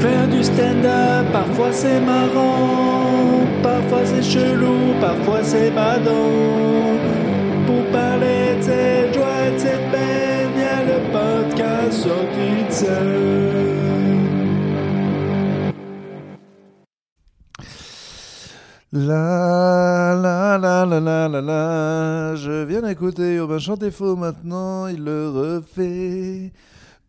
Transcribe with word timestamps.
Faire 0.00 0.28
du 0.28 0.42
stand-up, 0.42 1.26
parfois 1.30 1.72
c'est 1.72 2.00
marrant, 2.00 3.46
parfois 3.62 4.04
c'est 4.06 4.22
chelou, 4.22 4.94
parfois 4.98 5.42
c'est 5.42 5.70
badant. 5.70 6.96
Pour 7.66 7.84
parler 7.92 8.56
de 8.56 8.62
cette 8.62 9.14
joie 9.14 9.46
et 9.46 9.52
de 9.52 9.58
cette 9.58 9.90
peine, 9.90 10.52
y 10.56 10.62
a 10.62 10.82
le 10.90 10.98
podcast 11.12 11.92
sorti 11.92 12.64
de 12.66 12.72
scène. 12.72 13.90
La 18.92 20.16
la 20.20 20.58
la 20.58 20.86
la 20.86 20.98
la 21.00 21.28
la 21.28 21.40
la, 21.40 22.34
je 22.36 22.64
viens 22.64 22.80
d'écouter 22.80 23.34
Urbain 23.34 23.58
chanter 23.58 23.90
faux 23.90 24.16
maintenant, 24.16 24.86
il 24.86 25.04
le 25.04 25.28
refait. 25.28 26.52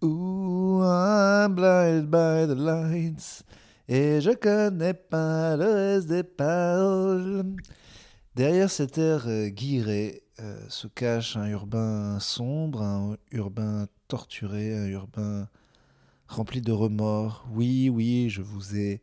Ooh, 0.04 0.82
I'm 0.82 1.54
blinded 1.54 2.10
by 2.10 2.48
the 2.48 2.56
lights. 2.56 3.44
Et 3.88 4.20
je 4.20 4.32
connais 4.32 4.96
pas 4.96 5.56
le 5.56 5.66
reste 5.66 6.08
des 6.08 6.24
paroles. 6.24 7.56
Derrière 8.34 8.72
cet 8.72 8.98
air 8.98 9.28
euh, 9.28 9.50
guiré 9.50 10.24
euh, 10.40 10.60
se 10.70 10.88
cache 10.88 11.38
un 11.38 11.46
urbain 11.46 12.20
sombre, 12.20 12.82
un 12.82 13.16
urbain 13.32 13.86
torturé, 14.08 14.76
un 14.76 14.88
urbain 14.88 15.48
rempli 16.28 16.62
de 16.62 16.72
remords. 16.72 17.46
Oui, 17.52 17.90
oui, 17.90 18.32
je 18.32 18.42
vous 18.42 18.76
ai 18.76 19.02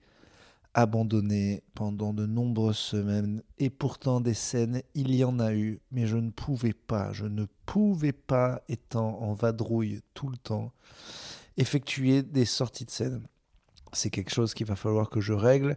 abandonné 0.80 1.62
pendant 1.74 2.12
de 2.12 2.24
nombreuses 2.24 2.78
semaines 2.78 3.42
et 3.58 3.68
pourtant 3.68 4.20
des 4.20 4.34
scènes 4.34 4.82
il 4.94 5.14
y 5.14 5.24
en 5.24 5.40
a 5.40 5.52
eu 5.52 5.80
mais 5.90 6.06
je 6.06 6.16
ne 6.16 6.30
pouvais 6.30 6.72
pas 6.72 7.12
je 7.12 7.26
ne 7.26 7.46
pouvais 7.66 8.12
pas 8.12 8.62
étant 8.68 9.20
en 9.20 9.32
vadrouille 9.32 10.00
tout 10.14 10.28
le 10.28 10.36
temps 10.36 10.72
effectuer 11.58 12.22
des 12.22 12.44
sorties 12.44 12.84
de 12.84 12.90
scène. 12.90 13.26
C'est 13.92 14.10
quelque 14.10 14.32
chose 14.32 14.54
qu'il 14.54 14.66
va 14.66 14.76
falloir 14.76 15.10
que 15.10 15.20
je 15.20 15.32
règle. 15.32 15.76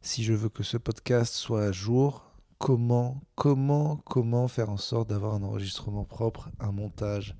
Si 0.00 0.22
je 0.22 0.32
veux 0.32 0.48
que 0.48 0.62
ce 0.62 0.76
podcast 0.76 1.34
soit 1.34 1.64
à 1.64 1.72
jour 1.72 2.30
comment 2.58 3.20
comment 3.34 3.96
comment 4.06 4.48
faire 4.48 4.70
en 4.70 4.78
sorte 4.78 5.10
d'avoir 5.10 5.34
un 5.34 5.42
enregistrement 5.42 6.04
propre 6.04 6.48
un 6.58 6.72
montage 6.72 7.36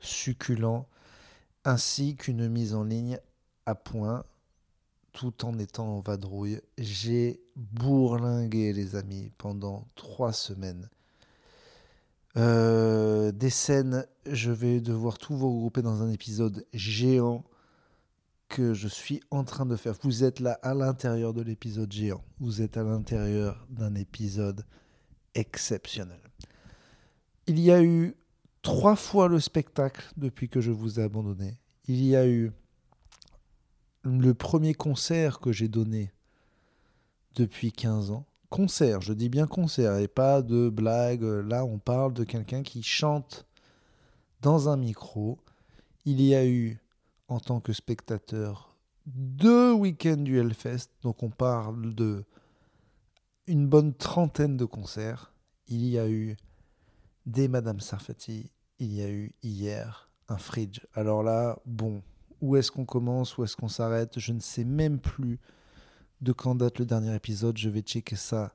succulent 0.00 0.88
ainsi 1.66 2.14
qu'une 2.14 2.48
mise 2.48 2.74
en 2.74 2.84
ligne 2.84 3.18
à 3.66 3.74
point 3.74 4.24
tout 5.16 5.46
en 5.46 5.58
étant 5.58 5.96
en 5.96 6.00
vadrouille. 6.00 6.60
J'ai 6.76 7.40
bourlingué, 7.56 8.74
les 8.74 8.96
amis, 8.96 9.32
pendant 9.38 9.88
trois 9.94 10.34
semaines. 10.34 10.90
Euh, 12.36 13.32
des 13.32 13.48
scènes, 13.48 14.06
je 14.30 14.52
vais 14.52 14.82
devoir 14.82 15.16
tout 15.16 15.34
vous 15.34 15.54
regrouper 15.54 15.80
dans 15.80 16.02
un 16.02 16.10
épisode 16.10 16.66
géant 16.74 17.44
que 18.48 18.74
je 18.74 18.88
suis 18.88 19.20
en 19.30 19.42
train 19.42 19.64
de 19.64 19.74
faire. 19.74 19.94
Vous 20.02 20.22
êtes 20.22 20.38
là 20.38 20.58
à 20.62 20.74
l'intérieur 20.74 21.32
de 21.32 21.40
l'épisode 21.40 21.90
géant. 21.90 22.22
Vous 22.38 22.60
êtes 22.60 22.76
à 22.76 22.82
l'intérieur 22.82 23.66
d'un 23.70 23.94
épisode 23.94 24.66
exceptionnel. 25.34 26.20
Il 27.46 27.58
y 27.58 27.72
a 27.72 27.82
eu 27.82 28.14
trois 28.60 28.96
fois 28.96 29.28
le 29.28 29.40
spectacle 29.40 30.12
depuis 30.18 30.50
que 30.50 30.60
je 30.60 30.72
vous 30.72 31.00
ai 31.00 31.04
abandonné. 31.04 31.58
Il 31.88 32.04
y 32.04 32.16
a 32.16 32.28
eu 32.28 32.52
le 34.06 34.34
premier 34.34 34.72
concert 34.72 35.40
que 35.40 35.52
j'ai 35.52 35.68
donné 35.68 36.12
depuis 37.34 37.72
15 37.72 38.12
ans. 38.12 38.24
Concert, 38.48 39.00
je 39.00 39.12
dis 39.12 39.28
bien 39.28 39.46
concert, 39.46 39.96
et 39.96 40.06
pas 40.06 40.42
de 40.42 40.68
blague. 40.68 41.22
Là, 41.22 41.64
on 41.64 41.78
parle 41.78 42.12
de 42.12 42.22
quelqu'un 42.22 42.62
qui 42.62 42.82
chante 42.82 43.46
dans 44.40 44.68
un 44.68 44.76
micro. 44.76 45.38
Il 46.04 46.22
y 46.22 46.34
a 46.34 46.46
eu, 46.46 46.78
en 47.26 47.40
tant 47.40 47.60
que 47.60 47.72
spectateur, 47.72 48.76
deux 49.06 49.72
week-ends 49.72 50.16
du 50.16 50.38
Hellfest. 50.38 50.88
Donc, 51.02 51.24
on 51.24 51.30
parle 51.30 51.92
de 51.94 52.24
une 53.48 53.66
bonne 53.66 53.92
trentaine 53.92 54.56
de 54.56 54.64
concerts. 54.64 55.32
Il 55.66 55.84
y 55.84 55.98
a 55.98 56.08
eu 56.08 56.36
des 57.26 57.48
Madame 57.48 57.80
Sarfati. 57.80 58.50
Il 58.78 58.92
y 58.92 59.02
a 59.02 59.10
eu 59.10 59.32
hier 59.42 60.08
un 60.28 60.38
Fridge. 60.38 60.80
Alors 60.94 61.24
là, 61.24 61.58
bon, 61.66 62.02
où 62.40 62.56
est-ce 62.56 62.70
qu'on 62.70 62.84
commence, 62.84 63.36
où 63.38 63.44
est-ce 63.44 63.56
qu'on 63.56 63.68
s'arrête. 63.68 64.18
Je 64.18 64.32
ne 64.32 64.40
sais 64.40 64.64
même 64.64 64.98
plus 64.98 65.38
de 66.20 66.32
quand 66.32 66.54
date 66.54 66.78
le 66.78 66.86
dernier 66.86 67.14
épisode. 67.14 67.56
Je 67.56 67.68
vais 67.68 67.80
checker 67.80 68.16
ça 68.16 68.52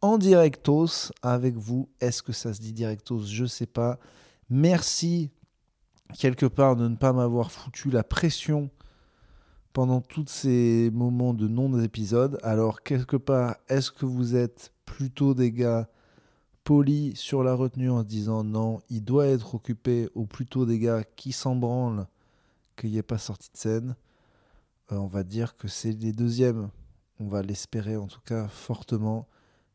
en 0.00 0.18
directos 0.18 1.10
avec 1.22 1.56
vous. 1.56 1.88
Est-ce 2.00 2.22
que 2.22 2.32
ça 2.32 2.54
se 2.54 2.60
dit 2.60 2.72
directos? 2.72 3.24
Je 3.26 3.42
ne 3.42 3.48
sais 3.48 3.66
pas. 3.66 3.98
Merci 4.50 5.30
quelque 6.18 6.46
part 6.46 6.76
de 6.76 6.88
ne 6.88 6.96
pas 6.96 7.12
m'avoir 7.12 7.50
foutu 7.50 7.90
la 7.90 8.02
pression 8.02 8.70
pendant 9.72 10.00
tous 10.00 10.26
ces 10.26 10.90
moments 10.92 11.34
de 11.34 11.46
non-épisode. 11.46 12.38
Alors, 12.42 12.82
quelque 12.82 13.16
part, 13.16 13.56
est-ce 13.68 13.90
que 13.90 14.06
vous 14.06 14.34
êtes 14.34 14.72
plutôt 14.84 15.34
des 15.34 15.52
gars 15.52 15.88
polis 16.64 17.18
sur 17.18 17.42
la 17.42 17.54
retenue 17.54 17.90
en 17.90 18.02
disant 18.02 18.44
non, 18.44 18.80
il 18.90 19.04
doit 19.04 19.26
être 19.26 19.54
occupé, 19.54 20.08
ou 20.14 20.26
plutôt 20.26 20.66
des 20.66 20.78
gars 20.78 21.04
qui 21.16 21.32
s'en 21.32 21.56
branlent 21.56 22.06
qu'il 22.78 22.90
n'y 22.90 22.98
ait 22.98 23.02
pas 23.02 23.18
sorti 23.18 23.50
de 23.52 23.56
scène. 23.58 23.96
Euh, 24.92 24.96
on 24.96 25.06
va 25.06 25.24
dire 25.24 25.56
que 25.56 25.68
c'est 25.68 25.92
les 25.92 26.12
deuxièmes. 26.12 26.70
On 27.20 27.26
va 27.26 27.42
l'espérer 27.42 27.96
en 27.96 28.06
tout 28.06 28.20
cas 28.20 28.48
fortement. 28.48 29.28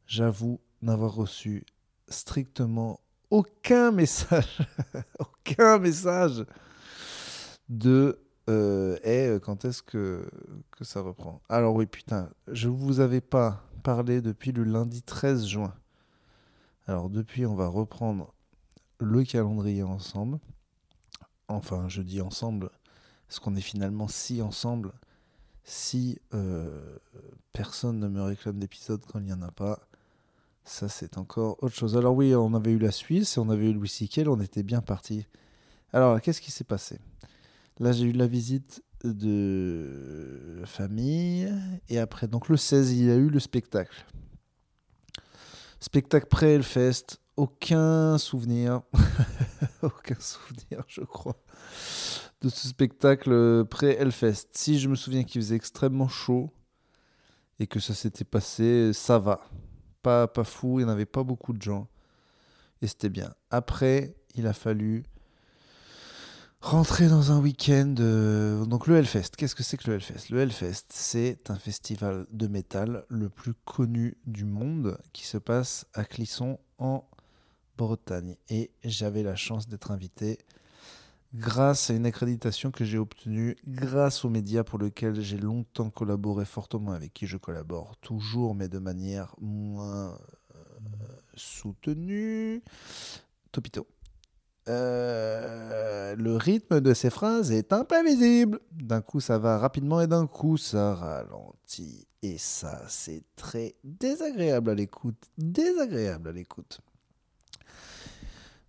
J'avoue 0.08 0.60
n'avoir 0.82 1.14
reçu 1.14 1.66
strictement 2.08 3.00
aucun 3.30 3.92
message, 3.92 4.60
aucun 5.20 5.80
message 5.80 6.46
de 7.70 8.20
euh, 8.50 8.98
hey, 9.04 9.40
quand 9.40 9.66
est-ce 9.66 9.82
que, 9.82 10.30
que 10.72 10.84
ça 10.84 11.02
reprend? 11.02 11.42
Alors 11.50 11.76
oui, 11.76 11.86
putain, 11.86 12.30
je 12.48 12.70
ne 12.70 12.76
vous 12.76 13.00
avais 13.00 13.22
pas 13.22 13.64
parlé 13.84 14.22
depuis 14.22 14.52
le 14.52 14.64
lundi 14.64 15.02
13 15.02 15.46
juin. 15.46 15.74
Alors 16.88 17.10
depuis, 17.10 17.46
on 17.46 17.56
va 17.56 17.68
reprendre 17.68 18.34
le 19.00 19.24
calendrier 19.24 19.84
ensemble. 19.84 20.40
Enfin, 21.48 21.88
je 21.88 22.02
dis 22.02 22.22
ensemble, 22.22 22.70
parce 23.28 23.40
qu'on 23.40 23.56
est 23.56 23.62
finalement 23.62 24.08
si 24.08 24.42
ensemble, 24.42 24.94
si 25.64 26.20
euh, 26.34 26.98
personne 27.52 28.00
ne 28.00 28.08
me 28.08 28.22
réclame 28.22 28.60
d'épisode 28.60 29.02
quand 29.06 29.20
il 29.20 29.26
n'y 29.26 29.34
en 29.34 29.42
a 29.42 29.52
pas, 29.52 29.80
ça 30.66 30.90
c'est 30.90 31.18
encore 31.18 31.62
autre 31.64 31.76
chose. 31.76 31.98
Alors 31.98 32.16
oui, 32.16 32.36
on 32.36 32.54
avait 32.54 32.72
eu 32.72 32.80
la 32.80 32.92
Suisse, 32.92 33.38
on 33.38 33.50
avait 33.50 33.70
eu 33.70 33.74
Louis 33.74 33.90
C.K., 33.90 34.22
on 34.28 34.40
était 34.40 34.64
bien 34.64 34.82
parti. 34.82 35.26
Alors 35.92 36.20
qu'est-ce 36.22 36.42
qui 36.42 36.52
s'est 36.52 36.64
passé? 36.64 37.00
Là 37.80 37.92
j'ai 37.92 38.06
eu 38.06 38.12
la 38.12 38.28
visite 38.28 38.84
de 39.04 40.62
famille, 40.66 41.52
et 41.90 42.00
après, 42.00 42.28
donc 42.28 42.48
le 42.48 42.56
16, 42.56 42.94
il 42.94 43.06
y 43.06 43.12
a 43.12 43.16
eu 43.16 43.30
le 43.30 43.40
spectacle. 43.40 44.06
Spectacle 45.80 46.28
pré-Hellfest, 46.28 47.20
aucun 47.36 48.18
souvenir, 48.18 48.82
aucun 49.82 50.20
souvenir 50.20 50.84
je 50.88 51.02
crois 51.02 51.36
de 52.44 52.50
ce 52.50 52.68
spectacle 52.68 53.32
euh, 53.32 53.64
pré-Hellfest. 53.64 54.50
Si 54.52 54.78
je 54.78 54.90
me 54.90 54.96
souviens 54.96 55.24
qu'il 55.24 55.42
faisait 55.42 55.56
extrêmement 55.56 56.10
chaud 56.10 56.52
et 57.60 57.68
que 57.68 57.80
ça 57.80 57.94
s'était 57.94 58.26
passé, 58.26 58.92
ça 58.94 59.18
va. 59.18 59.42
Pas, 60.02 60.28
pas 60.28 60.44
fou, 60.44 60.82
il 60.82 60.86
n'y 60.86 60.92
avait 60.92 61.06
pas 61.06 61.24
beaucoup 61.24 61.54
de 61.54 61.62
gens. 61.62 61.88
Et 62.82 62.88
c'était 62.88 63.10
bien. 63.10 63.34
Après, 63.50 64.14
il 64.36 64.46
a 64.46 64.54
fallu 64.54 65.06
rentrer 66.60 67.08
dans 67.08 67.32
un 67.32 67.40
week-end. 67.40 67.96
Euh, 68.00 68.66
donc 68.66 68.88
le 68.88 68.98
Hellfest, 68.98 69.32
qu'est-ce 69.38 69.56
que 69.56 69.64
c'est 69.64 69.78
que 69.78 69.90
le 69.90 69.96
Hellfest? 69.96 70.30
Le 70.30 70.40
Hellfest, 70.40 70.88
c'est 70.90 71.50
un 71.50 71.56
festival 71.56 72.26
de 72.30 72.48
métal 72.48 73.06
le 73.08 73.30
plus 73.30 73.54
connu 73.54 74.18
du 74.26 74.44
monde 74.44 74.98
qui 75.14 75.26
se 75.26 75.38
passe 75.38 75.86
à 75.94 76.04
Clisson 76.04 76.60
en 76.78 77.08
Bretagne. 77.78 78.36
Et 78.50 78.72
j'avais 78.84 79.24
la 79.24 79.38
chance 79.38 79.70
d'être 79.70 79.92
invité 79.92 80.40
grâce 81.34 81.90
à 81.90 81.94
une 81.94 82.06
accréditation 82.06 82.72
que 82.72 82.86
j'ai 82.86 82.98
obtenue 82.98 83.56
grâce 83.68 84.24
aux 84.24 84.30
médias 84.30 84.64
pour 84.64 84.80
lesquels 84.80 85.20
j'ai 85.22 85.38
longtemps 85.38 85.90
collaboré 85.90 86.46
fortement, 86.46 86.92
avec 86.92 87.14
qui 87.14 87.28
je 87.28 87.38
collabore 87.38 87.98
toujours, 87.98 88.56
mais 88.56 88.68
de 88.70 88.80
manière 88.80 89.36
moins 89.42 90.18
euh, 90.56 90.60
soutenue. 91.36 92.62
Topito. 93.52 93.88
Euh, 94.70 96.16
le 96.16 96.38
rythme 96.38 96.80
de 96.80 96.94
ces 96.94 97.10
phrases 97.10 97.52
est 97.52 97.74
imprévisible. 97.74 98.60
D'un 98.72 99.02
coup, 99.02 99.20
ça 99.20 99.38
va 99.38 99.58
rapidement 99.58 100.02
et 100.02 100.08
d'un 100.08 100.28
coup, 100.28 100.58
ça 100.58 100.96
ralentit. 100.96 102.08
Et 102.22 102.38
ça, 102.38 102.82
c'est 102.88 103.24
très 103.36 103.76
désagréable 103.84 104.70
à 104.70 104.76
l'écoute. 104.76 105.32
Désagréable 105.38 106.30
à 106.30 106.32
l'écoute. 106.32 106.80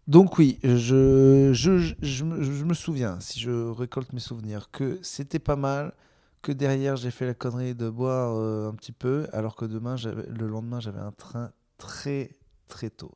Donc 0.06 0.36
oui, 0.36 0.58
je, 0.62 1.50
je, 1.54 1.94
je, 2.02 2.24
me 2.24 2.74
souviens, 2.74 3.18
si 3.20 3.40
je 3.40 3.70
récolte 3.70 4.12
mes 4.12 4.20
souvenirs, 4.20 4.70
que 4.70 4.98
c'était 5.02 5.38
pas 5.38 5.56
mal, 5.56 5.94
que 6.42 6.52
derrière 6.52 6.96
j'ai 6.96 7.10
fait 7.10 7.24
la 7.24 7.32
connerie 7.32 7.74
de 7.74 7.88
boire 7.88 8.34
euh, 8.36 8.68
un 8.68 8.74
petit 8.74 8.92
peu, 8.92 9.26
alors 9.32 9.56
que 9.56 9.64
demain, 9.64 9.96
le 10.04 10.46
lendemain, 10.46 10.78
j'avais 10.78 11.00
un 11.00 11.12
train 11.12 11.52
très 11.78 12.30
très 12.68 12.90
tôt. 12.90 13.12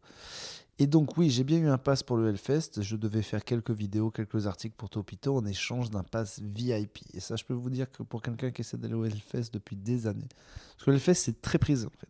Et 0.79 0.87
donc 0.87 1.17
oui, 1.17 1.29
j'ai 1.29 1.45
bien 1.45 1.59
eu 1.59 1.69
un 1.69 1.77
pass 1.77 2.03
pour 2.03 2.17
le 2.17 2.29
Hellfest. 2.29 2.83
Je 2.83 2.97
devais 2.97 3.23
faire 3.23 3.45
quelques 3.45 3.73
vidéos, 3.73 4.11
quelques 4.11 4.47
articles 4.47 4.77
pour 4.77 4.89
Topito 4.89 5.37
en 5.37 5.45
échange 5.45 5.91
d'un 5.91 6.05
pass 6.05 6.41
VIP. 6.41 7.01
Et 7.15 7.21
ça, 7.21 7.35
je 7.35 7.45
peux 7.45 7.55
vous 7.55 7.69
dire 7.69 7.91
que 7.91 8.05
pour 8.05 8.23
quelqu'un 8.23 8.53
qui 8.53 8.61
essaie 8.61 8.77
d'aller 8.77 8.95
au 8.95 9.05
Hellfest 9.05 9.51
depuis 9.53 9.75
des 9.77 10.07
années, 10.07 10.29
parce 10.77 10.85
que 10.85 10.91
le 10.91 10.97
Hellfest, 10.97 11.15
c'est 11.15 11.43
très 11.43 11.59
prisé 11.59 11.87
en 11.87 11.91
fait. 11.91 12.09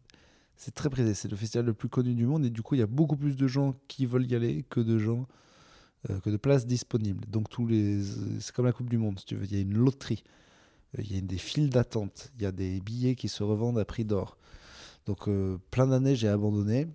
C'est 0.59 0.75
très 0.75 0.91
prisé. 0.91 1.15
C'est 1.15 1.29
le 1.29 1.37
festival 1.37 1.67
le 1.67 1.73
plus 1.73 1.89
connu 1.89 2.15
du 2.15 2.27
monde 2.27 2.45
et 2.45 2.51
du 2.51 2.63
coup, 2.63 2.75
il 2.75 2.79
y 2.79 2.83
a 2.83 2.89
beaucoup 2.89 3.17
plus 3.17 3.37
de 3.37 3.47
gens 3.47 3.77
qui 3.87 4.07
veulent 4.07 4.27
y 4.27 4.35
aller 4.35 4.65
que 4.69 4.81
de 4.81 4.99
gens, 4.99 5.29
euh, 6.11 6.19
que 6.19 6.31
de 6.31 6.37
places 6.37 6.67
disponibles. 6.67 7.25
Donc 7.31 7.49
tous 7.49 7.65
les, 7.65 8.03
c'est 8.41 8.53
comme 8.53 8.67
la 8.67 8.73
Coupe 8.73 8.91
du 8.91 8.99
Monde, 8.99 9.21
si 9.21 9.25
tu 9.25 9.37
veux. 9.37 9.45
Il 9.45 9.55
y 9.55 9.57
a 9.57 9.61
une 9.61 9.79
loterie. 9.79 10.25
Euh, 10.99 11.03
il 11.05 11.15
y 11.15 11.17
a 11.17 11.21
des 11.21 11.39
files 11.39 11.71
d'attente. 11.71 12.33
Il 12.37 12.43
y 12.43 12.47
a 12.47 12.51
des 12.51 12.81
billets 12.81 13.15
qui 13.15 13.29
se 13.29 13.45
revendent 13.45 13.79
à 13.79 13.85
prix 13.85 14.05
d'or. 14.05 14.37
Donc 15.07 15.29
euh, 15.29 15.59
plein 15.71 15.87
d'années, 15.87 16.17
j'ai 16.17 16.29
abandonné 16.29 16.89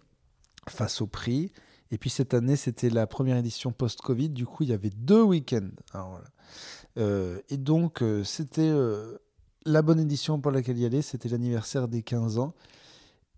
face 0.68 1.02
au 1.02 1.08
prix. 1.08 1.54
Et 1.90 1.98
puis 1.98 2.10
cette 2.10 2.34
année, 2.34 2.58
c'était 2.58 2.90
la 2.90 3.08
première 3.08 3.38
édition 3.38 3.72
post-Covid. 3.72 4.30
Du 4.30 4.46
coup, 4.46 4.64
il 4.64 4.70
y 4.72 4.74
avait 4.74 4.90
deux 4.90 5.24
week-ends. 5.24 5.70
Et 6.98 7.58
donc, 7.58 8.04
c'était 8.24 8.74
la 9.66 9.82
bonne 9.84 10.00
édition 10.00 10.42
pour 10.42 10.52
laquelle 10.52 10.78
y 10.80 10.86
aller. 10.86 11.02
C'était 11.02 11.30
l'anniversaire 11.30 11.88
des 11.88 12.02
15 12.02 12.40
ans. 12.40 12.54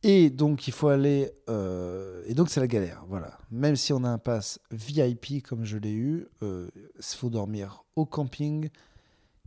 Et 0.07 0.29
donc, 0.29 0.67
il 0.67 0.73
faut 0.73 0.89
aller. 0.89 1.31
et 1.47 2.33
donc, 2.35 2.49
c'est 2.49 2.59
la 2.59 2.67
galère. 2.67 3.03
Voilà. 3.07 3.39
Même 3.49 3.75
si 3.75 3.91
on 3.91 4.03
a 4.03 4.09
un 4.09 4.19
pass 4.19 4.59
VIP 4.69 5.41
comme 5.43 5.65
je 5.65 5.77
l'ai 5.77 5.93
eu, 5.93 6.27
il 6.41 6.69
faut 7.01 7.29
dormir 7.29 7.83
au 7.95 8.05
camping. 8.05 8.69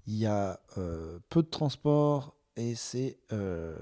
Il 0.07 0.17
y 0.17 0.27
a 0.27 0.59
peu 1.29 1.43
de 1.43 1.49
transport 1.49 2.35
et 2.59 2.75
c'est 2.75 3.19
euh, 3.33 3.77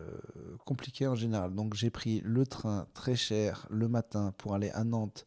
compliqué 0.66 1.06
en 1.06 1.14
général. 1.14 1.54
Donc 1.54 1.74
j'ai 1.74 1.88
pris 1.88 2.20
le 2.22 2.44
train 2.44 2.86
très 2.92 3.16
cher 3.16 3.66
le 3.70 3.88
matin 3.88 4.34
pour 4.36 4.54
aller 4.54 4.70
à 4.70 4.84
Nantes, 4.84 5.24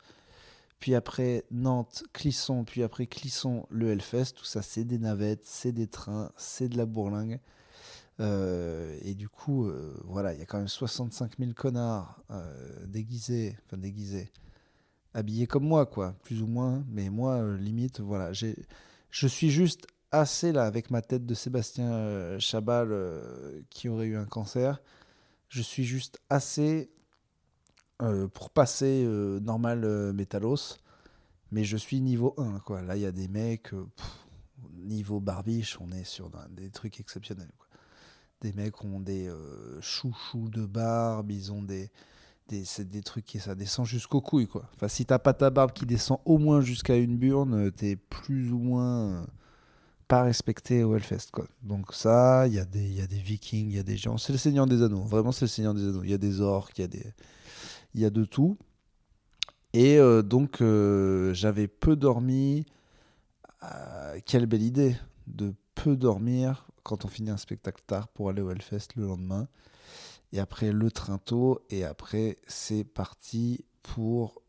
puis 0.79 0.93
après 0.93 1.43
Nantes, 1.49 2.03
Clisson, 2.13 2.63
puis 2.63 2.83
après 2.83 3.07
Clisson, 3.07 3.65
le 3.71 3.89
Hellfest. 3.89 4.33
Tout 4.35 4.45
ça, 4.45 4.61
c'est 4.61 4.83
des 4.83 4.99
navettes, 4.99 5.45
c'est 5.45 5.71
des 5.71 5.87
trains, 5.87 6.31
c'est 6.37 6.69
de 6.69 6.77
la 6.77 6.85
bourlingue. 6.85 7.39
Euh, 8.19 8.98
et 9.01 9.16
du 9.16 9.30
coup, 9.30 9.66
euh, 9.66 9.95
voilà, 10.06 10.33
il 10.33 10.39
y 10.39 10.42
a 10.42 10.45
quand 10.45 10.57
même 10.57 10.68
65 10.68 11.38
000 11.39 11.51
connards 11.54 12.21
déguisés, 12.86 13.57
enfin 13.66 13.77
déguisés, 13.77 14.31
habillés 15.13 15.48
comme 15.48 15.66
moi, 15.66 15.86
quoi, 15.86 16.16
plus 16.24 16.42
ou 16.42 16.48
moins. 16.48 16.83
Mais 16.89 17.10
moi, 17.10 17.56
limite, 17.57 18.00
voilà, 18.01 18.31
je 18.33 19.27
suis 19.27 19.50
juste 19.50 19.88
assez 20.12 20.51
là 20.51 20.66
avec 20.66 20.92
ma 20.92 21.01
tête 21.01 21.25
de 21.25 21.33
Sébastien 21.33 21.92
euh, 21.92 22.39
Chabal 22.39 22.89
euh, 22.92 23.62
qui 23.69 23.89
aurait 23.89 24.07
eu 24.07 24.18
un 24.18 24.25
cancer. 24.25 24.81
Je 25.50 25.62
suis 25.62 25.83
juste 25.83 26.19
assez 26.30 26.92
euh, 28.01 28.27
pour 28.27 28.50
passer 28.50 29.04
normal 29.42 30.13
métallos, 30.13 30.77
mais 31.51 31.63
je 31.63 31.77
suis 31.77 32.01
niveau 32.01 32.33
1 32.38 32.60
quoi. 32.60 32.81
Là 32.81 32.95
il 32.95 33.01
y 33.01 33.06
a 33.06 33.12
des 33.12 33.27
mecs 33.27 33.71
niveau 34.75 35.19
barbiche, 35.19 35.77
on 35.81 35.92
est 35.92 36.04
sur 36.04 36.31
des 36.51 36.69
trucs 36.69 37.00
exceptionnels 37.00 37.51
quoi. 37.57 37.69
Des 38.41 38.53
mecs 38.53 38.83
ont 38.83 39.00
des 39.00 39.30
chouchous 39.81 40.50
de 40.50 40.65
barbe, 40.65 41.31
ils 41.31 41.51
ont 41.51 41.62
des 41.62 41.89
des, 42.47 42.63
des 42.80 43.01
trucs 43.03 43.25
qui 43.25 43.39
ça 43.39 43.53
descend 43.53 43.86
jusqu'aux 43.86 44.21
couilles 44.21 44.47
quoi. 44.47 44.68
Enfin 44.75 44.88
si 44.88 45.06
t'as 45.06 45.19
pas 45.19 45.33
ta 45.33 45.51
barbe 45.51 45.71
qui 45.71 45.86
descend 45.86 46.19
au 46.25 46.38
moins 46.39 46.62
jusqu'à 46.62 46.95
une 46.95 47.18
burne, 47.18 47.71
t'es 47.71 47.95
plus 47.95 48.51
ou 48.51 48.57
moins 48.57 49.27
pas 50.09 50.24
respecté 50.24 50.83
au 50.83 50.95
Hellfest. 50.95 51.27
Quoi. 51.31 51.45
Donc 51.62 51.94
ça, 51.94 52.47
il 52.47 52.56
y, 52.56 52.59
a 52.59 52.65
des, 52.65 52.83
y 52.83 53.00
a 53.00 53.07
des 53.07 53.19
vikings, 53.19 53.69
il 53.69 53.75
y 53.75 53.80
a 53.80 53.83
des 53.83 53.95
gens. 53.95 54.18
C'est 54.18 54.33
le 54.33 54.39
Seigneur 54.39 54.65
des 54.65 54.81
Anneaux. 54.81 55.03
Vraiment, 55.03 55.31
c'est 55.31 55.45
le 55.45 55.50
Seigneur 55.50 55.75
des 55.75 55.88
Anneaux. 55.88 56.03
Il 56.03 56.09
y 56.09 56.15
a 56.15 56.18
des 56.18 56.42
orques, 56.42 56.77
il 56.80 56.81
y, 56.81 56.83
a 56.83 56.88
des... 56.88 57.13
y 57.94 58.06
a 58.06 58.09
de 58.09 58.25
tout. 58.25 58.57
Et 59.71 60.00
euh, 60.00 60.24
donc, 60.24 60.62
euh, 60.62 61.31
j'avais 61.35 61.68
peu 61.68 61.95
dormi. 61.95 62.65
Euh, 63.63 64.19
quelle 64.25 64.47
belle 64.47 64.63
idée 64.63 64.95
de 65.27 65.53
peu 65.75 65.95
dormir 65.95 66.65
quand 66.83 67.05
on 67.05 67.07
finit 67.07 67.29
un 67.29 67.37
spectacle 67.37 67.81
tard 67.85 68.07
pour 68.09 68.29
aller 68.29 68.41
au 68.41 68.51
Hellfest 68.51 68.89
le 68.95 69.07
lendemain. 69.07 69.47
Et 70.31 70.39
après, 70.39 70.71
le 70.71 70.91
train 70.91 71.17
tôt. 71.17 71.61
Et 71.69 71.83
après, 71.83 72.37
c'est 72.47 72.83
parti 72.83 73.65
pour 73.81 74.41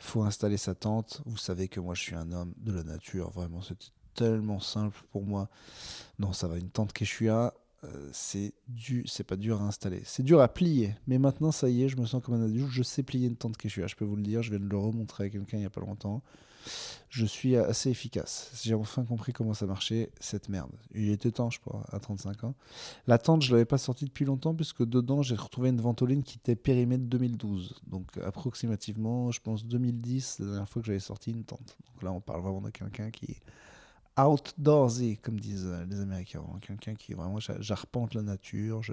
il 0.00 0.06
faut 0.06 0.22
installer 0.22 0.56
sa 0.56 0.74
tente. 0.74 1.20
Vous 1.26 1.36
savez 1.36 1.68
que 1.68 1.78
moi, 1.78 1.94
je 1.94 2.02
suis 2.02 2.14
un 2.14 2.32
homme 2.32 2.54
de 2.56 2.72
la 2.72 2.82
nature. 2.82 3.30
Vraiment, 3.30 3.60
c'était 3.60 3.86
tellement 4.14 4.60
simple 4.60 4.98
pour 5.12 5.24
moi. 5.24 5.48
Non, 6.18 6.32
ça 6.32 6.48
va, 6.48 6.56
une 6.56 6.70
tente 6.70 6.92
Quechua, 6.92 7.54
euh, 7.84 8.10
c'est 8.12 8.52
c'est 9.06 9.24
pas 9.24 9.36
dur 9.36 9.60
à 9.60 9.64
installer. 9.64 10.02
C'est 10.04 10.22
dur 10.22 10.40
à 10.40 10.48
plier. 10.48 10.94
Mais 11.06 11.18
maintenant, 11.18 11.52
ça 11.52 11.68
y 11.68 11.82
est, 11.84 11.88
je 11.88 11.96
me 11.96 12.06
sens 12.06 12.22
comme 12.22 12.34
un 12.34 12.44
adulte. 12.44 12.70
Je 12.70 12.82
sais 12.82 13.02
plier 13.02 13.26
une 13.26 13.36
tente 13.36 13.56
Quechua, 13.56 13.86
je 13.86 13.96
peux 13.96 14.04
vous 14.04 14.16
le 14.16 14.22
dire. 14.22 14.42
Je 14.42 14.50
viens 14.50 14.60
de 14.60 14.68
le 14.68 14.76
remontrer 14.76 15.24
à 15.24 15.28
quelqu'un 15.30 15.58
il 15.58 15.62
y 15.62 15.66
a 15.66 15.70
pas 15.70 15.80
longtemps 15.80 16.22
je 17.08 17.26
suis 17.26 17.56
assez 17.56 17.90
efficace. 17.90 18.50
J'ai 18.62 18.74
enfin 18.74 19.04
compris 19.04 19.32
comment 19.32 19.54
ça 19.54 19.66
marchait, 19.66 20.10
cette 20.20 20.48
merde. 20.48 20.70
Il 20.94 21.10
était 21.10 21.30
temps, 21.30 21.50
je 21.50 21.60
crois, 21.60 21.84
à 21.90 21.98
35 21.98 22.44
ans. 22.44 22.54
La 23.06 23.18
tente, 23.18 23.42
je 23.42 23.52
l'avais 23.52 23.64
pas 23.64 23.78
sortie 23.78 24.04
depuis 24.04 24.24
longtemps, 24.24 24.54
puisque 24.54 24.84
dedans, 24.84 25.22
j'ai 25.22 25.34
retrouvé 25.34 25.70
une 25.70 25.80
ventoline 25.80 26.22
qui 26.22 26.38
était 26.38 26.56
périmée 26.56 26.98
de 26.98 27.04
2012. 27.04 27.80
Donc, 27.86 28.16
approximativement, 28.24 29.32
je 29.32 29.40
pense 29.40 29.64
2010, 29.66 30.34
c'est 30.36 30.42
la 30.42 30.48
dernière 30.50 30.68
fois 30.68 30.82
que 30.82 30.86
j'avais 30.86 31.00
sorti 31.00 31.30
une 31.30 31.44
tente. 31.44 31.76
Donc 31.86 32.02
là, 32.02 32.12
on 32.12 32.20
parle 32.20 32.42
vraiment 32.42 32.60
de 32.60 32.70
quelqu'un 32.70 33.10
qui 33.10 33.36
outdoorsy, 34.26 35.18
comme 35.18 35.38
disent 35.38 35.70
les 35.88 36.00
Américains. 36.00 36.42
Quelqu'un 36.60 36.94
qui 36.94 37.14
vraiment, 37.14 37.38
j'arpente 37.40 38.14
la 38.14 38.22
nature, 38.22 38.82
je, 38.82 38.92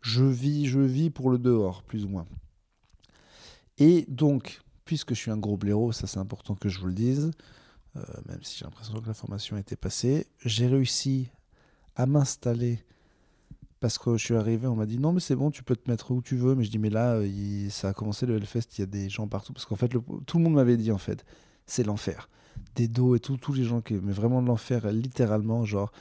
je 0.00 0.24
vis, 0.24 0.66
je 0.66 0.80
vis 0.80 1.10
pour 1.10 1.30
le 1.30 1.38
dehors, 1.38 1.82
plus 1.82 2.04
ou 2.04 2.08
moins. 2.08 2.26
Et 3.78 4.04
donc, 4.08 4.60
puisque 4.84 5.10
je 5.10 5.18
suis 5.18 5.30
un 5.30 5.36
gros 5.36 5.56
blaireau, 5.56 5.92
ça 5.92 6.06
c'est 6.06 6.18
important 6.18 6.54
que 6.54 6.68
je 6.68 6.78
vous 6.78 6.86
le 6.86 6.92
dise, 6.92 7.30
euh, 7.96 8.02
même 8.28 8.42
si 8.42 8.58
j'ai 8.58 8.64
l'impression 8.64 9.00
que 9.00 9.06
la 9.06 9.14
formation 9.14 9.56
était 9.56 9.76
passée, 9.76 10.26
j'ai 10.44 10.66
réussi 10.66 11.28
à 11.96 12.06
m'installer 12.06 12.84
parce 13.80 13.98
que 13.98 14.16
je 14.16 14.24
suis 14.24 14.34
arrivé, 14.34 14.66
on 14.66 14.76
m'a 14.76 14.86
dit 14.86 14.98
non 14.98 15.12
mais 15.12 15.20
c'est 15.20 15.36
bon, 15.36 15.50
tu 15.50 15.62
peux 15.62 15.76
te 15.76 15.90
mettre 15.90 16.10
où 16.10 16.22
tu 16.22 16.36
veux, 16.36 16.54
mais 16.54 16.64
je 16.64 16.70
dis 16.70 16.78
mais 16.78 16.90
là 16.90 17.20
ça 17.70 17.90
a 17.90 17.92
commencé 17.92 18.26
le 18.26 18.36
Hellfest, 18.36 18.78
il 18.78 18.80
y 18.80 18.82
a 18.82 18.86
des 18.86 19.08
gens 19.08 19.26
partout 19.26 19.52
parce 19.52 19.64
qu'en 19.66 19.76
fait 19.76 19.88
tout 19.88 20.38
le 20.38 20.44
monde 20.44 20.54
m'avait 20.54 20.76
dit 20.76 20.92
en 20.92 20.98
fait 20.98 21.24
c'est 21.66 21.84
l'enfer, 21.84 22.28
des 22.74 22.88
dos 22.88 23.14
et 23.14 23.20
tout, 23.20 23.36
tous 23.36 23.52
les 23.52 23.64
gens 23.64 23.80
qui 23.80 23.94
mais 23.94 24.12
vraiment 24.12 24.42
de 24.42 24.48
l'enfer 24.48 24.90
littéralement 24.92 25.64
genre 25.64 25.92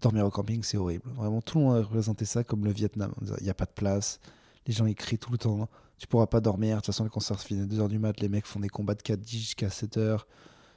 dormir 0.00 0.26
au 0.26 0.30
camping 0.30 0.62
c'est 0.62 0.76
horrible, 0.76 1.08
vraiment 1.16 1.40
tout 1.40 1.58
le 1.58 1.64
monde 1.64 1.76
a 1.76 1.80
représenté 1.80 2.24
ça 2.24 2.44
comme 2.44 2.64
le 2.64 2.72
Vietnam, 2.72 3.12
il 3.38 3.44
n'y 3.44 3.50
a 3.50 3.54
pas 3.54 3.66
de 3.66 3.72
place, 3.72 4.20
les 4.66 4.72
gens 4.72 4.86
ils 4.86 4.94
crient 4.94 5.18
tout 5.18 5.32
le 5.32 5.38
temps, 5.38 5.68
tu 6.00 6.06
pourras 6.06 6.26
pas 6.26 6.40
dormir. 6.40 6.76
De 6.76 6.80
toute 6.80 6.86
façon, 6.86 7.04
les 7.04 7.10
concerts 7.10 7.38
se 7.38 7.46
finissent 7.46 7.78
à 7.78 7.84
2h 7.84 7.88
du 7.88 7.98
mat. 7.98 8.18
Les 8.20 8.30
mecs 8.30 8.46
font 8.46 8.58
des 8.58 8.70
combats 8.70 8.94
de 8.94 9.02
4 9.02 9.28
jusqu'à 9.28 9.68
7h. 9.68 10.20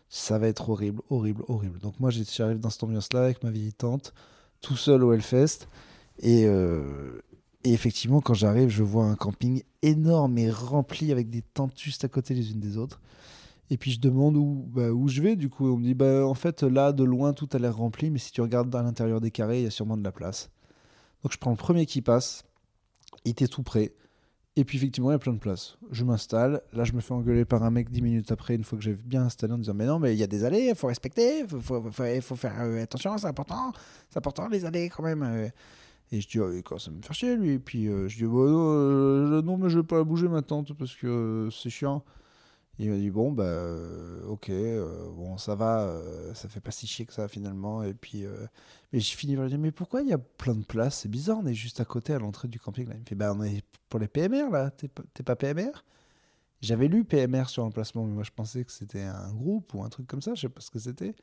Ça 0.10 0.38
va 0.38 0.50
être 0.50 0.70
horrible, 0.70 1.02
horrible, 1.10 1.44
horrible. 1.48 1.80
Donc, 1.80 1.98
moi, 2.02 2.10
j'arrive 2.12 2.60
dans 2.60 2.70
cette 2.70 2.84
ambiance-là 2.84 3.24
avec 3.24 3.42
ma 3.42 3.50
vieille 3.50 3.72
tante, 3.72 4.14
tout 4.60 4.76
seul 4.76 5.02
au 5.02 5.14
Hellfest. 5.14 5.70
Et, 6.20 6.46
euh, 6.46 7.22
et 7.64 7.72
effectivement, 7.72 8.20
quand 8.20 8.34
j'arrive, 8.34 8.68
je 8.68 8.84
vois 8.84 9.06
un 9.06 9.16
camping 9.16 9.64
énorme 9.82 10.38
et 10.38 10.52
rempli 10.52 11.14
avec 11.14 11.30
des 11.30 11.42
tentes 11.42 11.80
juste 11.80 12.04
à 12.04 12.10
côté 12.10 12.34
les 12.34 12.52
unes 12.52 12.60
des 12.60 12.78
autres. 12.78 13.00
Et 13.70 13.78
puis 13.78 13.92
je 13.92 14.00
demande 14.00 14.38
où, 14.38 14.66
bah, 14.68 14.90
où 14.92 15.08
je 15.08 15.22
vais. 15.22 15.36
Du 15.36 15.50
coup, 15.50 15.68
on 15.68 15.78
me 15.78 15.84
dit 15.84 15.94
bah, 15.94 16.26
en 16.26 16.34
fait, 16.34 16.64
là, 16.64 16.92
de 16.92 17.04
loin, 17.04 17.34
tout 17.34 17.50
a 17.54 17.58
l'air 17.58 17.76
rempli, 17.76 18.10
mais 18.10 18.20
si 18.20 18.32
tu 18.32 18.42
regardes 18.42 18.74
à 18.76 18.84
l'intérieur 18.84 19.22
des 19.22 19.32
carrés, 19.32 19.60
il 19.60 19.64
y 19.64 19.68
a 19.68 19.72
sûrement 19.72 19.98
de 19.98 20.04
la 20.04 20.12
place. 20.12 20.50
Donc 21.24 21.32
je 21.32 21.38
prends 21.38 21.52
le 21.52 21.58
premier 21.58 21.86
qui 21.86 22.02
passe. 22.02 22.44
Il 23.26 23.32
était 23.32 23.48
tout 23.48 23.64
prêt. 23.64 23.94
Et 24.56 24.66
puis 24.66 24.78
effectivement, 24.78 25.10
il 25.10 25.14
y 25.14 25.16
a 25.16 25.20
plein 25.20 25.34
de 25.34 25.40
places. 25.40 25.78
Je 25.92 26.04
m'installe. 26.04 26.62
Là, 26.74 26.84
je 26.84 26.94
me 26.94 27.02
fais 27.02 27.14
engueuler 27.14 27.44
par 27.44 27.64
un 27.64 27.72
mec 27.72 27.90
dix 27.90 28.04
minutes 28.04 28.32
après, 28.32 28.54
une 28.54 28.64
fois 28.64 28.78
que 28.78 28.84
j'ai 28.84 28.94
bien 28.94 29.24
installé, 29.24 29.54
en 29.54 29.58
disant 29.58 29.74
Mais 29.74 29.86
non, 29.86 29.98
mais 29.98 30.14
il 30.14 30.20
y 30.20 30.24
a 30.24 30.28
des 30.28 30.44
allées, 30.44 30.68
il 30.70 30.76
faut 30.76 30.88
respecter, 30.88 31.40
il 31.40 31.48
faut, 31.48 32.36
faire 32.36 32.62
euh, 32.62 32.84
attention, 32.84 33.18
c'est 33.18 33.26
important, 33.26 33.72
c'est 34.12 34.18
important 34.18 34.48
les 34.50 34.66
allées 34.66 34.90
quand 34.90 35.02
même. 35.02 35.24
Euh. 35.24 35.50
Et 36.12 36.22
je 36.22 36.28
dis 36.28 36.40
oh, 36.40 36.52
quand 36.64 36.78
ça 36.78 36.92
me 36.92 37.02
fait 37.02 37.14
chier 37.14 37.36
lui. 37.36 37.54
Et 37.54 37.60
puis 37.60 37.88
euh, 37.88 38.08
je 38.08 38.18
dis 38.18 38.26
bah, 38.26 39.42
Non, 39.42 39.58
mais 39.58 39.70
je 39.70 39.80
vais 39.80 39.86
pas 39.86 40.04
bouger 40.04 40.28
ma 40.28 40.44
tente 40.44 40.74
parce 40.74 40.94
que 40.96 41.50
c'est 41.52 41.72
chiant. 41.72 42.04
Il 42.80 42.90
m'a 42.90 42.98
dit 42.98 43.12
bon 43.12 43.32
bah 43.32 43.44
euh, 43.44 44.24
ok 44.26 44.50
euh, 44.50 45.08
bon 45.12 45.38
ça 45.38 45.54
va 45.54 45.82
euh, 45.82 46.34
ça 46.34 46.50
fait 46.50 46.60
pas 46.60 46.72
si 46.72 46.88
chier 46.88 47.06
que 47.06 47.14
ça 47.14 47.28
finalement. 47.28 47.84
Et 47.84 47.94
puis 47.94 48.26
mais 48.92 49.00
j'ai 49.00 49.16
fini 49.16 49.36
par 49.36 49.44
lui 49.44 49.52
dire 49.52 49.60
mais 49.60 49.72
pourquoi 49.72 50.02
il 50.02 50.08
y 50.10 50.14
a 50.14 50.18
plein 50.18 50.56
de 50.56 50.64
places? 50.66 51.00
C'est 51.02 51.10
bizarre 51.10 51.38
on 51.40 51.46
est 51.46 51.54
juste 51.54 51.80
à 51.82 51.86
côté 51.86 52.14
à 52.14 52.20
l'entrée 52.20 52.48
du 52.48 52.60
camping 52.60 52.88
là. 52.88 52.96
Il 52.96 53.02
me 53.02 53.06
fait 53.06 53.16
bah 53.16 53.34
on 53.38 53.44
est 53.44 53.64
pour 53.90 54.00
les 54.00 54.08
PMR 54.08 54.50
là. 54.52 54.72
T'es 54.72 55.24
pas 55.24 55.36
PMR 55.36 55.84
j'avais 56.62 56.88
lu 56.88 57.04
PMR 57.04 57.50
sur 57.50 57.64
l'emplacement 57.64 58.06
mais 58.06 58.14
moi 58.14 58.24
je 58.24 58.32
pensais 58.32 58.64
que 58.64 58.72
c'était 58.72 59.02
un 59.02 59.34
groupe 59.34 59.74
ou 59.74 59.84
un 59.84 59.90
truc 59.90 60.08
comme 60.08 60.22
ça 60.22 60.34
je 60.34 60.42
sais 60.42 60.50
pas 60.50 60.62
ce 60.62 60.72
que 60.72 60.80
c'était 60.80 61.14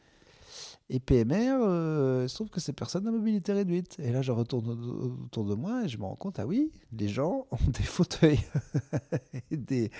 et 0.88 0.98
PMR, 0.98 1.60
euh, 1.62 2.22
il 2.24 2.28
se 2.28 2.34
trouve 2.34 2.50
que 2.50 2.58
c'est 2.58 2.72
personnes 2.72 3.06
à 3.06 3.10
mobilité 3.10 3.52
réduite. 3.52 3.96
Et 4.00 4.10
là, 4.10 4.22
je 4.22 4.32
retourne 4.32 4.68
autour 5.24 5.44
de 5.44 5.54
moi 5.54 5.84
et 5.84 5.88
je 5.88 5.98
me 5.98 6.04
rends 6.04 6.16
compte, 6.16 6.38
ah 6.38 6.46
oui, 6.46 6.72
les 6.92 7.08
gens 7.08 7.46
ont 7.50 7.70
des 7.70 7.82
fauteuils 7.82 8.40
et, 9.50 9.56
des, 9.56 9.90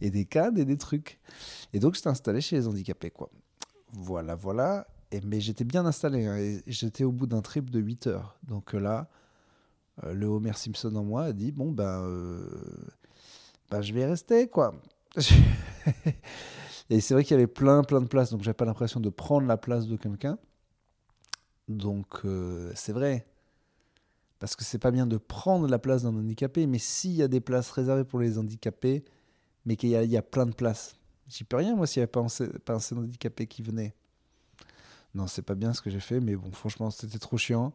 et 0.00 0.10
des 0.10 0.24
cadres 0.24 0.58
et 0.58 0.64
des 0.64 0.78
trucs. 0.78 1.20
Et 1.72 1.78
donc, 1.78 1.94
j'étais 1.94 2.08
installé 2.08 2.40
chez 2.40 2.56
les 2.56 2.66
handicapés, 2.66 3.10
quoi. 3.10 3.30
Voilà, 3.92 4.34
voilà. 4.34 4.86
Et, 5.12 5.20
mais 5.20 5.40
j'étais 5.40 5.64
bien 5.64 5.84
installé. 5.84 6.26
Hein, 6.26 6.60
j'étais 6.66 7.04
au 7.04 7.12
bout 7.12 7.26
d'un 7.26 7.42
trip 7.42 7.68
de 7.68 7.78
8 7.78 8.06
heures. 8.06 8.38
Donc 8.46 8.72
là, 8.72 9.10
euh, 10.04 10.14
le 10.14 10.26
Homer 10.26 10.54
Simpson 10.54 10.94
en 10.96 11.04
moi 11.04 11.24
a 11.24 11.32
dit, 11.32 11.52
bon, 11.52 11.70
ben... 11.70 12.40
bah, 13.70 13.82
je 13.82 13.92
vais 13.92 14.06
rester, 14.06 14.48
quoi. 14.48 14.74
et 16.90 17.00
c'est 17.00 17.14
vrai 17.14 17.22
qu'il 17.22 17.32
y 17.32 17.34
avait 17.34 17.46
plein, 17.46 17.84
plein 17.84 18.00
de 18.00 18.08
places, 18.08 18.32
donc 18.32 18.42
j'avais 18.42 18.54
pas 18.54 18.64
l'impression 18.64 18.98
de 18.98 19.08
prendre 19.08 19.46
la 19.46 19.56
place 19.56 19.86
de 19.86 19.96
quelqu'un. 19.96 20.38
Donc, 21.68 22.06
euh, 22.24 22.72
c'est 22.74 22.92
vrai. 22.92 23.26
Parce 24.40 24.56
que 24.56 24.64
c'est 24.64 24.78
pas 24.78 24.90
bien 24.90 25.06
de 25.06 25.16
prendre 25.16 25.68
la 25.68 25.78
place 25.78 26.02
d'un 26.02 26.16
handicapé, 26.16 26.66
mais 26.66 26.78
s'il 26.78 27.12
y 27.12 27.22
a 27.22 27.28
des 27.28 27.40
places 27.40 27.70
réservées 27.70 28.04
pour 28.04 28.18
les 28.18 28.38
handicapés, 28.38 29.04
mais 29.66 29.76
qu'il 29.76 29.90
y, 29.90 30.16
a 30.16 30.22
plein 30.22 30.46
de 30.46 30.54
places, 30.54 30.96
j'y 31.28 31.44
peux 31.44 31.58
rien, 31.58 31.76
moi, 31.76 31.86
s'il 31.86 32.00
n'y 32.00 32.04
avait 32.04 32.10
pas 32.10 32.20
un, 32.20 32.58
pas 32.64 32.78
handicapé 32.96 33.46
qui 33.46 33.62
venait. 33.62 33.94
Non, 35.14 35.28
c'est 35.28 35.42
pas 35.42 35.54
bien 35.54 35.72
ce 35.72 35.82
que 35.82 35.90
j'ai 35.90 36.00
fait, 36.00 36.18
mais 36.18 36.34
bon, 36.34 36.50
franchement, 36.50 36.90
c'était 36.90 37.18
trop 37.18 37.36
chiant. 37.36 37.72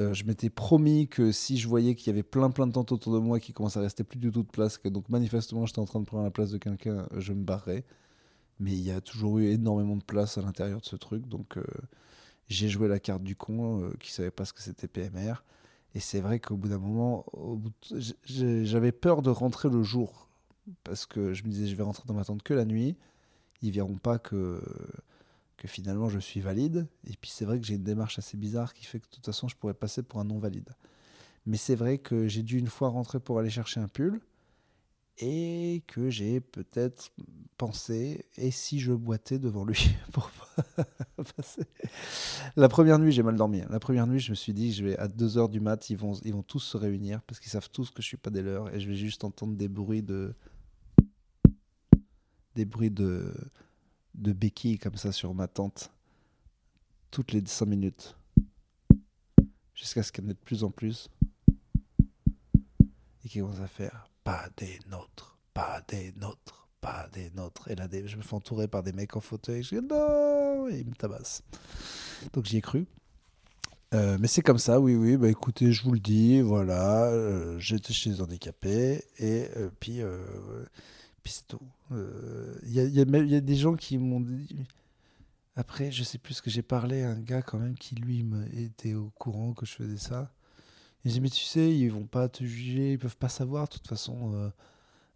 Euh, 0.00 0.12
je 0.12 0.24
m'étais 0.24 0.50
promis 0.50 1.08
que 1.08 1.32
si 1.32 1.56
je 1.56 1.68
voyais 1.68 1.94
qu'il 1.94 2.08
y 2.08 2.10
avait 2.10 2.22
plein 2.22 2.50
plein 2.50 2.66
de 2.66 2.72
tentes 2.72 2.92
autour 2.92 3.14
de 3.14 3.18
moi 3.18 3.40
qui 3.40 3.52
commençaient 3.52 3.80
à 3.80 3.82
rester 3.82 4.04
plus 4.04 4.18
du 4.18 4.30
tout 4.30 4.42
de 4.42 4.48
place, 4.48 4.76
que 4.78 4.88
donc 4.88 5.08
manifestement 5.08 5.66
j'étais 5.66 5.80
en 5.80 5.86
train 5.86 6.00
de 6.00 6.04
prendre 6.04 6.24
la 6.24 6.30
place 6.30 6.50
de 6.50 6.58
quelqu'un, 6.58 7.08
je 7.16 7.32
me 7.32 7.42
barrais. 7.42 7.84
Mais 8.60 8.72
il 8.72 8.80
y 8.80 8.90
a 8.90 9.00
toujours 9.00 9.38
eu 9.38 9.46
énormément 9.46 9.96
de 9.96 10.02
place 10.02 10.38
à 10.38 10.42
l'intérieur 10.42 10.80
de 10.80 10.86
ce 10.86 10.96
truc, 10.96 11.28
donc 11.28 11.56
euh, 11.56 11.64
j'ai 12.48 12.68
joué 12.68 12.88
la 12.88 12.98
carte 12.98 13.22
du 13.22 13.36
con 13.36 13.92
qui 14.00 14.10
savait 14.12 14.30
pas 14.30 14.44
ce 14.44 14.52
que 14.52 14.62
c'était 14.62 14.88
PMR. 14.88 15.44
Et 15.94 16.00
c'est 16.00 16.20
vrai 16.20 16.40
qu'au 16.40 16.56
bout 16.56 16.68
d'un 16.68 16.78
moment, 16.78 17.24
j'avais 18.24 18.92
peur 18.92 19.22
de 19.22 19.30
rentrer 19.30 19.68
le 19.68 19.82
jour 19.82 20.28
parce 20.84 21.06
que 21.06 21.32
je 21.34 21.44
me 21.44 21.48
disais 21.48 21.66
je 21.66 21.76
vais 21.76 21.82
rentrer 21.82 22.04
dans 22.06 22.14
ma 22.14 22.24
tente 22.24 22.42
que 22.42 22.54
la 22.54 22.64
nuit. 22.64 22.96
Ils 23.62 23.72
verront 23.72 23.96
pas 23.96 24.18
que 24.18 24.60
que 25.56 25.68
finalement 25.68 26.08
je 26.08 26.18
suis 26.18 26.40
valide. 26.40 26.86
Et 27.06 27.14
puis 27.20 27.30
c'est 27.30 27.44
vrai 27.44 27.58
que 27.58 27.66
j'ai 27.66 27.74
une 27.74 27.82
démarche 27.82 28.18
assez 28.18 28.36
bizarre 28.36 28.72
qui 28.72 28.84
fait 28.84 29.00
que 29.00 29.06
de 29.06 29.10
toute 29.10 29.26
façon 29.26 29.48
je 29.48 29.56
pourrais 29.56 29.74
passer 29.74 30.02
pour 30.02 30.20
un 30.20 30.24
non 30.24 30.38
valide. 30.38 30.70
Mais 31.46 31.56
c'est 31.56 31.74
vrai 31.74 31.98
que 31.98 32.28
j'ai 32.28 32.42
dû 32.42 32.58
une 32.58 32.68
fois 32.68 32.88
rentrer 32.88 33.20
pour 33.20 33.38
aller 33.38 33.50
chercher 33.50 33.80
un 33.80 33.88
pull 33.88 34.20
et 35.18 35.82
que 35.86 36.10
j'ai 36.10 36.40
peut-être 36.40 37.12
pensé 37.56 38.24
et 38.36 38.50
si 38.50 38.78
je 38.78 38.92
boitais 38.92 39.38
devant 39.38 39.64
lui 39.64 39.90
pour 40.12 40.30
passer? 41.36 41.62
La 42.56 42.68
première 42.68 42.98
nuit, 42.98 43.12
j'ai 43.12 43.22
mal 43.22 43.36
dormi. 43.36 43.62
La 43.68 43.80
première 43.80 44.06
nuit, 44.06 44.20
je 44.20 44.30
me 44.30 44.36
suis 44.36 44.54
dit, 44.54 44.72
je 44.72 44.84
vais 44.84 44.96
à 44.98 45.08
2h 45.08 45.50
du 45.50 45.60
mat, 45.60 45.90
ils 45.90 45.96
vont, 45.96 46.14
ils 46.24 46.32
vont 46.32 46.42
tous 46.42 46.60
se 46.60 46.76
réunir 46.76 47.20
parce 47.22 47.40
qu'ils 47.40 47.50
savent 47.50 47.70
tous 47.70 47.90
que 47.90 48.00
je 48.00 48.06
suis 48.06 48.16
pas 48.16 48.30
des 48.30 48.42
leurs 48.42 48.72
et 48.74 48.80
je 48.80 48.88
vais 48.88 48.96
juste 48.96 49.24
entendre 49.24 49.56
des 49.56 49.68
bruits 49.68 50.02
de 50.02 50.34
des 52.54 52.64
bruits 52.64 52.90
de 52.90 53.32
de 54.14 54.32
béquilles 54.32 54.78
comme 54.78 54.96
ça 54.96 55.12
sur 55.12 55.32
ma 55.32 55.46
tente 55.46 55.92
toutes 57.10 57.32
les 57.32 57.44
5 57.44 57.66
minutes 57.66 58.16
jusqu'à 59.74 60.02
ce 60.02 60.10
qu'elle 60.10 60.24
ait 60.24 60.34
de 60.34 60.38
plus 60.38 60.64
en 60.64 60.70
plus 60.70 61.08
et 63.24 63.28
qu'il 63.28 63.42
commence 63.42 63.60
à 63.60 63.68
faire 63.68 64.10
pas 64.28 64.50
des 64.58 64.78
nôtres, 64.90 65.38
pas 65.54 65.80
des 65.88 66.12
nôtres, 66.20 66.68
pas 66.82 67.08
des 67.14 67.30
nôtres. 67.30 67.70
Et 67.70 67.74
là, 67.74 67.88
je 67.90 68.16
me 68.18 68.20
fais 68.20 68.34
entourer 68.34 68.68
par 68.68 68.82
des 68.82 68.92
mecs 68.92 69.16
en 69.16 69.22
fauteuil. 69.22 69.62
Je 69.62 69.76
dis 69.76 69.86
non, 69.88 70.68
et 70.68 70.80
ils 70.80 70.86
me 70.86 70.94
tabassent. 70.94 71.42
Donc 72.34 72.44
j'y 72.44 72.58
ai 72.58 72.60
cru. 72.60 72.86
Euh, 73.94 74.18
mais 74.20 74.28
c'est 74.28 74.42
comme 74.42 74.58
ça, 74.58 74.80
oui, 74.80 74.96
oui. 74.96 75.16
Bah 75.16 75.30
écoutez, 75.30 75.72
je 75.72 75.82
vous 75.82 75.92
le 75.92 75.98
dis, 75.98 76.42
voilà, 76.42 77.04
euh, 77.04 77.58
j'étais 77.58 77.94
chez 77.94 78.10
les 78.10 78.20
handicapés 78.20 79.02
et 79.16 79.48
euh, 79.56 79.70
puis 79.80 80.02
c'est 81.24 81.48
tout. 81.48 81.62
Il 81.90 81.96
euh, 81.96 82.58
y, 82.64 82.80
y, 82.80 83.34
a 83.34 83.40
des 83.40 83.56
gens 83.56 83.76
qui 83.76 83.96
m'ont 83.96 84.20
dit. 84.20 84.66
Après, 85.56 85.90
je 85.90 86.04
sais 86.04 86.18
plus 86.18 86.34
ce 86.34 86.42
que 86.42 86.50
j'ai 86.50 86.60
parlé 86.60 87.02
à 87.02 87.12
un 87.12 87.18
gars 87.18 87.40
quand 87.40 87.58
même 87.58 87.78
qui 87.78 87.94
lui 87.94 88.26
était 88.52 88.92
au 88.92 89.10
courant 89.18 89.54
que 89.54 89.64
je 89.64 89.72
faisais 89.72 89.96
ça. 89.96 90.30
Il 91.04 91.12
dit 91.12 91.20
mais 91.20 91.30
tu 91.30 91.44
sais, 91.44 91.74
ils 91.74 91.88
vont 91.88 92.06
pas 92.06 92.28
te 92.28 92.44
juger, 92.44 92.92
ils 92.92 92.98
peuvent 92.98 93.16
pas 93.16 93.28
savoir. 93.28 93.68
De 93.68 93.72
toute 93.72 93.86
façon, 93.86 94.52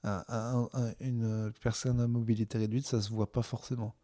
euh, 0.04 0.94
une 1.00 1.52
personne 1.60 2.00
à 2.00 2.06
mobilité 2.06 2.58
réduite, 2.58 2.86
ça 2.86 3.00
se 3.00 3.10
voit 3.10 3.30
pas 3.30 3.42
forcément. 3.42 3.94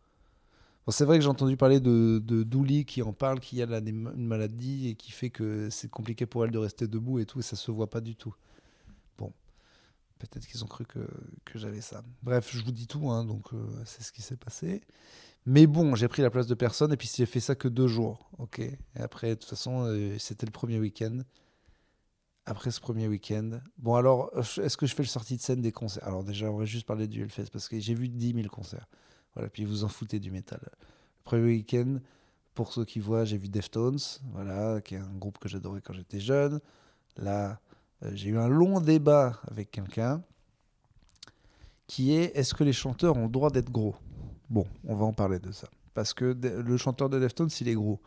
Bon, 0.86 0.92
c'est 0.92 1.04
vrai 1.04 1.18
que 1.18 1.22
j'ai 1.22 1.28
entendu 1.28 1.56
parler 1.56 1.80
de, 1.80 2.22
de 2.24 2.42
Douli 2.42 2.84
qui 2.84 3.02
en 3.02 3.12
parle, 3.12 3.40
qui 3.40 3.62
a 3.62 3.66
une 3.66 4.26
maladie 4.26 4.88
et 4.88 4.94
qui 4.94 5.12
fait 5.12 5.30
que 5.30 5.68
c'est 5.70 5.90
compliqué 5.90 6.26
pour 6.26 6.44
elle 6.44 6.50
de 6.50 6.58
rester 6.58 6.86
debout 6.86 7.18
et 7.18 7.26
tout, 7.26 7.40
et 7.40 7.42
ça 7.42 7.56
se 7.56 7.70
voit 7.70 7.90
pas 7.90 8.00
du 8.00 8.16
tout. 8.16 8.34
Peut-être 10.18 10.46
qu'ils 10.46 10.64
ont 10.64 10.66
cru 10.66 10.84
que, 10.84 11.06
que 11.44 11.58
j'avais 11.58 11.80
ça. 11.80 12.02
Bref, 12.22 12.50
je 12.52 12.64
vous 12.64 12.72
dis 12.72 12.86
tout, 12.86 13.08
hein, 13.10 13.24
donc 13.24 13.52
euh, 13.52 13.58
c'est 13.84 14.02
ce 14.02 14.10
qui 14.10 14.22
s'est 14.22 14.36
passé. 14.36 14.82
Mais 15.46 15.66
bon, 15.66 15.94
j'ai 15.94 16.08
pris 16.08 16.22
la 16.22 16.30
place 16.30 16.46
de 16.46 16.54
personne 16.54 16.92
et 16.92 16.96
puis 16.96 17.10
j'ai 17.14 17.26
fait 17.26 17.40
ça 17.40 17.54
que 17.54 17.68
deux 17.68 17.86
jours. 17.86 18.28
Ok? 18.38 18.58
Et 18.58 18.78
après, 18.96 19.30
de 19.30 19.34
toute 19.34 19.48
façon, 19.48 19.84
euh, 19.84 20.16
c'était 20.18 20.46
le 20.46 20.50
premier 20.52 20.78
week-end. 20.78 21.20
Après 22.50 22.70
ce 22.70 22.80
premier 22.80 23.08
week-end. 23.08 23.60
Bon, 23.76 23.94
alors, 23.94 24.30
est-ce 24.34 24.78
que 24.78 24.86
je 24.86 24.94
fais 24.94 25.02
le 25.02 25.08
sortie 25.08 25.36
de 25.36 25.42
scène 25.42 25.60
des 25.60 25.70
concerts? 25.70 26.02
Alors, 26.06 26.24
déjà, 26.24 26.50
on 26.50 26.56
va 26.56 26.64
juste 26.64 26.86
parler 26.86 27.06
du 27.06 27.22
Hellfest 27.22 27.50
parce 27.52 27.68
que 27.68 27.78
j'ai 27.78 27.92
vu 27.92 28.08
10 28.08 28.32
000 28.32 28.48
concerts. 28.48 28.86
Voilà, 29.34 29.50
puis 29.50 29.66
vous 29.66 29.84
en 29.84 29.88
foutez 29.88 30.18
du 30.18 30.30
métal. 30.30 30.60
Le 30.62 31.24
premier 31.24 31.44
week-end, 31.44 31.98
pour 32.54 32.72
ceux 32.72 32.86
qui 32.86 33.00
voient, 33.00 33.26
j'ai 33.26 33.36
vu 33.36 33.50
Deftones, 33.50 33.98
voilà, 34.32 34.80
qui 34.80 34.94
est 34.94 34.98
un 34.98 35.14
groupe 35.18 35.36
que 35.36 35.46
j'adorais 35.46 35.82
quand 35.82 35.92
j'étais 35.92 36.20
jeune. 36.20 36.58
Là, 37.18 37.60
euh, 38.02 38.12
j'ai 38.14 38.30
eu 38.30 38.38
un 38.38 38.48
long 38.48 38.80
débat 38.80 39.38
avec 39.46 39.70
quelqu'un 39.70 40.22
qui 41.86 42.14
est 42.14 42.34
est-ce 42.34 42.54
que 42.54 42.64
les 42.64 42.72
chanteurs 42.72 43.18
ont 43.18 43.24
le 43.24 43.30
droit 43.30 43.50
d'être 43.50 43.70
gros? 43.70 43.94
Bon, 44.48 44.66
on 44.86 44.96
va 44.96 45.04
en 45.04 45.12
parler 45.12 45.38
de 45.38 45.52
ça. 45.52 45.68
Parce 45.92 46.14
que 46.14 46.24
le 46.24 46.76
chanteur 46.78 47.10
de 47.10 47.20
Deftones, 47.20 47.50
il 47.60 47.68
est 47.68 47.74
gros. 47.74 48.00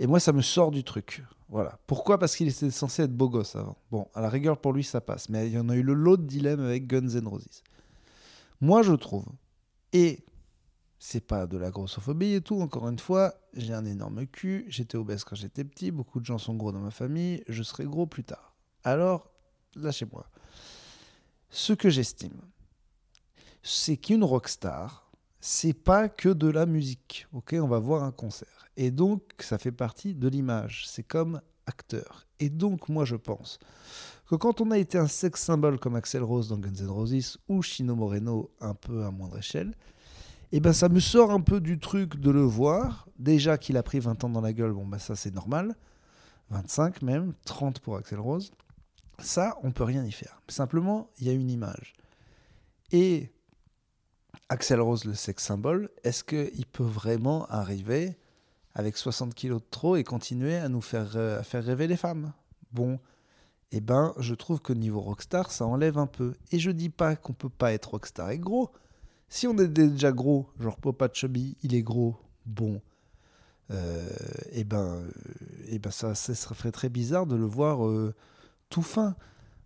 Et 0.00 0.08
moi, 0.08 0.18
ça 0.18 0.32
me 0.32 0.42
sort 0.42 0.72
du 0.72 0.82
truc. 0.82 1.22
Voilà. 1.54 1.78
Pourquoi? 1.86 2.18
Parce 2.18 2.36
qu'il 2.36 2.48
était 2.48 2.70
censé 2.70 3.04
être 3.04 3.16
beau 3.16 3.28
gosse 3.28 3.54
avant. 3.56 3.78
Bon, 3.90 4.08
à 4.12 4.20
la 4.20 4.28
rigueur, 4.28 4.60
pour 4.60 4.72
lui, 4.72 4.84
ça 4.84 5.00
passe. 5.00 5.28
Mais 5.28 5.46
il 5.46 5.54
y 5.54 5.58
en 5.58 5.68
a 5.68 5.76
eu 5.76 5.82
le 5.82 5.94
lot 5.94 6.16
de 6.16 6.26
dilemme 6.26 6.60
avec 6.60 6.86
Guns 6.86 7.08
N' 7.08 7.26
Roses. 7.26 7.62
Moi, 8.60 8.82
je 8.82 8.92
trouve, 8.92 9.26
et 9.92 10.24
c'est 10.98 11.26
pas 11.26 11.46
de 11.46 11.56
la 11.56 11.70
grossophobie 11.70 12.34
et 12.34 12.40
tout, 12.40 12.60
encore 12.60 12.88
une 12.88 12.98
fois, 12.98 13.34
j'ai 13.54 13.72
un 13.72 13.84
énorme 13.84 14.26
cul, 14.26 14.66
j'étais 14.68 14.96
obèse 14.96 15.24
quand 15.24 15.36
j'étais 15.36 15.64
petit, 15.64 15.90
beaucoup 15.90 16.20
de 16.20 16.24
gens 16.24 16.38
sont 16.38 16.54
gros 16.54 16.72
dans 16.72 16.80
ma 16.80 16.90
famille, 16.90 17.42
je 17.48 17.62
serai 17.62 17.84
gros 17.84 18.06
plus 18.06 18.24
tard 18.24 18.54
alors 18.84 19.30
lâchez-moi. 19.74 20.26
Ce 21.50 21.72
que 21.72 21.90
j'estime, 21.90 22.40
c'est 23.62 23.96
qu'une 23.96 24.22
rockstar, 24.22 25.10
c'est 25.40 25.72
pas 25.72 26.08
que 26.08 26.28
de 26.28 26.48
la 26.48 26.66
musique. 26.66 27.26
Ok, 27.32 27.56
on 27.58 27.66
va 27.66 27.78
voir 27.78 28.04
un 28.04 28.12
concert. 28.12 28.63
Et 28.76 28.90
donc, 28.90 29.22
ça 29.38 29.58
fait 29.58 29.72
partie 29.72 30.14
de 30.14 30.28
l'image. 30.28 30.84
C'est 30.88 31.02
comme 31.02 31.40
acteur. 31.66 32.26
Et 32.40 32.50
donc, 32.50 32.88
moi, 32.88 33.04
je 33.04 33.16
pense 33.16 33.58
que 34.28 34.34
quand 34.34 34.60
on 34.60 34.70
a 34.70 34.78
été 34.78 34.98
un 34.98 35.06
sex 35.06 35.40
symbole 35.40 35.78
comme 35.78 35.96
Axel 35.96 36.22
Rose 36.22 36.48
dans 36.48 36.58
Guns 36.58 36.74
N' 36.80 36.88
Roses 36.88 37.38
ou 37.48 37.62
Chino 37.62 37.94
Moreno 37.94 38.50
un 38.60 38.74
peu 38.74 39.04
à 39.04 39.10
moindre 39.10 39.38
échelle, 39.38 39.74
eh 40.52 40.60
ben 40.60 40.72
ça 40.72 40.88
me 40.88 41.00
sort 41.00 41.30
un 41.30 41.40
peu 41.40 41.60
du 41.60 41.78
truc 41.78 42.16
de 42.16 42.30
le 42.30 42.42
voir. 42.42 43.08
Déjà 43.18 43.58
qu'il 43.58 43.76
a 43.76 43.82
pris 43.82 44.00
20 44.00 44.24
ans 44.24 44.28
dans 44.28 44.40
la 44.40 44.52
gueule, 44.52 44.72
bon 44.72 44.86
ben 44.86 44.98
ça 44.98 45.16
c'est 45.16 45.34
normal. 45.34 45.74
25 46.50 47.02
même, 47.02 47.34
30 47.44 47.80
pour 47.80 47.96
Axel 47.96 48.20
Rose. 48.20 48.52
Ça, 49.18 49.58
on 49.62 49.72
peut 49.72 49.84
rien 49.84 50.04
y 50.04 50.12
faire. 50.12 50.40
Simplement, 50.48 51.10
il 51.18 51.26
y 51.26 51.30
a 51.30 51.32
une 51.32 51.50
image. 51.50 51.94
Et 52.92 53.32
Axel 54.48 54.80
Rose, 54.80 55.04
le 55.04 55.14
sex 55.14 55.42
symbole, 55.42 55.90
est-ce 56.02 56.24
qu'il 56.24 56.66
peut 56.66 56.84
vraiment 56.84 57.46
arriver 57.46 58.16
avec 58.74 58.96
60 58.96 59.34
kilos 59.34 59.60
de 59.60 59.66
trop 59.70 59.96
et 59.96 60.04
continuer 60.04 60.56
à 60.56 60.68
nous 60.68 60.80
faire, 60.80 61.16
euh, 61.16 61.42
faire 61.42 61.64
rêver 61.64 61.86
les 61.86 61.96
femmes 61.96 62.32
Bon, 62.72 62.98
eh 63.70 63.80
ben, 63.80 64.14
je 64.18 64.34
trouve 64.34 64.60
que 64.60 64.72
niveau 64.72 65.00
rockstar, 65.00 65.52
ça 65.52 65.64
enlève 65.64 65.96
un 65.96 66.08
peu. 66.08 66.34
Et 66.50 66.58
je 66.58 66.70
dis 66.72 66.88
pas 66.90 67.14
qu'on 67.14 67.32
peut 67.32 67.48
pas 67.48 67.72
être 67.72 67.90
rockstar 67.90 68.30
et 68.30 68.38
gros. 68.38 68.70
Si 69.28 69.46
on 69.46 69.56
est 69.58 69.68
déjà 69.68 70.10
gros, 70.10 70.48
genre 70.58 70.76
Popa 70.76 71.08
Chubby, 71.12 71.56
il 71.62 71.74
est 71.74 71.82
gros, 71.82 72.16
bon, 72.46 72.80
euh, 73.70 74.08
eh 74.52 74.64
ben, 74.64 74.96
euh, 74.96 75.10
eh 75.68 75.78
ben 75.78 75.90
ça, 75.90 76.14
ça 76.14 76.34
serait 76.34 76.72
très 76.72 76.88
bizarre 76.88 77.26
de 77.26 77.36
le 77.36 77.46
voir 77.46 77.88
tout 78.70 78.82
fin. 78.82 79.14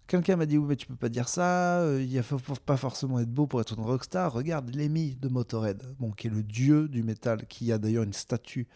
Quelqu'un 0.09 0.37
m'a 0.37 0.47
dit 0.47 0.57
oui 0.57 0.69
mais 0.71 0.77
tu 0.77 0.87
peux 0.87 0.97
pas 0.97 1.11
dire 1.11 1.29
ça, 1.29 1.81
euh, 1.81 2.03
il 2.03 2.17
ne 2.17 2.23
faut 2.23 2.38
pas 2.65 2.79
forcément 2.79 3.21
être 3.21 3.31
beau 3.31 3.47
pour 3.47 3.61
être 3.61 3.75
une 3.77 3.85
rockstar. 3.85 4.33
Regarde 4.33 4.75
Lemmy 4.75 5.17
de 5.17 5.29
Motorhead, 5.29 5.83
bon, 5.99 6.12
qui 6.12 6.29
est 6.29 6.31
le 6.31 6.43
dieu 6.43 6.88
du 6.88 7.03
métal, 7.03 7.47
qui 7.47 7.71
a 7.73 7.79
d'ailleurs 7.79 8.05
une 8.05 8.15
statue 8.15 8.67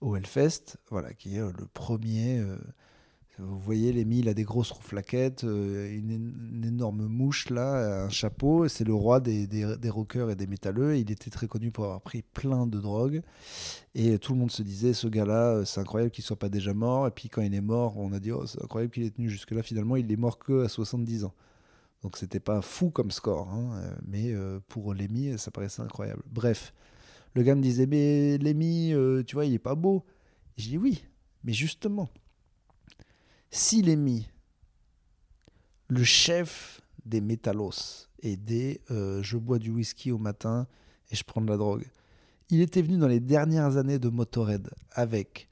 au 0.00 0.16
Hellfest, 0.16 0.76
voilà, 0.90 1.12
qui 1.12 1.36
est 1.36 1.40
euh, 1.40 1.52
le 1.58 1.66
premier 1.66 2.38
euh, 2.38 2.56
vous 3.40 3.60
voyez, 3.60 3.92
Lémi, 3.92 4.18
il 4.18 4.28
a 4.28 4.34
des 4.34 4.42
grosses 4.42 4.72
rouflaquettes, 4.72 5.44
euh, 5.44 5.96
une, 5.96 6.64
énorme 6.64 7.06
mouche 7.06 7.50
là, 7.50 8.04
un 8.06 8.08
chapeau. 8.08 8.66
C'est 8.66 8.82
le 8.82 8.94
roi 8.94 9.20
des, 9.20 9.46
des, 9.46 9.90
rockers 9.90 10.30
et 10.30 10.34
des 10.34 10.48
métalleux. 10.48 10.96
Il 10.96 11.10
était 11.12 11.30
très 11.30 11.46
connu 11.46 11.70
pour 11.70 11.84
avoir 11.84 12.00
pris 12.00 12.22
plein 12.22 12.66
de 12.66 12.80
drogues. 12.80 13.22
Et 13.94 14.18
tout 14.18 14.32
le 14.32 14.40
monde 14.40 14.50
se 14.50 14.62
disait, 14.62 14.92
ce 14.92 15.06
gars-là, 15.06 15.64
c'est 15.64 15.80
incroyable 15.80 16.10
qu'il 16.10 16.24
soit 16.24 16.38
pas 16.38 16.48
déjà 16.48 16.74
mort. 16.74 17.06
Et 17.06 17.12
puis 17.12 17.28
quand 17.28 17.42
il 17.42 17.54
est 17.54 17.60
mort, 17.60 17.96
on 17.96 18.12
a 18.12 18.18
dit, 18.18 18.32
oh, 18.32 18.44
c'est 18.44 18.60
incroyable 18.60 18.92
qu'il 18.92 19.04
ait 19.04 19.10
tenu 19.10 19.30
jusque-là. 19.30 19.62
Finalement, 19.62 19.94
il 19.94 20.10
est 20.10 20.16
mort 20.16 20.40
que 20.40 20.64
à 20.64 20.68
70 20.68 21.24
ans. 21.24 21.34
Donc 22.02 22.16
c'était 22.16 22.40
pas 22.40 22.60
fou 22.60 22.90
comme 22.90 23.12
score. 23.12 23.48
Hein, 23.50 23.80
mais 24.04 24.34
pour 24.66 24.94
Lémi, 24.94 25.38
ça 25.38 25.52
paraissait 25.52 25.82
incroyable. 25.82 26.22
Bref, 26.26 26.74
le 27.34 27.42
gars 27.42 27.54
me 27.54 27.62
disait, 27.62 27.86
mais 27.86 28.38
Lémi, 28.38 28.92
tu 29.26 29.34
vois, 29.34 29.46
il 29.46 29.54
est 29.54 29.58
pas 29.58 29.74
beau. 29.74 30.04
J'ai 30.56 30.70
dit, 30.70 30.78
oui, 30.78 31.04
mais 31.44 31.52
justement 31.52 32.08
s'il 33.50 33.88
est 33.88 33.96
mis 33.96 34.28
le 35.88 36.04
chef 36.04 36.80
des 37.04 37.20
métallos 37.20 38.06
et 38.20 38.36
des 38.36 38.80
euh, 38.90 39.22
je 39.22 39.36
bois 39.36 39.58
du 39.58 39.70
whisky 39.70 40.12
au 40.12 40.18
matin 40.18 40.66
et 41.10 41.16
je 41.16 41.24
prends 41.24 41.40
de 41.40 41.48
la 41.48 41.56
drogue. 41.56 41.86
Il 42.50 42.60
était 42.60 42.82
venu 42.82 42.98
dans 42.98 43.08
les 43.08 43.20
dernières 43.20 43.76
années 43.76 43.98
de 43.98 44.08
Motorhead 44.08 44.70
avec 44.92 45.48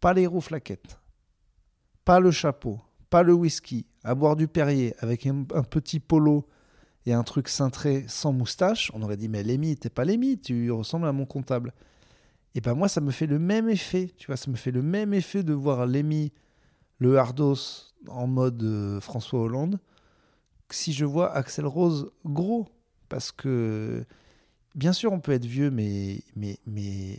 pas 0.00 0.12
les 0.12 0.26
roues 0.26 0.40
flaquettes, 0.40 0.98
pas 2.04 2.20
le 2.20 2.30
chapeau, 2.30 2.80
pas 3.08 3.22
le 3.22 3.32
whisky, 3.32 3.86
à 4.04 4.14
boire 4.14 4.36
du 4.36 4.48
Perrier 4.48 4.94
avec 4.98 5.26
un 5.26 5.44
petit 5.44 6.00
polo 6.00 6.46
et 7.06 7.12
un 7.12 7.22
truc 7.22 7.48
cintré 7.48 8.04
sans 8.08 8.32
moustache. 8.32 8.90
On 8.94 9.02
aurait 9.02 9.16
dit 9.16 9.28
mais 9.28 9.42
Lémi, 9.42 9.76
t'es 9.76 9.90
pas 9.90 10.04
Lémi, 10.04 10.38
tu 10.38 10.70
ressembles 10.70 11.06
à 11.06 11.12
mon 11.12 11.26
comptable. 11.26 11.72
Et 12.54 12.60
ben 12.60 12.74
moi 12.74 12.88
ça 12.88 13.00
me 13.00 13.10
fait 13.10 13.26
le 13.26 13.38
même 13.38 13.68
effet, 13.68 14.10
tu 14.16 14.26
vois, 14.26 14.36
ça 14.36 14.50
me 14.50 14.56
fait 14.56 14.72
le 14.72 14.82
même 14.82 15.14
effet 15.14 15.42
de 15.42 15.52
voir 15.52 15.86
Lémi, 15.86 16.32
le 16.98 17.18
hardos 17.18 17.92
en 18.08 18.26
mode 18.26 18.62
euh, 18.62 19.00
François 19.00 19.40
Hollande, 19.40 19.78
que 20.68 20.74
si 20.74 20.92
je 20.92 21.04
vois 21.04 21.32
Axel 21.32 21.66
Rose 21.66 22.10
gros, 22.24 22.68
parce 23.08 23.30
que 23.30 24.04
bien 24.74 24.92
sûr 24.92 25.12
on 25.12 25.20
peut 25.20 25.32
être 25.32 25.46
vieux, 25.46 25.70
mais 25.70 26.22
mais 26.34 26.58
mais 26.66 27.18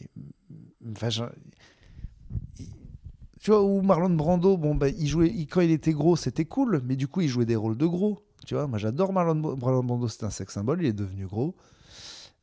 tu 3.41 3.49
vois, 3.49 3.63
ou 3.63 3.81
Marlon 3.81 4.11
Brando, 4.11 4.55
bon, 4.55 4.75
bah, 4.75 4.89
il 4.89 5.07
jouait, 5.07 5.31
quand 5.49 5.61
il 5.61 5.71
était 5.71 5.93
gros, 5.93 6.15
c'était 6.15 6.45
cool, 6.45 6.81
mais 6.85 6.95
du 6.95 7.07
coup, 7.07 7.21
il 7.21 7.27
jouait 7.27 7.45
des 7.45 7.55
rôles 7.55 7.75
de 7.77 7.87
gros. 7.87 8.23
Tu 8.45 8.55
vois, 8.55 8.67
moi 8.67 8.77
j'adore 8.77 9.13
Marlon, 9.13 9.35
Brando, 9.35 10.07
c'est 10.07 10.23
un 10.23 10.29
sex 10.29 10.53
symbole, 10.53 10.81
il 10.81 10.87
est 10.87 10.93
devenu 10.93 11.25
gros. 11.25 11.55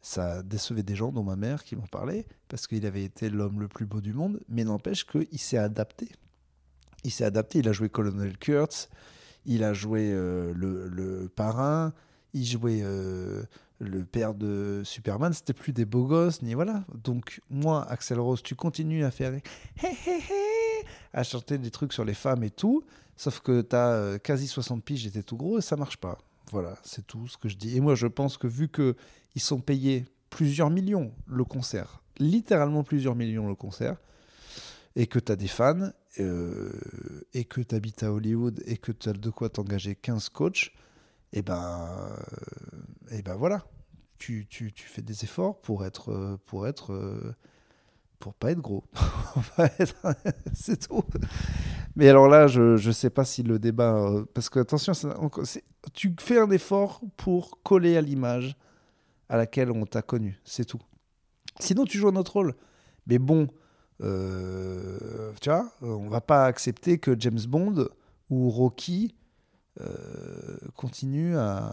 Ça 0.01 0.43
décevait 0.43 0.85
des 0.85 0.95
gens, 0.95 1.11
dont 1.11 1.25
ma 1.25 1.37
mère, 1.37 1.65
qui 1.65 1.75
m'en 1.75 1.87
parlait, 1.87 2.27
parce 2.49 2.67
qu'il 2.67 2.87
avait 2.87 3.03
été 3.03 3.31
l'homme 3.31 3.61
le 3.61 3.69
plus 3.69 3.85
beau 3.85 4.01
du 4.01 4.13
monde, 4.13 4.41
mais 4.49 4.65
n'empêche 4.65 5.05
qu'il 5.05 5.39
s'est 5.39 5.59
adapté. 5.59 6.09
Il 7.05 7.11
s'est 7.11 7.25
adapté, 7.25 7.59
il 7.59 7.69
a 7.69 7.73
joué 7.73 7.89
Colonel 7.89 8.39
Kurtz, 8.39 8.89
il 9.45 9.65
a 9.65 9.75
joué 9.75 10.11
euh, 10.13 10.53
le, 10.55 10.89
le 10.89 11.29
parrain, 11.29 11.93
il 12.33 12.45
jouait 12.45 12.81
euh, 12.83 13.43
le 13.81 14.05
père 14.05 14.35
de 14.35 14.83
Superman, 14.85 15.33
c'était 15.33 15.53
plus 15.53 15.73
des 15.73 15.85
beaux 15.85 16.07
gosses, 16.07 16.43
ni 16.43 16.55
voilà. 16.55 16.85
Donc, 16.95 17.41
moi, 17.51 17.85
Axel 17.89 18.21
Rose, 18.21 18.43
tu 18.43 18.55
continues 18.55 19.05
à 19.05 19.11
faire 19.11 19.35
hé 19.35 19.43
hé 19.83 20.11
hé, 20.11 20.87
à 21.13 21.23
chanter 21.23 21.59
des 21.59 21.71
trucs 21.71 21.93
sur 21.93 22.05
les 22.05 22.15
femmes 22.15 22.45
et 22.45 22.51
tout, 22.51 22.85
sauf 23.19 23.41
que 23.41 23.61
t'as 23.61 23.91
euh, 23.91 24.19
quasi 24.19 24.47
60 24.47 24.83
piges, 24.83 25.01
j'étais 25.01 25.23
tout 25.23 25.37
gros 25.37 25.59
et 25.59 25.61
ça 25.61 25.77
marche 25.77 25.99
pas. 25.99 26.17
Voilà, 26.53 26.79
c'est 26.83 27.07
tout 27.07 27.29
ce 27.29 27.37
que 27.37 27.51
je 27.51 27.57
dis. 27.57 27.77
Et 27.77 27.81
moi, 27.81 27.95
je 27.95 28.07
pense 28.07 28.39
que 28.39 28.47
vu 28.47 28.69
que 28.69 28.97
ils 29.35 29.43
sont 29.43 29.61
payés 29.61 30.07
plusieurs 30.31 30.71
millions 30.71 31.13
le 31.27 31.45
concert, 31.45 32.03
littéralement 32.19 32.85
plusieurs 32.85 33.15
millions 33.15 33.47
le 33.47 33.55
concert, 33.55 33.97
et 34.97 35.07
que 35.07 35.19
tu 35.19 35.31
as 35.31 35.37
des 35.37 35.49
fans, 35.49 35.91
euh, 36.21 36.73
et 37.35 37.45
que 37.45 37.61
tu 37.61 37.75
habites 37.75 38.03
à 38.03 38.13
Hollywood, 38.13 38.63
et 38.67 38.79
que 38.79 38.93
tu 38.93 39.09
as 39.11 39.13
de 39.13 39.31
quoi 39.31 39.51
t'engager 39.51 39.95
15 39.95 40.31
coachs, 40.31 40.73
et 41.33 41.43
ben, 41.43 41.89
euh, 41.99 43.17
et 43.17 43.21
ben 43.23 43.35
voilà, 43.35 43.67
tu, 44.19 44.47
tu, 44.49 44.73
tu 44.73 44.87
fais 44.87 45.03
des 45.03 45.25
efforts 45.25 45.61
pour 45.61 45.85
être, 45.85 46.39
pour 46.47 46.67
être, 46.67 47.35
pour 48.21 48.33
pas 48.33 48.53
être 48.53 48.61
gros. 48.61 48.85
c'est 50.55 50.89
tout. 50.89 51.05
Mais 51.99 52.09
alors 52.09 52.29
là, 52.29 52.47
je 52.47 52.61
ne 52.75 52.93
sais 52.93 53.11
pas 53.11 53.25
si 53.25 53.43
le 53.43 53.59
débat, 53.59 53.97
euh, 53.97 54.25
parce 54.33 54.49
que 54.49 54.61
attention, 54.61 54.93
tu 55.93 56.15
fais 56.21 56.39
un 56.39 56.49
effort 56.53 57.01
pour 57.17 57.61
coller 57.65 57.97
à 57.97 58.01
l'image 58.01 58.57
à 59.29 59.37
laquelle 59.37 59.73
on 59.73 59.85
t'a 59.85 60.01
connu, 60.01 60.41
c'est 60.45 60.65
tout. 60.65 60.81
Sinon, 61.59 61.85
tu 61.85 61.99
joues 61.99 62.07
un 62.07 62.15
autre 62.15 62.35
rôle. 62.35 62.55
Mais 63.09 63.19
bon, 63.19 63.49
euh, 64.01 65.33
tu 65.41 65.51
vois, 65.51 65.73
on 65.83 66.09
va 66.09 66.21
pas 66.21 66.47
accepter 66.47 66.99
que 66.99 67.19
James 67.19 67.41
Bond 67.49 67.89
ou 68.31 68.49
Rocky 68.49 69.17
euh, 69.81 70.57
continue 70.77 71.37
à, 71.37 71.73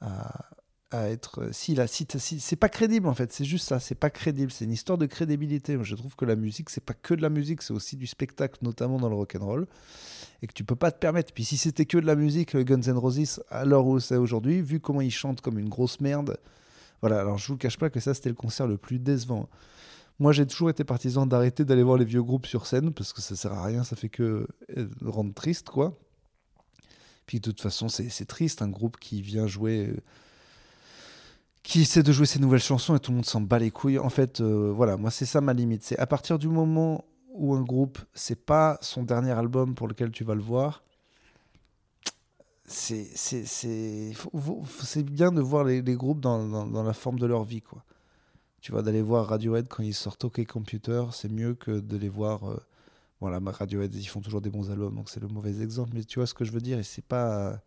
à, 0.00 0.46
à 0.90 1.08
être. 1.08 1.52
Si, 1.52 1.74
là, 1.74 1.86
si, 1.86 2.06
c'est 2.40 2.56
pas 2.56 2.68
crédible 2.68 3.08
en 3.08 3.14
fait, 3.14 3.32
c'est 3.32 3.44
juste 3.44 3.68
ça, 3.68 3.80
c'est 3.80 3.94
pas 3.94 4.10
crédible, 4.10 4.50
c'est 4.50 4.64
une 4.64 4.72
histoire 4.72 4.98
de 4.98 5.06
crédibilité. 5.06 5.76
Moi, 5.76 5.84
je 5.84 5.94
trouve 5.94 6.16
que 6.16 6.24
la 6.24 6.36
musique, 6.36 6.70
c'est 6.70 6.84
pas 6.84 6.94
que 6.94 7.14
de 7.14 7.22
la 7.22 7.28
musique, 7.28 7.62
c'est 7.62 7.72
aussi 7.72 7.96
du 7.96 8.06
spectacle, 8.06 8.58
notamment 8.62 8.98
dans 8.98 9.08
le 9.08 9.14
rock'n'roll, 9.14 9.66
et 10.42 10.46
que 10.46 10.52
tu 10.52 10.64
peux 10.64 10.76
pas 10.76 10.90
te 10.90 10.98
permettre. 10.98 11.32
Puis 11.32 11.44
si 11.44 11.56
c'était 11.56 11.86
que 11.86 11.98
de 11.98 12.06
la 12.06 12.14
musique, 12.14 12.54
euh, 12.54 12.64
Guns 12.64 12.82
N' 12.82 12.96
Roses, 12.96 13.42
à 13.50 13.64
l'heure 13.64 13.86
où 13.86 14.00
c'est 14.00 14.16
aujourd'hui, 14.16 14.62
vu 14.62 14.80
comment 14.80 15.00
ils 15.00 15.10
chantent 15.10 15.40
comme 15.40 15.58
une 15.58 15.68
grosse 15.68 16.00
merde, 16.00 16.38
voilà, 17.00 17.20
alors 17.20 17.38
je 17.38 17.48
vous 17.48 17.56
cache 17.56 17.78
pas 17.78 17.90
que 17.90 18.00
ça, 18.00 18.14
c'était 18.14 18.28
le 18.28 18.34
concert 18.34 18.66
le 18.66 18.76
plus 18.76 18.98
décevant. 18.98 19.48
Moi, 20.18 20.32
j'ai 20.32 20.46
toujours 20.46 20.68
été 20.68 20.82
partisan 20.82 21.26
d'arrêter 21.26 21.64
d'aller 21.64 21.84
voir 21.84 21.96
les 21.96 22.04
vieux 22.04 22.22
groupes 22.22 22.46
sur 22.46 22.66
scène 22.66 22.92
parce 22.92 23.12
que 23.12 23.20
ça 23.20 23.36
sert 23.36 23.52
à 23.52 23.64
rien, 23.64 23.84
ça 23.84 23.94
fait 23.94 24.08
que 24.08 24.48
euh, 24.76 24.88
rendre 25.04 25.32
triste, 25.32 25.68
quoi. 25.68 25.96
Puis 27.26 27.40
de 27.40 27.50
toute 27.50 27.60
façon, 27.60 27.88
c'est 27.88 28.24
triste, 28.24 28.62
un 28.62 28.70
groupe 28.70 28.98
qui 28.98 29.20
vient 29.20 29.46
jouer, 29.46 29.88
euh, 29.88 29.96
qui 31.68 31.82
essaie 31.82 32.02
de 32.02 32.12
jouer 32.12 32.24
ses 32.24 32.38
nouvelles 32.38 32.62
chansons 32.62 32.96
et 32.96 32.98
tout 32.98 33.10
le 33.10 33.16
monde 33.16 33.26
s'en 33.26 33.42
bat 33.42 33.58
les 33.58 33.70
couilles. 33.70 33.98
En 33.98 34.08
fait, 34.08 34.40
euh, 34.40 34.72
voilà, 34.74 34.96
moi, 34.96 35.10
c'est 35.10 35.26
ça 35.26 35.42
ma 35.42 35.52
limite. 35.52 35.82
C'est 35.82 35.98
à 35.98 36.06
partir 36.06 36.38
du 36.38 36.48
moment 36.48 37.04
où 37.34 37.54
un 37.54 37.60
groupe, 37.60 37.98
c'est 38.14 38.46
pas 38.46 38.78
son 38.80 39.02
dernier 39.02 39.32
album 39.32 39.74
pour 39.74 39.86
lequel 39.86 40.10
tu 40.10 40.24
vas 40.24 40.34
le 40.34 40.40
voir, 40.40 40.82
c'est 42.66 43.04
bien 45.04 45.30
de 45.30 45.42
voir 45.42 45.64
les, 45.64 45.82
groupes 45.82 46.20
dans, 46.20 46.66
dans- 46.66 46.82
la 46.82 46.94
forme 46.94 47.18
de 47.18 47.26
leur 47.26 47.44
vie, 47.44 47.60
quoi. 47.60 47.84
Tu 48.62 48.72
vois, 48.72 48.80
d'aller 48.82 49.02
voir 49.02 49.26
Radiohead 49.26 49.68
quand 49.68 49.82
ils 49.82 49.92
sortent 49.94 50.24
OK 50.24 50.42
Computer, 50.46 51.04
c'est 51.12 51.30
mieux 51.30 51.52
que 51.54 51.80
de 51.80 51.98
les 51.98 52.08
voir. 52.08 52.48
euh, 52.48 52.56
voilà, 53.20 53.40
Radiohead, 53.44 53.94
ils 53.94 54.06
font 54.06 54.20
toujours 54.22 54.40
des 54.40 54.48
bons 54.50 54.70
albums, 54.70 54.94
donc 54.94 55.10
c'est 55.10 55.20
le 55.20 55.28
mauvais 55.28 55.60
exemple. 55.60 55.90
Mais 55.92 56.04
tu 56.04 56.18
vois 56.18 56.26
ce 56.26 56.32
que 56.34 56.46
je 56.46 56.50
veux 56.52 56.62
dire, 56.62 56.78
et 56.78 56.82
c'est 56.82 57.04
pas. 57.04 57.60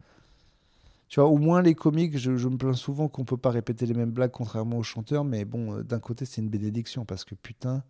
Tu 1.11 1.19
vois, 1.19 1.27
au 1.27 1.37
moins 1.37 1.61
les 1.61 1.75
comiques, 1.75 2.17
je, 2.17 2.31
me 2.47 2.55
plains 2.55 2.71
souvent 2.71 3.09
qu'on 3.09 3.25
peut 3.25 3.35
pas 3.35 3.49
répéter 3.51 3.85
les 3.85 3.93
mêmes 3.93 4.11
blagues 4.11 4.31
contrairement 4.31 4.77
aux 4.77 4.83
chanteurs, 4.83 5.25
mais 5.25 5.43
bon, 5.43 5.73
euh, 5.75 5.83
d'un 5.83 5.99
côté, 5.99 6.23
c'est 6.23 6.39
une 6.39 6.47
bénédiction 6.47 7.03
parce 7.03 7.25
que 7.25 7.35
putain. 7.35 7.83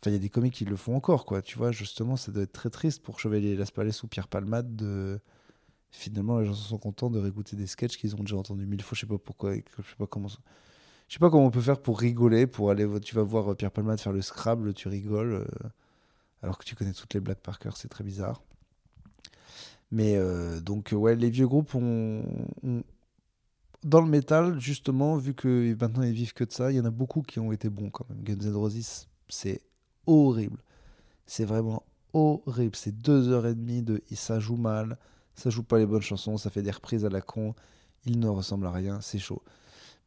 Enfin, 0.00 0.10
il 0.10 0.14
y 0.14 0.16
a 0.16 0.18
des 0.18 0.30
comiques 0.30 0.54
qui 0.54 0.64
le 0.64 0.76
font 0.76 0.96
encore, 0.96 1.26
quoi. 1.26 1.42
Tu 1.42 1.58
vois, 1.58 1.70
justement, 1.70 2.16
ça 2.16 2.32
doit 2.32 2.44
être 2.44 2.52
très 2.52 2.70
triste 2.70 3.02
pour 3.02 3.20
Chevalier 3.20 3.56
Las 3.56 3.70
Palais 3.70 3.90
ou 4.02 4.06
Pierre 4.06 4.28
Palmade 4.28 4.74
de. 4.74 5.20
Finalement, 5.90 6.38
les 6.40 6.46
gens 6.46 6.54
sont 6.54 6.78
contents 6.78 7.10
de 7.10 7.18
réécouter 7.18 7.56
des 7.56 7.66
sketchs 7.66 7.98
qu'ils 7.98 8.16
ont 8.16 8.20
déjà 8.20 8.36
entendus 8.36 8.64
mille 8.64 8.82
fois. 8.82 8.96
Je 8.96 9.00
sais 9.02 9.06
pas 9.06 9.18
pourquoi. 9.18 9.54
Je 9.54 9.60
sais 9.60 9.96
pas 9.98 10.06
comment. 10.06 10.28
Je 10.28 10.38
sais 11.14 11.18
pas 11.20 11.28
comment 11.28 11.44
on 11.46 11.50
peut 11.50 11.60
faire 11.60 11.80
pour 11.82 12.00
rigoler, 12.00 12.46
pour 12.46 12.70
aller. 12.70 12.88
Tu 13.00 13.14
vas 13.14 13.22
voir 13.22 13.54
Pierre 13.54 13.70
Palmade 13.70 14.00
faire 14.00 14.14
le 14.14 14.22
Scrabble, 14.22 14.72
tu 14.72 14.88
rigoles, 14.88 15.34
euh, 15.34 15.68
alors 16.42 16.56
que 16.56 16.64
tu 16.64 16.74
connais 16.74 16.94
toutes 16.94 17.12
les 17.12 17.20
blagues 17.20 17.36
par 17.36 17.58
cœur. 17.58 17.76
C'est 17.76 17.88
très 17.88 18.04
bizarre. 18.04 18.40
Mais 19.92 20.16
euh, 20.16 20.58
donc, 20.60 20.92
euh, 20.92 20.96
ouais, 20.96 21.14
les 21.14 21.30
vieux 21.30 21.46
groupes 21.46 21.74
ont, 21.74 22.24
Dans 23.84 24.00
le 24.00 24.08
métal, 24.08 24.58
justement, 24.58 25.16
vu 25.18 25.34
que 25.34 25.76
maintenant 25.78 26.02
ils 26.02 26.14
vivent 26.14 26.32
que 26.32 26.44
de 26.44 26.52
ça, 26.52 26.72
il 26.72 26.78
y 26.78 26.80
en 26.80 26.84
a 26.86 26.90
beaucoup 26.90 27.20
qui 27.22 27.38
ont 27.38 27.52
été 27.52 27.68
bons 27.68 27.90
quand 27.90 28.08
même. 28.08 28.22
Guns 28.22 28.48
N' 28.48 28.54
Roses, 28.56 29.06
c'est 29.28 29.60
horrible. 30.06 30.58
C'est 31.26 31.44
vraiment 31.44 31.84
horrible. 32.14 32.74
C'est 32.74 32.96
deux 32.96 33.28
heures 33.28 33.46
et 33.46 33.54
demie 33.54 33.82
de. 33.82 34.02
Ça 34.14 34.40
joue 34.40 34.56
mal, 34.56 34.98
ça 35.34 35.50
joue 35.50 35.62
pas 35.62 35.78
les 35.78 35.86
bonnes 35.86 36.02
chansons, 36.02 36.38
ça 36.38 36.48
fait 36.50 36.62
des 36.62 36.70
reprises 36.70 37.04
à 37.04 37.10
la 37.10 37.20
con. 37.20 37.54
Il 38.06 38.18
ne 38.18 38.28
ressemble 38.28 38.66
à 38.66 38.72
rien, 38.72 39.00
c'est 39.02 39.18
chaud. 39.18 39.42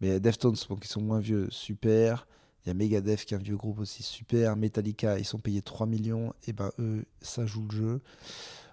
Mais 0.02 0.20
Deftones, 0.20 0.56
bon, 0.68 0.76
qui 0.78 0.88
sont 0.88 1.02
moins 1.02 1.20
vieux, 1.20 1.48
super. 1.52 2.28
Il 2.66 2.70
y 2.70 2.72
a 2.72 2.74
Megadeth 2.74 3.26
qui 3.26 3.36
est 3.36 3.38
un 3.38 3.40
vieux 3.40 3.56
groupe 3.56 3.80
aussi 3.80 4.02
super. 4.02 4.56
Metallica, 4.56 5.20
ils 5.20 5.26
sont 5.26 5.38
payés 5.38 5.62
3 5.62 5.86
millions. 5.86 6.34
Et 6.48 6.54
ben 6.54 6.72
eux, 6.80 7.06
ça 7.22 7.46
joue 7.46 7.68
le 7.70 7.76
jeu. 7.76 8.02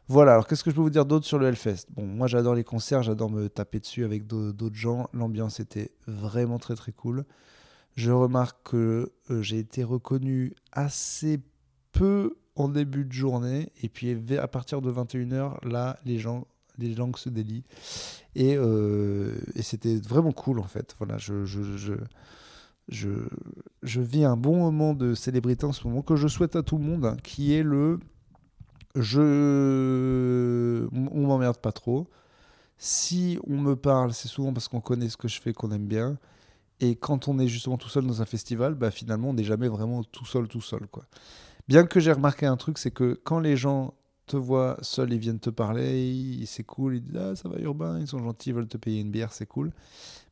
Voilà, 0.09 0.33
alors 0.33 0.47
qu'est-ce 0.47 0.65
que 0.65 0.71
je 0.71 0.75
peux 0.77 0.83
vous 0.83 0.91
dire 0.91 1.07
d'autre 1.07 1.25
sur 1.27 1.39
le 1.39 1.47
Hellfest? 1.47 1.87
Bon, 1.91 2.05
moi 2.07 2.27
j'adore 2.27 2.55
les 2.55 2.65
concerts, 2.65 3.03
j'adore 3.03 3.31
me 3.31 3.49
taper 3.49 3.81
dessus 3.81 4.05
avec 4.05 4.27
d'au- 4.27 4.53
d'autres 4.53 4.77
gens. 4.77 5.09
L'ambiance 5.13 5.61
était 5.61 5.91
vraiment 6.07 6.59
très 6.59 6.75
très 6.75 6.93
cool. 6.93 7.25
Je 7.97 8.11
remarque 8.11 8.59
que 8.71 9.13
euh, 9.31 9.43
j'ai 9.43 9.59
été 9.59 9.85
reconnu 9.85 10.55
assez 10.73 11.41
peu 11.93 12.37
en 12.57 12.69
début 12.69 13.05
de 13.05 13.13
journée. 13.13 13.71
Et 13.83 13.89
puis 13.89 14.17
à 14.39 14.49
partir 14.49 14.83
de 14.83 14.91
21h, 14.91 15.67
là, 15.67 15.99
les 16.05 16.19
gens, 16.19 16.47
les 16.79 16.95
langues 16.95 17.17
se 17.17 17.29
délient. 17.29 17.65
Et, 18.35 18.57
euh, 18.57 19.35
c'était 19.61 19.97
vraiment 19.97 20.33
cool 20.33 20.59
en 20.59 20.65
fait. 20.69 20.95
Voilà, 20.99 21.19
je, 21.19 21.45
je, 21.45 21.63
je, 21.77 21.95
je, 22.89 23.11
je 23.83 24.01
vis 24.01 24.25
un 24.25 24.37
bon 24.37 24.57
moment 24.59 24.95
de 24.95 25.15
célébrité 25.15 25.65
en 25.65 25.73
ce 25.73 25.87
moment 25.87 26.03
que 26.03 26.17
je 26.17 26.29
souhaite 26.29 26.57
à 26.57 26.63
tout 26.63 26.79
le 26.79 26.85
monde, 26.85 27.05
hein, 27.07 27.17
qui 27.23 27.55
est 27.55 27.63
le 27.63 27.99
je 28.95 30.89
on 30.93 31.27
m'emmerde 31.27 31.59
pas 31.59 31.73
trop. 31.73 32.09
Si 32.79 33.39
on 33.47 33.59
me 33.59 33.77
parle, 33.77 34.13
c'est 34.13 34.29
souvent 34.29 34.53
parce 34.53 34.69
qu'on 34.69 34.81
connaît 34.81 35.09
ce 35.09 35.17
que 35.17 35.29
je 35.29 35.41
fais, 35.41 35.53
qu'on 35.53 35.71
aime 35.71 35.87
bien. 35.87 36.19
Et 36.81 36.97
quand 36.97 37.29
on 37.29 37.39
est 37.39 37.47
justement 37.47 37.77
tout 37.77 37.89
seul 37.89 38.05
dans 38.07 38.23
un 38.23 38.25
festival, 38.25 38.75
bah 38.75 38.91
finalement, 38.91 39.31
on 39.31 39.35
n'est 39.35 39.45
jamais 39.45 39.69
vraiment 39.69 40.03
tout 40.03 40.27
seul, 40.27 40.49
tout 40.49 40.61
seul. 40.61 40.89
Quoi. 40.89 41.05
Bien 41.69 41.87
que 41.87 42.01
j'ai 42.01 42.13
remarqué 42.13 42.45
un 42.45 42.57
truc, 42.57 42.79
c'est 42.79 42.91
que 42.91 43.21
quand 43.23 43.39
les 43.39 43.57
gens 43.57 43.95
te 44.27 44.37
voient 44.37 44.79
seul, 44.83 45.13
ils 45.13 45.19
viennent 45.19 45.39
te 45.39 45.51
parler, 45.51 46.45
c'est 46.47 46.65
cool, 46.65 46.97
ils 46.97 47.03
disent 47.03 47.17
Ah, 47.17 47.37
ça 47.37 47.49
va 47.49 47.59
urbain, 47.61 48.01
ils 48.01 48.09
sont 48.09 48.19
gentils, 48.19 48.51
ils 48.51 48.55
veulent 48.55 48.67
te 48.67 48.79
payer 48.79 49.01
une 49.01 49.11
bière, 49.11 49.33
c'est 49.33 49.47
cool. 49.47 49.73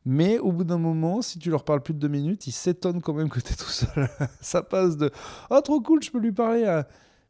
Mais 0.03 0.39
au 0.39 0.51
bout 0.51 0.63
d'un 0.63 0.77
moment, 0.77 1.21
si 1.21 1.39
tu 1.39 1.49
leur 1.51 1.63
parles 1.63 1.81
plus 1.81 1.93
de 1.93 1.99
deux 1.99 2.07
minutes, 2.09 2.47
ils 2.47 2.51
s'étonnent 2.51 3.01
quand 3.01 3.13
même 3.13 3.29
que 3.29 3.39
tu 3.39 3.53
es 3.53 3.55
tout 3.55 3.69
seul. 3.69 4.09
ça 4.41 4.61
passe 4.61 4.97
de 4.97 5.09
Ah, 5.49 5.61
trop 5.61 5.79
cool, 5.79 6.03
je 6.03 6.11
peux 6.11 6.19
lui 6.19 6.33
parler 6.33 6.65
à 6.65 6.87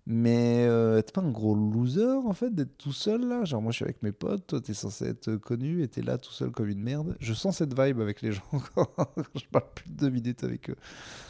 Mais 0.08 0.66
euh, 0.68 1.02
t'es 1.02 1.12
pas 1.12 1.22
un 1.22 1.30
gros 1.30 1.54
loser 1.54 2.26
en 2.26 2.34
fait 2.34 2.54
d'être 2.54 2.76
tout 2.78 2.92
seul 2.92 3.28
là? 3.28 3.46
Genre 3.46 3.62
moi 3.62 3.72
je 3.72 3.78
suis 3.78 3.86
avec 3.86 4.02
mes 4.02 4.12
potes, 4.12 4.48
toi 4.48 4.60
t'es 4.60 4.74
censé 4.74 5.06
être 5.06 5.36
connu 5.36 5.84
et 5.84 5.88
t'es 5.88 6.02
là 6.02 6.18
tout 6.18 6.32
seul 6.32 6.52
comme 6.52 6.70
une 6.70 6.82
merde. 6.82 7.16
Je 7.20 7.34
sens 7.34 7.58
cette 7.58 7.80
vibe 7.80 8.02
avec 8.02 8.22
les 8.22 8.32
gens 8.34 8.44
quand 8.76 8.88
je 9.36 9.46
parle 9.52 9.68
plus 9.76 9.90
de 9.90 9.96
deux 9.96 10.10
minutes 10.10 10.44
avec 10.44 10.72
eux 10.72 10.76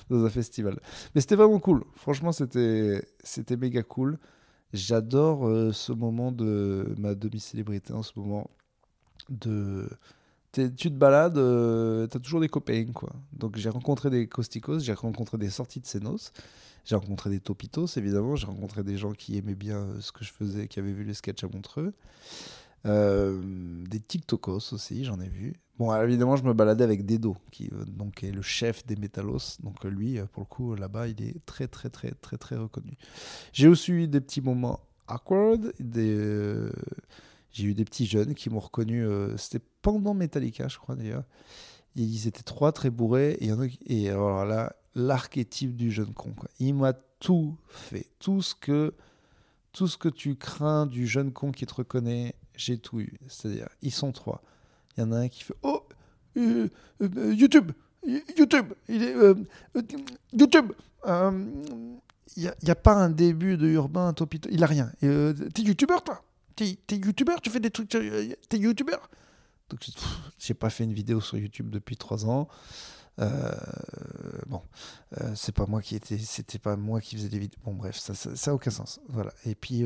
dans 0.10 0.24
un 0.24 0.30
festival. 0.30 0.80
Mais 1.14 1.22
c'était 1.22 1.36
vraiment 1.36 1.60
cool. 1.60 1.84
Franchement 1.96 2.32
c'était 2.32 3.04
c'était 3.24 3.58
méga 3.58 3.84
cool. 3.84 4.18
J'adore 4.74 5.48
euh, 5.48 5.74
ce 5.74 5.92
moment 5.92 6.32
de 6.32 6.94
ma 6.98 7.14
demi-célébrité 7.14 7.94
en 7.94 8.04
ce 8.04 8.14
moment. 8.16 8.50
De... 9.30 9.90
tu 10.54 10.72
te 10.72 10.90
balades, 10.90 11.38
euh, 11.38 12.08
t'as 12.08 12.20
toujours 12.20 12.40
des 12.40 12.50
copains, 12.50 12.86
quoi. 12.94 13.12
Donc 13.34 13.58
j'ai 13.58 13.70
rencontré 13.70 14.10
des 14.10 14.28
Costicos, 14.28 14.80
j'ai 14.80 14.94
rencontré 14.94 15.38
des 15.38 15.50
sorties 15.50 15.82
de 15.82 15.86
Senos, 15.86 16.32
j'ai 16.86 16.96
rencontré 16.96 17.30
des 17.30 17.40
Topitos, 17.40 17.88
évidemment, 17.98 18.36
j'ai 18.36 18.48
rencontré 18.48 18.84
des 18.84 18.98
gens 18.98 19.12
qui 19.12 19.38
aimaient 19.38 19.56
bien 19.56 19.78
euh, 19.78 20.02
ce 20.02 20.12
que 20.12 20.24
je 20.24 20.32
faisais, 20.32 20.68
qui 20.68 20.80
avaient 20.80 20.94
vu 20.94 21.04
les 21.04 21.14
sketchs 21.14 21.44
à 21.44 21.48
Montreux. 21.48 21.94
des 22.86 24.00
TikTokos 24.00 24.74
aussi, 24.74 25.06
j'en 25.06 25.20
ai 25.20 25.30
vu. 25.30 25.54
Bon, 25.78 25.96
évidemment, 25.96 26.36
je 26.36 26.44
me 26.44 26.54
baladais 26.54 26.84
avec 26.84 27.06
Dedo, 27.06 27.38
qui 27.52 27.70
donc 27.88 28.24
est 28.24 28.32
le 28.32 28.42
chef 28.42 28.86
des 28.86 28.96
Métalos. 28.96 29.58
Donc 29.64 29.84
lui, 29.84 30.20
pour 30.32 30.44
le 30.44 30.48
coup, 30.48 30.76
là-bas, 30.76 31.08
il 31.08 31.22
est 31.24 31.44
très, 31.46 31.68
très, 31.68 31.90
très, 31.90 32.12
très, 32.12 32.38
très 32.38 32.56
reconnu. 32.56 32.98
J'ai 33.52 33.68
aussi 33.68 33.92
eu 33.92 34.08
des 34.08 34.22
petits 34.22 34.42
moments 34.42 34.80
awkward. 35.08 35.74
J'ai 35.80 37.66
eu 37.66 37.74
des 37.74 37.86
petits 37.86 38.06
jeunes 38.06 38.36
qui 38.36 38.52
m'ont 38.52 38.60
reconnu. 38.60 39.08
C'était 39.38 39.64
pendant 39.82 40.14
Metallica, 40.14 40.68
je 40.68 40.78
crois 40.78 40.96
d'ailleurs. 40.96 41.24
Ils 41.96 42.28
étaient 42.28 42.44
trois 42.44 42.72
très 42.72 42.92
bourrés. 42.92 43.38
Et 43.88 44.10
alors 44.10 44.46
là, 44.46 44.76
l'archétype 44.96 45.76
du 45.76 45.92
jeune 45.92 46.14
con. 46.14 46.32
Quoi. 46.34 46.50
Il 46.60 46.76
m'a 46.76 46.94
tout 47.20 47.58
fait. 47.68 48.08
Tout 48.20 48.42
ce 48.42 48.56
que 48.56 48.94
tout 49.74 49.88
ce 49.88 49.98
que 49.98 50.10
tu 50.10 50.36
crains 50.36 50.86
du 50.86 51.08
jeune 51.08 51.32
con 51.32 51.52
qui 51.52 51.66
te 51.66 51.74
reconnaît, 51.74 52.36
j'ai 52.56 52.78
tout 52.78 53.00
eu. 53.00 53.14
C'est-à-dire, 53.28 53.70
ils 53.82 53.92
sont 53.92 54.12
trois. 54.12 54.44
Il 54.98 55.02
y 55.02 55.04
en 55.04 55.12
a 55.12 55.18
un 55.18 55.28
qui 55.30 55.44
fait 55.44 55.56
Oh, 55.64 55.84
euh, 56.38 56.68
euh, 57.02 57.34
YouTube, 57.34 57.72
YouTube, 58.06 58.74
il 58.88 59.04
est, 59.04 59.16
euh, 59.16 59.36
YouTube. 60.34 60.74
Il 61.06 62.54
n'y 62.64 62.70
a, 62.70 62.76
pas 62.76 62.94
un 62.94 63.10
début 63.10 63.58
de 63.58 63.68
urbain, 63.68 64.14
topito, 64.14 64.50
il 64.52 64.64
a 64.64 64.68
rien. 64.68 64.92
t'es 65.00 65.62
youtubeur, 65.62 66.04
toi? 66.04 66.24
T'es 66.56 66.78
es 66.90 66.96
youtubeur 66.96 67.42
Tu 67.42 67.50
fais 67.50 67.60
des 67.60 67.72
trucs 67.72 67.90
T'es 67.90 68.58
youtubeur 68.58 69.10
Donc, 69.70 69.80
j'ai 70.38 70.54
pas 70.54 70.70
fait 70.70 70.84
une 70.84 70.94
vidéo 70.94 71.22
sur 71.22 71.38
YouTube 71.38 71.70
depuis 71.70 71.98
trois 71.98 72.26
ans. 72.26 72.48
Bon, 73.18 74.62
c'est 75.36 75.54
pas 75.54 75.66
moi 75.66 75.82
qui 75.82 75.96
était, 75.96 76.18
c'était 76.18 76.60
pas 76.60 76.76
moi 76.76 77.02
qui 77.02 77.16
faisais 77.16 77.30
des 77.30 77.40
vidéos. 77.40 77.60
Bon, 77.64 77.74
bref, 77.74 77.98
ça, 77.98 78.14
ça, 78.14 78.52
a 78.52 78.54
aucun 78.54 78.72
sens. 78.72 79.00
Voilà. 79.10 79.34
Et 79.46 79.56
puis, 79.56 79.86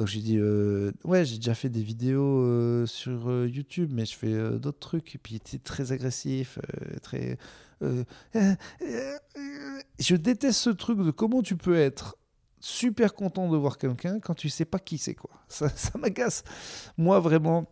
donc 0.00 0.06
j'ai 0.06 0.20
dit, 0.20 0.38
euh, 0.38 0.92
ouais, 1.04 1.26
j'ai 1.26 1.36
déjà 1.36 1.54
fait 1.54 1.68
des 1.68 1.82
vidéos 1.82 2.40
euh, 2.40 2.86
sur 2.86 3.28
euh, 3.28 3.46
YouTube, 3.46 3.90
mais 3.92 4.06
je 4.06 4.16
fais 4.16 4.58
d'autres 4.58 4.78
trucs. 4.78 5.14
Et 5.14 5.18
puis 5.18 5.34
il 5.34 5.36
était 5.36 5.58
très 5.58 5.92
agressif, 5.92 6.58
très. 7.02 7.36
je 7.82 8.06
déteste 10.16 10.58
ce 10.58 10.70
truc 10.70 11.00
de 11.00 11.10
comment 11.10 11.42
tu 11.42 11.54
peux 11.54 11.76
être 11.76 12.16
super 12.60 13.12
content 13.12 13.50
de 13.50 13.58
voir 13.58 13.76
quelqu'un 13.76 14.20
quand 14.20 14.34
tu 14.34 14.48
sais 14.48 14.64
pas 14.64 14.78
qui 14.78 14.96
c'est 14.96 15.14
quoi. 15.14 15.32
Ça, 15.48 15.68
ça 15.76 15.98
m'agace. 15.98 16.44
Moi 16.96 17.20
vraiment, 17.20 17.66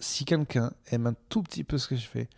si 0.00 0.24
quelqu'un 0.24 0.72
aime 0.90 1.06
un 1.06 1.14
tout 1.28 1.44
petit 1.44 1.62
peu 1.62 1.78
ce 1.78 1.86
que 1.86 1.94
je 1.94 2.08
fais, 2.08 2.28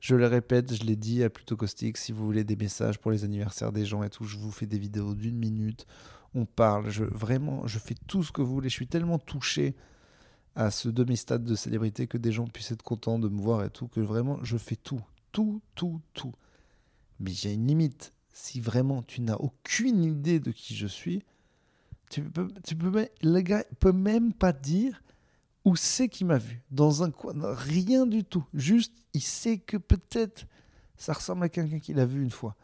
je 0.00 0.14
le 0.14 0.26
répète, 0.26 0.74
je 0.74 0.84
l'ai 0.84 0.96
dit 0.96 1.24
à 1.24 1.30
Plutôt 1.30 1.56
Caustique, 1.56 1.96
si 1.96 2.12
vous 2.12 2.24
voulez 2.24 2.44
des 2.44 2.56
messages 2.56 2.98
pour 2.98 3.10
les 3.10 3.24
anniversaires 3.24 3.72
des 3.72 3.84
gens 3.84 4.02
et 4.02 4.10
tout, 4.10 4.24
je 4.24 4.36
vous 4.36 4.52
fais 4.52 4.66
des 4.66 4.78
vidéos 4.78 5.14
d'une 5.14 5.36
minute 5.36 5.86
on 6.34 6.46
parle, 6.46 6.88
vraiment, 6.88 7.66
je 7.66 7.78
fais 7.78 7.94
tout 8.06 8.22
ce 8.22 8.32
que 8.32 8.42
vous 8.42 8.54
voulez. 8.54 8.68
Je 8.68 8.74
suis 8.74 8.86
tellement 8.86 9.18
touché 9.18 9.74
à 10.54 10.70
ce 10.70 10.88
demi-stade 10.88 11.44
de 11.44 11.54
célébrité 11.54 12.06
que 12.06 12.18
des 12.18 12.32
gens 12.32 12.46
puissent 12.46 12.72
être 12.72 12.82
contents 12.82 13.18
de 13.18 13.28
me 13.28 13.40
voir 13.40 13.64
et 13.64 13.70
tout, 13.70 13.88
que 13.88 14.00
vraiment, 14.00 14.38
je 14.42 14.56
fais 14.56 14.76
tout, 14.76 15.00
tout, 15.32 15.62
tout, 15.74 16.00
tout. 16.14 16.32
Mais 17.20 17.30
j'ai 17.30 17.54
une 17.54 17.66
limite. 17.66 18.12
Si 18.32 18.60
vraiment 18.60 19.02
tu 19.02 19.20
n'as 19.20 19.36
aucune 19.36 20.04
idée 20.04 20.38
de 20.40 20.52
qui 20.52 20.76
je 20.76 20.86
suis, 20.86 21.24
tu 22.10 22.22
peux, 22.22 22.48
tu 22.64 22.76
peux, 22.76 23.08
le 23.22 23.40
gars 23.40 23.64
peut 23.80 23.92
même 23.92 24.32
pas 24.32 24.52
dire 24.52 25.02
où 25.68 25.76
c'est 25.76 26.08
qu'il 26.08 26.26
m'a 26.26 26.38
vu. 26.38 26.62
Dans 26.70 27.02
un 27.02 27.10
coin, 27.10 27.34
rien 27.52 28.06
du 28.06 28.24
tout. 28.24 28.42
Juste, 28.54 28.94
il 29.12 29.20
sait 29.20 29.58
que 29.58 29.76
peut-être 29.76 30.46
ça 30.96 31.12
ressemble 31.12 31.44
à 31.44 31.50
quelqu'un 31.50 31.78
qu'il 31.78 32.00
a 32.00 32.06
vu 32.06 32.22
une 32.22 32.30
fois. 32.30 32.56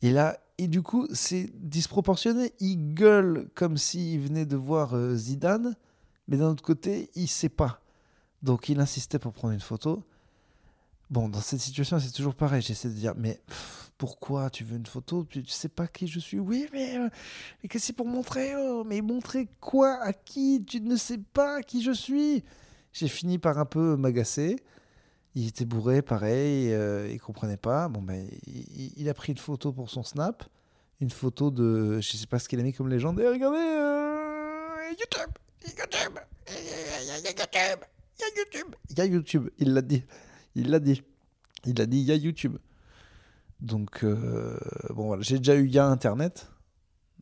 Et 0.00 0.10
là, 0.10 0.38
et 0.56 0.68
du 0.68 0.80
coup, 0.80 1.06
c'est 1.12 1.50
disproportionné. 1.54 2.54
Il 2.60 2.94
gueule 2.94 3.50
comme 3.54 3.76
s'il 3.76 4.20
venait 4.20 4.46
de 4.46 4.56
voir 4.56 4.94
euh, 4.94 5.16
Zidane, 5.16 5.76
mais 6.28 6.38
d'un 6.38 6.48
autre 6.48 6.62
côté, 6.62 7.10
il 7.14 7.28
sait 7.28 7.50
pas. 7.50 7.82
Donc 8.42 8.70
il 8.70 8.80
insistait 8.80 9.18
pour 9.18 9.34
prendre 9.34 9.52
une 9.52 9.60
photo. 9.60 10.02
Bon, 11.10 11.28
dans 11.28 11.40
cette 11.40 11.60
situation, 11.60 11.98
c'est 11.98 12.12
toujours 12.12 12.34
pareil. 12.34 12.60
J'essaie 12.60 12.88
de 12.88 12.94
dire, 12.94 13.14
mais 13.16 13.40
pourquoi 13.96 14.50
tu 14.50 14.62
veux 14.62 14.76
une 14.76 14.86
photo? 14.86 15.24
Tu 15.24 15.44
sais 15.46 15.68
pas 15.68 15.86
qui 15.86 16.06
je 16.06 16.20
suis. 16.20 16.38
Oui, 16.38 16.68
mais, 16.72 16.98
euh, 16.98 17.08
mais 17.62 17.68
que 17.68 17.78
c'est 17.78 17.92
pour 17.94 18.06
montrer? 18.06 18.54
Oh, 18.56 18.84
Mais 18.84 19.00
montrer 19.00 19.48
quoi? 19.60 19.98
À 20.02 20.12
qui? 20.12 20.64
Tu 20.66 20.80
ne 20.80 20.96
sais 20.96 21.18
pas 21.18 21.62
qui 21.62 21.82
je 21.82 21.92
suis. 21.92 22.44
J'ai 22.92 23.08
fini 23.08 23.38
par 23.38 23.58
un 23.58 23.64
peu 23.64 23.96
m'agacer. 23.96 24.56
Il 25.34 25.46
était 25.46 25.64
bourré, 25.64 26.02
pareil, 26.02 26.72
euh, 26.72 27.08
il 27.10 27.20
comprenait 27.20 27.56
pas. 27.56 27.88
Bon, 27.88 28.02
ben, 28.02 28.28
il, 28.46 29.08
a 29.08 29.14
pris 29.14 29.32
une 29.32 29.38
photo 29.38 29.72
pour 29.72 29.88
son 29.88 30.02
Snap, 30.02 30.42
une 31.00 31.10
photo 31.10 31.50
de, 31.50 32.00
je 32.00 32.16
sais 32.16 32.26
pas 32.26 32.38
ce 32.38 32.48
qu'il 32.48 32.58
a 32.58 32.62
mis 32.62 32.72
comme 32.72 32.88
légende. 32.88 33.20
Et 33.20 33.28
regardez, 33.28 33.58
euh, 33.58 34.90
YouTube, 34.98 35.32
YouTube, 35.64 36.18
YouTube, 36.48 37.84
il 38.18 38.24
y 38.24 38.26
a 38.26 38.34
YouTube, 38.36 38.74
il 38.90 38.98
y 38.98 39.00
a 39.00 39.04
YouTube. 39.04 39.50
Il 39.58 39.74
l'a 39.74 39.82
dit, 39.82 40.02
il 40.54 40.70
l'a 40.70 40.80
dit, 40.80 41.02
il 41.64 41.80
a 41.80 41.86
dit, 41.86 41.98
il 41.98 42.04
y 42.04 42.12
a 42.12 42.16
YouTube. 42.16 42.58
Donc 43.60 44.04
euh, 44.04 44.58
bon 44.90 45.06
voilà, 45.06 45.22
j'ai 45.22 45.38
déjà 45.38 45.56
eu 45.56 45.66
il 45.66 45.74
y 45.74 45.78
a 45.78 45.86
Internet. 45.86 46.50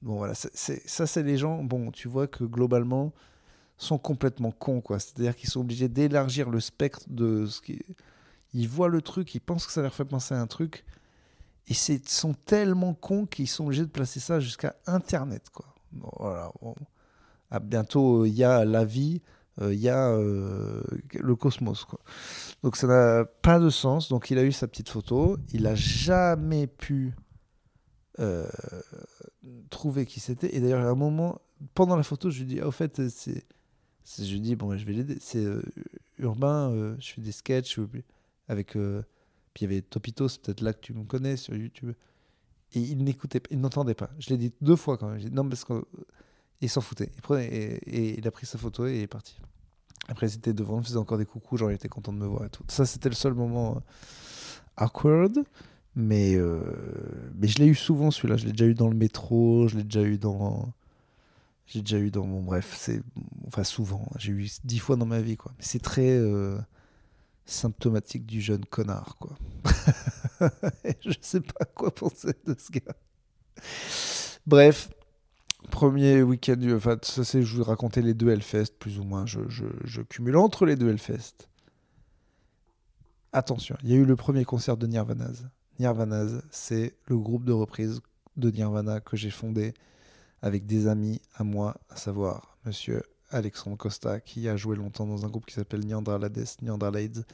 Bon 0.03 0.17
voilà, 0.17 0.35
ça 0.35 1.07
c'est 1.07 1.23
les 1.23 1.39
gens. 1.39 1.63
Bon, 1.65 1.91
tu 1.91 2.09
vois 2.09 2.27
que 2.27 2.45
globalement 2.45 3.13
sont 3.79 3.99
complètement 3.99 4.51
cons, 4.53 4.81
quoi. 4.81 4.99
C'est-à-dire 4.99 5.37
qu'ils 5.37 5.49
sont 5.49 5.61
obligés 5.61 5.89
d'élargir 5.89 6.51
le 6.51 6.61
spectre 6.61 7.05
de 7.09 7.47
ce 7.47 7.61
qui. 7.61 7.83
Ils 8.55 8.69
voient 8.69 8.89
le 8.89 9.03
truc, 9.03 9.35
ils 9.35 9.41
pensent 9.41 9.67
que 9.67 9.73
ça 9.73 9.83
leur 9.83 9.95
fait 9.95 10.05
penser 10.05 10.35
à 10.35 10.41
un 10.41 10.47
truc, 10.47 10.85
et 11.69 11.73
ils 11.73 12.09
sont 12.09 12.35
tellement 12.35 12.95
cons 12.95 13.27
qu'ils 13.27 13.49
sont 13.49 13.67
obligés 13.67 13.83
de 13.83 13.91
placer 13.91 14.21
ça 14.21 14.41
jusqu'à 14.41 14.77
Internet, 14.87 15.51
quoi. 15.51 15.75
voilà. 15.93 16.53
À 17.51 17.61
bientôt, 17.61 18.25
il 18.25 18.33
y 18.33 18.45
a 18.45 18.65
la 18.65 18.85
vie, 18.85 19.21
euh, 19.21 19.21
il 19.61 19.79
y 19.79 19.89
a 19.89 20.11
euh, 20.11 20.83
le 21.15 21.37
cosmos, 21.37 21.85
quoi. 21.85 22.01
Donc 22.63 22.77
ça 22.77 22.87
n'a 22.87 23.25
pas 23.25 23.59
de 23.59 23.71
sens. 23.71 24.09
Donc 24.09 24.31
il 24.31 24.39
a 24.39 24.45
eu 24.45 24.53
sa 24.53 24.69
petite 24.69 24.89
photo, 24.89 25.39
il 25.53 25.67
a 25.67 25.75
jamais 25.75 26.67
pu 26.67 27.15
euh, 28.19 28.47
trouver 29.71 30.07
qui 30.07 30.21
c'était. 30.21 30.55
Et 30.55 30.61
d'ailleurs, 30.61 30.85
à 30.87 30.91
un 30.91 30.95
moment, 30.95 31.41
pendant 31.75 31.97
la 31.97 32.03
photo, 32.03 32.31
je 32.31 32.41
lui 32.41 32.47
dis, 32.47 32.61
ah, 32.61 32.69
au 32.69 32.71
fait, 32.71 33.09
c'est 33.09 33.45
je 34.19 34.33
lui 34.33 34.41
dis, 34.41 34.57
bon, 34.57 34.77
je 34.77 34.85
vais 34.85 34.93
l'aider. 34.93 35.17
C'est 35.21 35.45
euh, 35.45 35.63
urbain, 36.19 36.71
euh, 36.71 36.97
je 36.99 37.13
fais 37.13 37.21
des 37.21 37.33
sketchs 37.33 37.79
avec. 38.49 38.77
Euh, 38.77 39.03
puis 39.53 39.65
il 39.65 39.71
y 39.71 39.73
avait 39.73 39.83
Topito, 39.83 40.29
c'est 40.29 40.43
peut-être 40.43 40.61
là 40.61 40.73
que 40.73 40.81
tu 40.81 40.93
me 40.93 41.05
connais 41.05 41.37
sur 41.37 41.55
YouTube. 41.55 41.93
Et 42.75 42.81
il 42.81 43.03
n'écoutait 43.03 43.41
pas, 43.41 43.49
il 43.51 43.61
n'entendait 43.61 43.95
pas. 43.95 44.11
Je 44.19 44.31
l'ai 44.31 44.37
dit 44.37 44.53
deux 44.61 44.77
fois 44.77 44.99
quand 44.99 45.09
même. 45.09 45.19
Dit, 45.19 45.31
non, 45.31 45.49
parce 45.49 45.65
qu'il 46.59 46.71
s'en 46.71 46.81
foutait. 46.81 47.11
Il 47.31 47.79
il 47.87 48.27
a 48.27 48.31
pris 48.31 48.47
sa 48.47 48.59
photo 48.59 48.87
et 48.87 48.97
il 48.97 49.03
est 49.03 49.07
parti. 49.07 49.39
Après, 50.09 50.29
c'était 50.29 50.53
devant, 50.53 50.79
il 50.81 50.85
faisait 50.85 50.99
encore 50.99 51.19
des 51.19 51.27
coucous, 51.27 51.57
genre 51.57 51.71
il 51.71 51.75
était 51.75 51.89
content 51.89 52.13
de 52.13 52.19
me 52.19 52.27
voir 52.27 52.45
et 52.45 52.51
tout. 52.51 52.63
Ça, 52.69 52.87
c'était 52.87 53.09
le 53.09 53.15
seul 53.15 53.35
moment 53.35 53.83
awkward. 54.77 55.45
Mais, 55.99 56.37
mais 57.35 57.49
je 57.49 57.59
l'ai 57.59 57.67
eu 57.67 57.75
souvent 57.75 58.11
celui-là. 58.11 58.37
Je 58.37 58.45
l'ai 58.45 58.53
déjà 58.53 58.67
eu 58.67 58.75
dans 58.75 58.89
le 58.89 58.95
métro, 58.95 59.67
je 59.69 59.77
l'ai 59.79 59.85
déjà 59.85 60.03
eu 60.03 60.19
dans 60.19 60.73
j'ai 61.67 61.81
déjà 61.81 61.99
eu 61.99 62.11
dans 62.11 62.25
mon 62.25 62.43
bref, 62.43 62.77
c'est 62.79 63.03
enfin 63.47 63.65
souvent, 63.65 64.07
j'ai 64.19 64.33
eu 64.33 64.49
dix 64.65 64.79
fois 64.79 64.97
dans 64.97 65.07
ma 65.07 65.21
vie 65.21 65.37
quoi. 65.37 65.53
C'est 65.59 65.83
très 65.83 66.17
euh, 66.17 66.59
symptomatique 67.45 68.25
du 68.25 68.41
jeune 68.41 68.65
connard 68.65 69.17
quoi. 69.19 69.37
je 71.05 71.13
sais 71.21 71.41
pas 71.41 71.65
quoi 71.65 71.93
penser 71.93 72.35
de 72.47 72.55
ce 72.57 72.71
gars. 72.71 72.95
Bref, 74.47 74.91
premier 75.71 76.23
week-end, 76.23 76.57
enfin 76.75 76.97
ça 77.03 77.25
c'est, 77.25 77.43
je 77.43 77.57
vous 77.57 77.65
raconter 77.65 78.03
les 78.03 78.15
deux 78.15 78.31
Hellfest 78.31 78.79
plus 78.79 78.99
ou 78.99 79.05
moins. 79.05 79.27
Je 79.27 80.03
cumule 80.03 80.37
entre 80.37 80.67
les 80.67 80.77
deux 80.77 80.89
Hellfest. 80.89 81.49
Attention, 83.33 83.77
il 83.83 83.91
y 83.91 83.93
a 83.93 83.97
eu 83.97 84.05
le 84.05 84.17
premier 84.17 84.45
concert 84.45 84.77
de 84.77 84.87
Nirvanaz. 84.87 85.49
Nirvanaz, 85.79 86.43
c'est 86.51 86.97
le 87.07 87.19
groupe 87.19 87.45
de 87.45 87.53
reprise 87.53 88.01
de 88.37 88.51
Nirvana 88.51 89.01
que 89.01 89.17
j'ai 89.17 89.31
fondé 89.31 89.75
avec 90.43 90.67
des 90.67 90.87
amis 90.87 91.21
à 91.35 91.45
moi, 91.45 91.77
à 91.91 91.97
savoir 91.97 92.57
monsieur 92.65 93.03
Alexandre 93.31 93.77
Costa, 93.77 94.21
qui 94.21 94.49
a 94.49 94.57
joué 94.57 94.77
longtemps 94.77 95.07
dans 95.07 95.25
un 95.25 95.29
groupe 95.29 95.47
qui 95.47 95.55
s'appelle 95.55 95.85
Neanderlades, 95.87 96.47
Neanderlades. 96.63 97.25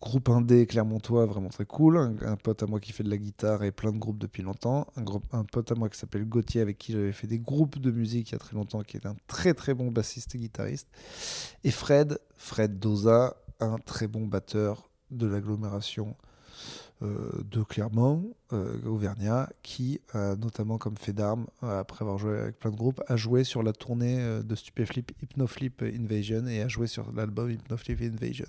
Groupe 0.00 0.30
indé 0.30 0.66
clermontois, 0.66 1.26
vraiment 1.26 1.50
très 1.50 1.66
cool. 1.66 1.98
Un, 1.98 2.36
pote 2.36 2.62
à 2.62 2.66
moi 2.66 2.80
qui 2.80 2.92
fait 2.92 3.02
de 3.02 3.10
la 3.10 3.18
guitare 3.18 3.64
et 3.64 3.70
plein 3.70 3.92
de 3.92 3.98
groupes 3.98 4.16
depuis 4.16 4.42
longtemps. 4.42 4.86
Un, 4.96 5.04
un 5.38 5.44
pote 5.44 5.70
à 5.72 5.74
moi 5.74 5.90
qui 5.90 5.98
s'appelle 5.98 6.24
Gauthier, 6.24 6.62
avec 6.62 6.78
qui 6.78 6.92
j'avais 6.92 7.12
fait 7.12 7.26
des 7.26 7.38
groupes 7.38 7.78
de 7.78 7.90
musique 7.90 8.30
il 8.30 8.32
y 8.32 8.36
a 8.36 8.38
très 8.38 8.56
longtemps, 8.56 8.82
qui 8.82 8.96
est 8.96 9.04
un 9.04 9.16
très 9.26 9.52
très 9.52 9.74
bon 9.74 9.90
bassiste 9.90 10.34
et 10.34 10.38
guitariste. 10.38 10.88
Et 11.64 11.70
Fred, 11.70 12.18
Fred 12.36 12.78
Doza, 12.78 13.36
un 13.60 13.76
très 13.78 14.06
bon 14.08 14.26
batteur 14.26 14.88
de 15.10 15.26
l'agglomération 15.26 16.16
de 17.02 17.62
Clermont, 17.62 18.34
euh, 18.52 18.80
Auvergnat, 18.84 19.48
qui, 19.62 20.00
notamment 20.14 20.78
comme 20.78 20.96
fait 20.96 21.12
d'armes, 21.12 21.46
euh, 21.62 21.80
après 21.80 22.02
avoir 22.04 22.18
joué 22.18 22.38
avec 22.38 22.58
plein 22.58 22.70
de 22.70 22.76
groupes, 22.76 23.00
a 23.06 23.16
joué 23.16 23.44
sur 23.44 23.62
la 23.62 23.72
tournée 23.72 24.18
de 24.42 24.54
Stupéflip 24.54 25.12
Hypnoflip 25.22 25.82
Invasion 25.82 26.46
et 26.46 26.62
a 26.62 26.68
joué 26.68 26.86
sur 26.86 27.10
l'album 27.12 27.50
Hypnoflip 27.50 28.00
Invasion. 28.02 28.46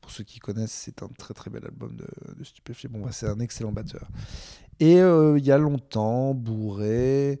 Pour 0.00 0.10
ceux 0.10 0.24
qui 0.24 0.40
connaissent, 0.40 0.72
c'est 0.72 1.02
un 1.02 1.08
très 1.08 1.34
très 1.34 1.50
bel 1.50 1.64
album 1.64 1.96
de, 1.96 2.06
de 2.36 2.44
Stupéflip. 2.44 2.92
Bon, 2.92 3.04
bah, 3.04 3.12
c'est 3.12 3.28
un 3.28 3.38
excellent 3.40 3.72
batteur. 3.72 4.08
Et 4.80 4.98
il 4.98 5.44
y 5.44 5.52
a 5.52 5.58
longtemps, 5.58 6.34
bourré 6.34 7.40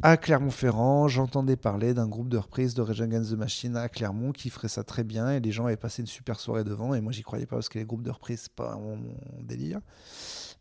à 0.00 0.16
Clermont-Ferrand, 0.16 1.08
j'entendais 1.08 1.56
parler 1.56 1.92
d'un 1.92 2.06
groupe 2.06 2.28
de 2.28 2.38
reprise 2.38 2.74
de 2.74 2.82
Rage 2.82 3.00
Against 3.00 3.32
the 3.32 3.36
Machine 3.36 3.76
à 3.76 3.88
Clermont 3.88 4.30
qui 4.30 4.48
ferait 4.48 4.68
ça 4.68 4.84
très 4.84 5.02
bien 5.02 5.32
et 5.32 5.40
les 5.40 5.50
gens 5.50 5.66
avaient 5.66 5.76
passé 5.76 6.02
une 6.02 6.06
super 6.06 6.38
soirée 6.38 6.62
devant 6.62 6.94
et 6.94 7.00
moi 7.00 7.10
j'y 7.10 7.22
croyais 7.22 7.46
pas 7.46 7.56
parce 7.56 7.68
que 7.68 7.80
les 7.80 7.84
groupes 7.84 8.04
de 8.04 8.10
reprise 8.10 8.42
c'est 8.42 8.52
pas 8.52 8.76
mon 8.76 8.98
délire. 9.40 9.80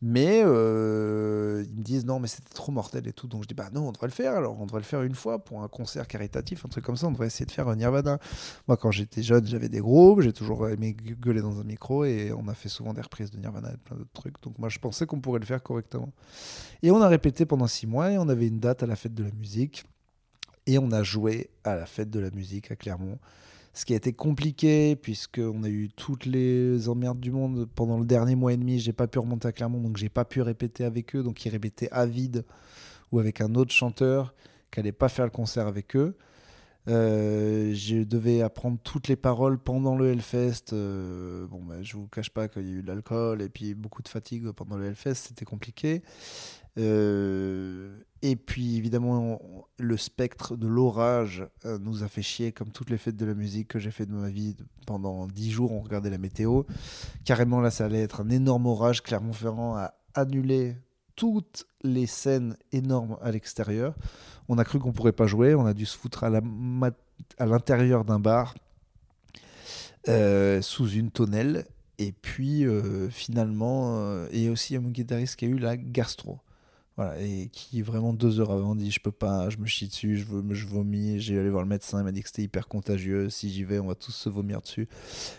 Mais 0.02 0.44
euh, 0.46 1.64
ils 1.68 1.76
me 1.76 1.84
disent 1.84 2.06
non, 2.06 2.20
mais 2.20 2.28
c'était 2.28 2.54
trop 2.54 2.72
mortel 2.72 3.08
et 3.08 3.14
tout. 3.14 3.28
Donc 3.28 3.44
je 3.44 3.48
dis 3.48 3.56
bah 3.56 3.70
non, 3.74 3.88
on 3.88 3.92
devrait 3.92 4.08
le 4.08 4.14
faire. 4.14 4.34
Alors 4.36 4.60
on 4.60 4.66
devrait 4.66 4.82
le 4.82 4.86
faire 4.86 5.02
une 5.02 5.16
fois 5.16 5.44
pour 5.44 5.64
un 5.64 5.68
concert 5.68 6.08
caritatif, 6.08 6.66
un 6.66 6.70
truc 6.70 6.86
comme 6.86 6.98
ça. 6.98 7.08
On 7.08 7.12
devrait 7.12 7.28
essayer 7.28 7.46
de 7.46 7.52
faire 7.52 7.68
un 7.68 7.76
Nirvana. 7.76 8.20
Moi, 8.68 8.78
quand 8.78 8.92
j'étais 8.92 9.24
jeune, 9.24 9.46
j'avais 9.48 9.70
des 9.70 9.80
groupes. 9.80 10.22
J'ai 10.22 10.34
toujours 10.34 10.70
aimé 10.70 10.96
gueuler 10.96 11.42
dans 11.42 11.60
un 11.60 11.64
micro 11.64 12.06
et 12.06 12.32
on 12.32 12.48
a 12.48 12.54
fait 12.54 12.70
souvent 12.70 12.94
des 12.94 13.02
reprises 13.02 13.32
de 13.32 13.40
Nirvana 13.40 13.72
et 13.74 13.78
plein 13.78 13.98
d'autres 13.98 14.14
trucs. 14.14 14.42
Donc 14.44 14.60
moi, 14.60 14.70
je 14.70 14.78
pensais 14.78 15.08
qu'on 15.08 15.20
pourrait 15.20 15.40
le 15.40 15.46
faire 15.46 15.64
correctement. 15.64 16.12
Et 16.84 16.92
on 16.92 17.02
a 17.02 17.08
répété 17.08 17.48
pendant 17.48 17.68
six 17.68 17.88
mois 17.88 18.12
et 18.12 18.20
on 18.20 18.30
avait 18.30 18.48
une 18.48 18.60
date 18.60 18.84
à 18.84 18.86
la 18.86 18.96
fête 18.96 19.16
de 19.16 19.24
la 19.24 19.32
musique. 19.32 19.84
Et 20.68 20.78
on 20.78 20.92
a 20.92 21.02
joué 21.02 21.50
à 21.64 21.76
la 21.76 21.86
fête 21.86 22.12
de 22.12 22.20
la 22.20 22.30
musique 22.30 22.72
à 22.72 22.76
Clermont. 22.76 23.18
Ce 23.78 23.86
qui 23.86 23.94
a 23.94 23.98
été 23.98 24.12
compliqué, 24.12 24.96
puisqu'on 24.96 25.62
a 25.62 25.70
eu 25.70 25.90
toutes 25.96 26.26
les 26.26 26.90
emmerdes 26.90 27.20
du 27.20 27.30
monde 27.30 27.70
pendant 27.76 28.00
le 28.00 28.06
dernier 28.06 28.34
mois 28.34 28.52
et 28.52 28.58
demi. 28.58 28.80
J'ai 28.80 28.92
pas 28.92 29.06
pu 29.06 29.20
remonter 29.20 29.50
à 29.50 29.52
Clermont, 29.52 29.80
donc 29.80 29.98
j'ai 29.98 30.10
pas 30.10 30.26
pu 30.26 30.42
répéter 30.42 30.84
avec 30.84 31.16
eux. 31.16 31.22
Donc 31.22 31.46
ils 31.46 31.50
répétaient 31.50 31.88
à 31.92 32.08
vide 32.08 32.44
ou 33.12 33.20
avec 33.20 33.40
un 33.40 33.54
autre 33.54 33.72
chanteur 33.72 34.34
qui 34.72 34.80
allait 34.80 34.92
pas 34.92 35.10
faire 35.10 35.26
le 35.26 35.32
concert 35.32 35.68
avec 35.68 35.96
eux. 35.96 36.18
Euh, 36.88 37.72
je 37.76 37.98
devais 37.98 38.42
apprendre 38.42 38.80
toutes 38.84 39.10
les 39.10 39.16
paroles 39.16 39.60
pendant 39.60 39.96
le 39.96 40.08
Hellfest. 40.08 40.74
Euh, 40.74 41.46
bon, 41.46 41.62
bah, 41.62 41.84
je 41.84 41.98
vous 41.98 42.08
cache 42.08 42.32
pas 42.32 42.48
qu'il 42.48 42.64
y 42.64 42.72
a 42.72 42.78
eu 42.78 42.82
de 42.82 42.88
l'alcool 42.88 43.44
et 43.44 43.50
puis 43.50 43.76
beaucoup 43.76 44.02
de 44.02 44.08
fatigue 44.08 44.50
pendant 44.54 44.78
le 44.78 44.86
Hellfest, 44.86 45.14
c'était 45.14 45.46
compliqué. 45.46 46.02
Euh, 46.80 47.96
et 48.22 48.36
puis 48.36 48.78
évidemment, 48.78 49.40
le 49.78 49.98
spectre 49.98 50.56
de 50.56 50.68
l'orage 50.68 51.48
euh, 51.66 51.78
nous 51.80 52.04
a 52.04 52.08
fait 52.08 52.24
chier, 52.24 52.52
comme 52.52 52.72
toutes 52.72 52.90
les 52.90 52.98
fêtes 52.98 53.16
de 53.16 53.26
la 53.26 53.36
musique 53.36 53.68
que 53.68 53.80
j'ai 53.80 53.92
fait 53.92 54.08
de 54.08 54.14
ma 54.14 54.30
vie. 54.30 54.56
Pendant 54.88 55.28
dix 55.28 55.52
jours, 55.52 55.72
on 55.72 55.82
regardait 55.82 56.10
la 56.10 56.18
météo. 56.18 56.64
Carrément, 57.26 57.62
là, 57.62 57.70
ça 57.70 57.86
allait 57.86 58.02
être 58.02 58.22
un 58.22 58.30
énorme 58.30 58.66
orage. 58.66 59.04
Clermont-Ferrand 59.04 59.76
a 59.76 59.94
annulé 60.16 60.78
toutes 61.16 61.68
les 61.84 62.08
scènes 62.08 62.58
énormes 62.72 63.18
à 63.22 63.32
l'extérieur. 63.32 63.96
On 64.50 64.58
a 64.58 64.64
cru 64.64 64.80
qu'on 64.80 64.94
pourrait 64.94 65.12
pas 65.12 65.28
jouer. 65.28 65.54
On 65.54 65.66
a 65.66 65.74
dû 65.74 65.86
se 65.86 65.96
foutre 65.96 66.24
à 66.24 67.46
l'intérieur 67.46 68.04
d'un 68.04 68.20
bar 68.20 68.56
euh, 70.08 70.62
sous 70.62 70.90
une 70.90 71.12
tonnelle. 71.12 71.66
Et 72.00 72.12
puis 72.14 72.64
finalement, 73.10 74.26
il 74.32 74.44
y 74.44 74.48
a 74.48 74.52
aussi 74.52 74.76
un 74.76 74.82
guitariste 74.82 75.36
qui 75.36 75.46
a 75.46 75.48
eu 75.48 75.58
la 75.58 75.78
gastro. 75.78 76.40
Voilà, 76.98 77.22
et 77.22 77.50
qui 77.50 77.84
vraiment 77.84 78.12
deux 78.12 78.40
heures 78.40 78.52
avant 78.52 78.74
dit 78.74 78.90
je 78.90 79.00
peux 79.00 79.12
pas, 79.12 79.52
je 79.52 79.58
me 79.58 79.68
chie 79.68 79.88
dessus, 79.88 80.18
je, 80.18 80.26
je 80.26 80.66
vomis, 80.66 81.20
j'ai 81.20 81.38
allé 81.38 81.52
voir 81.52 81.62
le 81.62 81.70
médecin, 81.70 82.00
il 82.00 82.04
m'a 82.04 82.12
dit 82.12 82.24
que 82.24 82.28
c'était 82.28 82.42
hyper 82.42 82.68
contagieux, 82.68 83.30
si 83.30 83.52
j'y 83.52 83.64
vais 83.64 83.78
on 83.78 83.86
va 83.86 83.94
tous 83.94 84.12
se 84.12 84.30
vomir 84.30 84.62
dessus. 84.62 84.88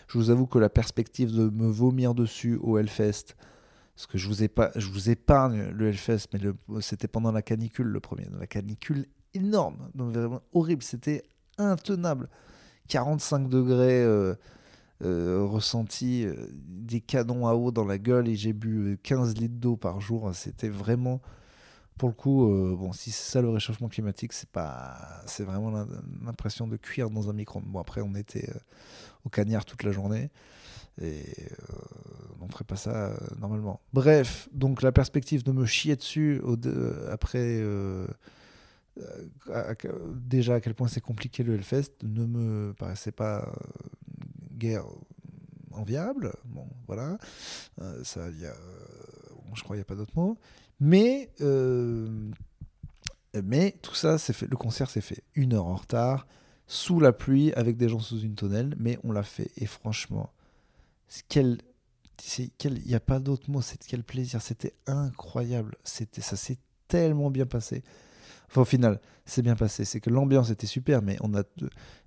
Je 0.07 0.17
vous 0.17 0.29
avoue 0.29 0.47
que 0.47 0.57
la 0.57 0.69
perspective 0.69 1.35
de 1.35 1.49
me 1.49 1.67
vomir 1.67 2.15
dessus 2.15 2.57
au 2.61 2.77
Hellfest, 2.77 3.35
parce 3.93 4.07
que 4.07 4.17
je 4.17 4.29
vous, 4.29 4.47
pas, 4.47 4.71
je 4.77 4.87
vous 4.87 5.09
épargne 5.09 5.71
le 5.71 5.89
Hellfest, 5.89 6.27
mais 6.31 6.39
c'était 6.79 7.09
pendant 7.09 7.33
la 7.33 7.41
canicule 7.41 7.87
le 7.87 7.99
premier, 7.99 8.25
la 8.39 8.47
canicule 8.47 9.05
énorme, 9.33 9.89
donc 9.95 10.13
vraiment 10.13 10.41
horrible, 10.53 10.81
c'était 10.81 11.23
intenable. 11.57 12.29
45 12.87 13.49
degrés 13.49 14.01
euh, 14.01 14.33
euh, 15.03 15.45
ressenti, 15.45 16.25
euh, 16.25 16.35
des 16.53 17.01
canons 17.01 17.47
à 17.47 17.53
eau 17.53 17.71
dans 17.71 17.85
la 17.85 17.97
gueule 17.97 18.29
et 18.29 18.35
j'ai 18.35 18.53
bu 18.53 18.97
15 19.03 19.35
litres 19.35 19.59
d'eau 19.59 19.75
par 19.75 19.99
jour, 19.99 20.31
c'était 20.33 20.69
vraiment 20.69 21.21
pour 21.99 22.07
le 22.07 22.15
coup, 22.15 22.49
euh, 22.49 22.77
bon, 22.77 22.93
si 22.93 23.11
c'est 23.11 23.29
ça 23.29 23.41
le 23.41 23.49
réchauffement 23.49 23.89
climatique, 23.89 24.31
c'est 24.31 24.49
pas, 24.49 25.21
c'est 25.25 25.43
vraiment 25.43 25.85
l'impression 26.23 26.65
de 26.65 26.77
cuire 26.77 27.09
dans 27.09 27.29
un 27.29 27.33
micro 27.33 27.59
Bon, 27.59 27.77
après, 27.77 27.99
on 27.99 28.15
était 28.15 28.49
euh, 28.49 28.59
au 29.25 29.29
cagnard 29.29 29.65
toute 29.65 29.83
la 29.83 29.91
journée 29.91 30.31
et 31.01 31.25
euh, 31.41 31.75
on 32.39 32.47
ferait 32.47 32.63
pas 32.63 32.77
ça 32.77 33.13
normalement. 33.37 33.81
Bref, 33.91 34.47
donc 34.53 34.81
la 34.81 34.93
perspective 34.93 35.43
de 35.43 35.51
me 35.51 35.65
chier 35.65 35.97
dessus 35.97 36.41
après. 37.11 37.61
déjà 40.15 40.55
à 40.55 40.61
quel 40.61 40.75
point 40.75 40.87
c'est 40.87 41.01
compliqué 41.01 41.43
le 41.43 41.55
Hellfest 41.55 41.91
ne 42.03 42.25
me 42.25 42.73
paraissait 42.73 43.11
pas 43.11 43.51
guère 44.53 44.85
enviable. 45.73 46.33
Bon, 46.45 46.67
voilà. 46.87 47.17
ça, 48.03 48.29
y 48.29 48.45
a, 48.45 48.55
je 49.53 49.63
crois 49.63 49.75
qu'il 49.75 49.81
n'y 49.81 49.81
a 49.81 49.85
pas 49.85 49.95
d'autre 49.95 50.13
mot. 50.15 50.37
Mais, 50.79 51.29
euh, 51.41 52.07
mais 53.43 53.75
tout 53.81 53.95
ça, 53.95 54.17
c'est 54.17 54.33
fait. 54.33 54.47
Le 54.47 54.57
concert 54.57 54.89
s'est 54.89 55.01
fait 55.01 55.23
une 55.35 55.53
heure 55.53 55.65
en 55.65 55.75
retard, 55.75 56.27
sous 56.67 56.99
la 56.99 57.11
pluie, 57.11 57.51
avec 57.53 57.77
des 57.77 57.89
gens 57.89 57.99
sous 57.99 58.19
une 58.19 58.35
tonnelle, 58.35 58.75
mais 58.77 58.97
on 59.03 59.11
l'a 59.11 59.23
fait. 59.23 59.51
Et 59.57 59.65
franchement, 59.65 60.31
quel, 61.27 61.57
il 62.37 62.87
n'y 62.87 62.95
a 62.95 62.99
pas 62.99 63.19
d'autre 63.19 63.49
mot. 63.49 63.61
C'est 63.61 63.79
quel 63.85 64.03
plaisir. 64.03 64.41
C'était 64.41 64.73
incroyable. 64.87 65.75
C'était, 65.83 66.21
ça 66.21 66.35
s'est 66.35 66.57
tellement 66.87 67.29
bien 67.29 67.45
passé. 67.45 67.83
Enfin, 68.47 68.61
au 68.61 68.65
final, 68.65 68.99
c'est 69.25 69.41
bien 69.41 69.55
passé. 69.55 69.85
C'est 69.85 69.99
que 69.99 70.09
l'ambiance 70.09 70.49
était 70.49 70.67
super, 70.67 71.01
mais 71.01 71.17
on 71.21 71.35
a, 71.35 71.43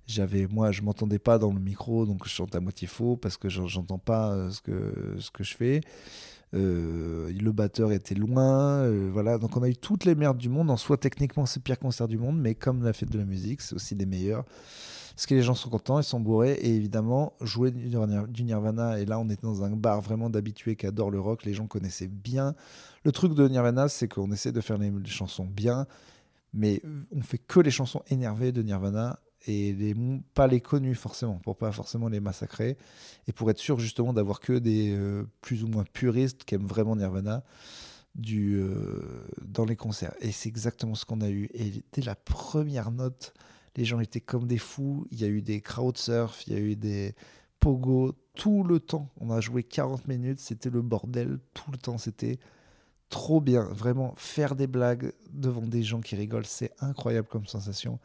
j'avais, 0.07 0.47
moi, 0.47 0.71
je 0.71 0.81
m'entendais 0.81 1.19
pas 1.19 1.37
dans 1.37 1.53
le 1.53 1.59
micro, 1.59 2.05
donc 2.05 2.25
je 2.25 2.29
chante 2.29 2.55
à 2.55 2.59
moitié 2.59 2.87
faux 2.87 3.15
parce 3.17 3.37
que 3.37 3.49
j'entends 3.49 3.99
pas 3.99 4.33
euh, 4.33 4.49
ce 4.51 5.31
que 5.31 5.43
je 5.43 5.55
fais. 5.55 5.81
Euh, 6.53 7.31
le 7.31 7.51
batteur 7.51 7.91
était 7.91 8.15
loin, 8.15 8.83
euh, 8.83 9.09
voilà. 9.11 9.37
Donc 9.37 9.57
on 9.57 9.63
a 9.63 9.69
eu 9.69 9.75
toutes 9.75 10.05
les 10.05 10.15
merdes 10.15 10.37
du 10.37 10.49
monde. 10.49 10.69
En 10.69 10.77
soi, 10.77 10.97
techniquement, 10.97 11.45
c'est 11.45 11.59
le 11.59 11.63
pire 11.63 11.79
concert 11.79 12.07
du 12.07 12.17
monde, 12.17 12.39
mais 12.39 12.53
comme 12.55 12.83
la 12.83 12.93
fête 12.93 13.09
de 13.09 13.17
la 13.17 13.25
musique, 13.25 13.61
c'est 13.61 13.75
aussi 13.75 13.95
des 13.95 14.05
meilleurs. 14.05 14.45
Parce 15.15 15.27
que 15.27 15.35
les 15.35 15.43
gens 15.43 15.53
sont 15.53 15.69
contents, 15.69 15.99
ils 15.99 16.03
sont 16.03 16.19
bourrés, 16.19 16.53
et 16.53 16.75
évidemment, 16.75 17.33
jouer 17.41 17.69
du 17.69 18.43
Nirvana, 18.43 18.99
et 18.99 19.05
là 19.05 19.19
on 19.19 19.29
était 19.29 19.43
dans 19.43 19.63
un 19.63 19.69
bar 19.69 20.01
vraiment 20.01 20.29
d'habitués 20.29 20.75
qui 20.75 20.87
adorent 20.87 21.11
le 21.11 21.19
rock, 21.19 21.45
les 21.45 21.53
gens 21.53 21.67
connaissaient 21.67 22.07
bien. 22.07 22.55
Le 23.03 23.11
truc 23.11 23.35
de 23.35 23.47
Nirvana, 23.47 23.89
c'est 23.89 24.07
qu'on 24.07 24.31
essaie 24.31 24.51
de 24.51 24.59
faire 24.59 24.79
les 24.79 24.91
chansons 25.05 25.45
bien, 25.45 25.85
mais 26.51 26.81
on 27.11 27.21
fait 27.21 27.37
que 27.37 27.59
les 27.59 27.69
chansons 27.69 28.01
énervées 28.09 28.51
de 28.51 28.63
Nirvana, 28.63 29.19
et 29.45 29.95
pas 30.33 30.47
les 30.47 30.61
connus 30.61 30.95
forcément, 30.95 31.39
pour 31.39 31.57
pas 31.57 31.71
forcément 31.71 32.07
les 32.09 32.19
massacrer, 32.19 32.77
et 33.27 33.33
pour 33.33 33.49
être 33.49 33.57
sûr 33.57 33.79
justement 33.79 34.13
d'avoir 34.13 34.39
que 34.39 34.53
des 34.53 34.93
euh, 34.93 35.23
plus 35.41 35.63
ou 35.63 35.67
moins 35.67 35.83
puristes 35.91 36.43
qui 36.45 36.55
aiment 36.55 36.67
vraiment 36.67 36.95
Nirvana 36.95 37.43
du, 38.15 38.57
euh, 38.57 39.25
dans 39.43 39.65
les 39.65 39.75
concerts. 39.75 40.13
Et 40.21 40.31
c'est 40.31 40.49
exactement 40.49 40.95
ce 40.95 41.05
qu'on 41.05 41.21
a 41.21 41.29
eu. 41.29 41.49
Et 41.53 41.83
dès 41.91 42.01
la 42.01 42.15
première 42.15 42.91
note, 42.91 43.33
les 43.75 43.85
gens 43.85 43.99
étaient 43.99 44.21
comme 44.21 44.47
des 44.47 44.57
fous. 44.57 45.07
Il 45.11 45.19
y 45.19 45.23
a 45.23 45.27
eu 45.27 45.41
des 45.41 45.61
crowd 45.61 45.97
surf, 45.97 46.45
il 46.47 46.53
y 46.53 46.55
a 46.55 46.59
eu 46.59 46.75
des 46.75 47.15
pogo 47.59 48.13
tout 48.35 48.63
le 48.63 48.79
temps. 48.79 49.09
On 49.19 49.31
a 49.31 49.41
joué 49.41 49.63
40 49.63 50.07
minutes, 50.07 50.39
c'était 50.39 50.69
le 50.69 50.81
bordel 50.81 51.39
tout 51.53 51.71
le 51.71 51.77
temps. 51.77 51.97
C'était 51.97 52.39
trop 53.09 53.41
bien. 53.41 53.63
Vraiment, 53.71 54.13
faire 54.17 54.55
des 54.55 54.67
blagues 54.67 55.13
devant 55.31 55.65
des 55.65 55.83
gens 55.83 56.01
qui 56.01 56.15
rigolent, 56.15 56.45
c'est 56.45 56.71
incroyable 56.79 57.27
comme 57.27 57.45
sensation. 57.45 57.99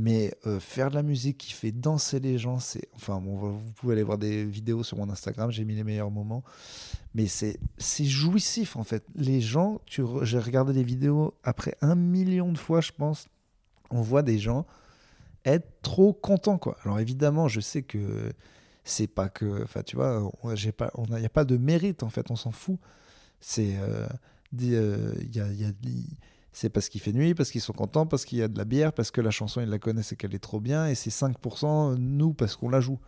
Mais 0.00 0.32
euh, 0.46 0.60
faire 0.60 0.90
de 0.90 0.94
la 0.94 1.02
musique 1.02 1.38
qui 1.38 1.52
fait 1.52 1.72
danser 1.72 2.20
les 2.20 2.38
gens, 2.38 2.60
c'est. 2.60 2.88
Enfin, 2.94 3.20
bon, 3.20 3.34
vous 3.36 3.72
pouvez 3.72 3.94
aller 3.94 4.04
voir 4.04 4.16
des 4.16 4.44
vidéos 4.44 4.84
sur 4.84 4.96
mon 4.96 5.10
Instagram, 5.10 5.50
j'ai 5.50 5.64
mis 5.64 5.74
les 5.74 5.82
meilleurs 5.82 6.12
moments. 6.12 6.44
Mais 7.16 7.26
c'est 7.26 7.58
jouissif, 8.04 8.76
en 8.76 8.84
fait. 8.84 9.04
Les 9.16 9.40
gens, 9.40 9.80
j'ai 9.88 10.38
regardé 10.38 10.72
des 10.72 10.84
vidéos 10.84 11.34
après 11.42 11.74
un 11.80 11.96
million 11.96 12.52
de 12.52 12.58
fois, 12.58 12.80
je 12.80 12.92
pense. 12.92 13.26
On 13.90 14.00
voit 14.00 14.22
des 14.22 14.38
gens 14.38 14.66
être 15.44 15.66
trop 15.82 16.12
contents, 16.12 16.58
quoi. 16.58 16.76
Alors, 16.84 17.00
évidemment, 17.00 17.48
je 17.48 17.58
sais 17.58 17.82
que 17.82 18.32
c'est 18.84 19.08
pas 19.08 19.28
que. 19.28 19.64
Enfin, 19.64 19.82
tu 19.82 19.96
vois, 19.96 20.30
il 20.44 21.18
n'y 21.18 21.26
a 21.26 21.28
pas 21.28 21.44
de 21.44 21.56
mérite, 21.56 22.04
en 22.04 22.08
fait, 22.08 22.30
on 22.30 22.36
s'en 22.36 22.52
fout. 22.52 22.78
C'est. 23.40 23.76
Euh, 23.78 24.06
euh, 24.62 25.14
il 25.20 25.34
y 25.34 25.40
a 25.40 25.72
c'est 26.58 26.70
parce 26.70 26.88
qu'il 26.88 27.00
fait 27.00 27.12
nuit, 27.12 27.36
parce 27.36 27.52
qu'ils 27.52 27.60
sont 27.60 27.72
contents, 27.72 28.04
parce 28.04 28.24
qu'il 28.24 28.38
y 28.38 28.42
a 28.42 28.48
de 28.48 28.58
la 28.58 28.64
bière, 28.64 28.92
parce 28.92 29.12
que 29.12 29.20
la 29.20 29.30
chanson, 29.30 29.60
ils 29.60 29.68
la 29.68 29.78
connaissent 29.78 30.10
et 30.10 30.16
qu'elle 30.16 30.34
est 30.34 30.40
trop 30.40 30.58
bien, 30.58 30.88
et 30.88 30.96
c'est 30.96 31.10
5% 31.10 31.94
nous 31.94 32.34
parce 32.34 32.56
qu'on 32.56 32.68
la 32.68 32.80
joue. 32.80 32.98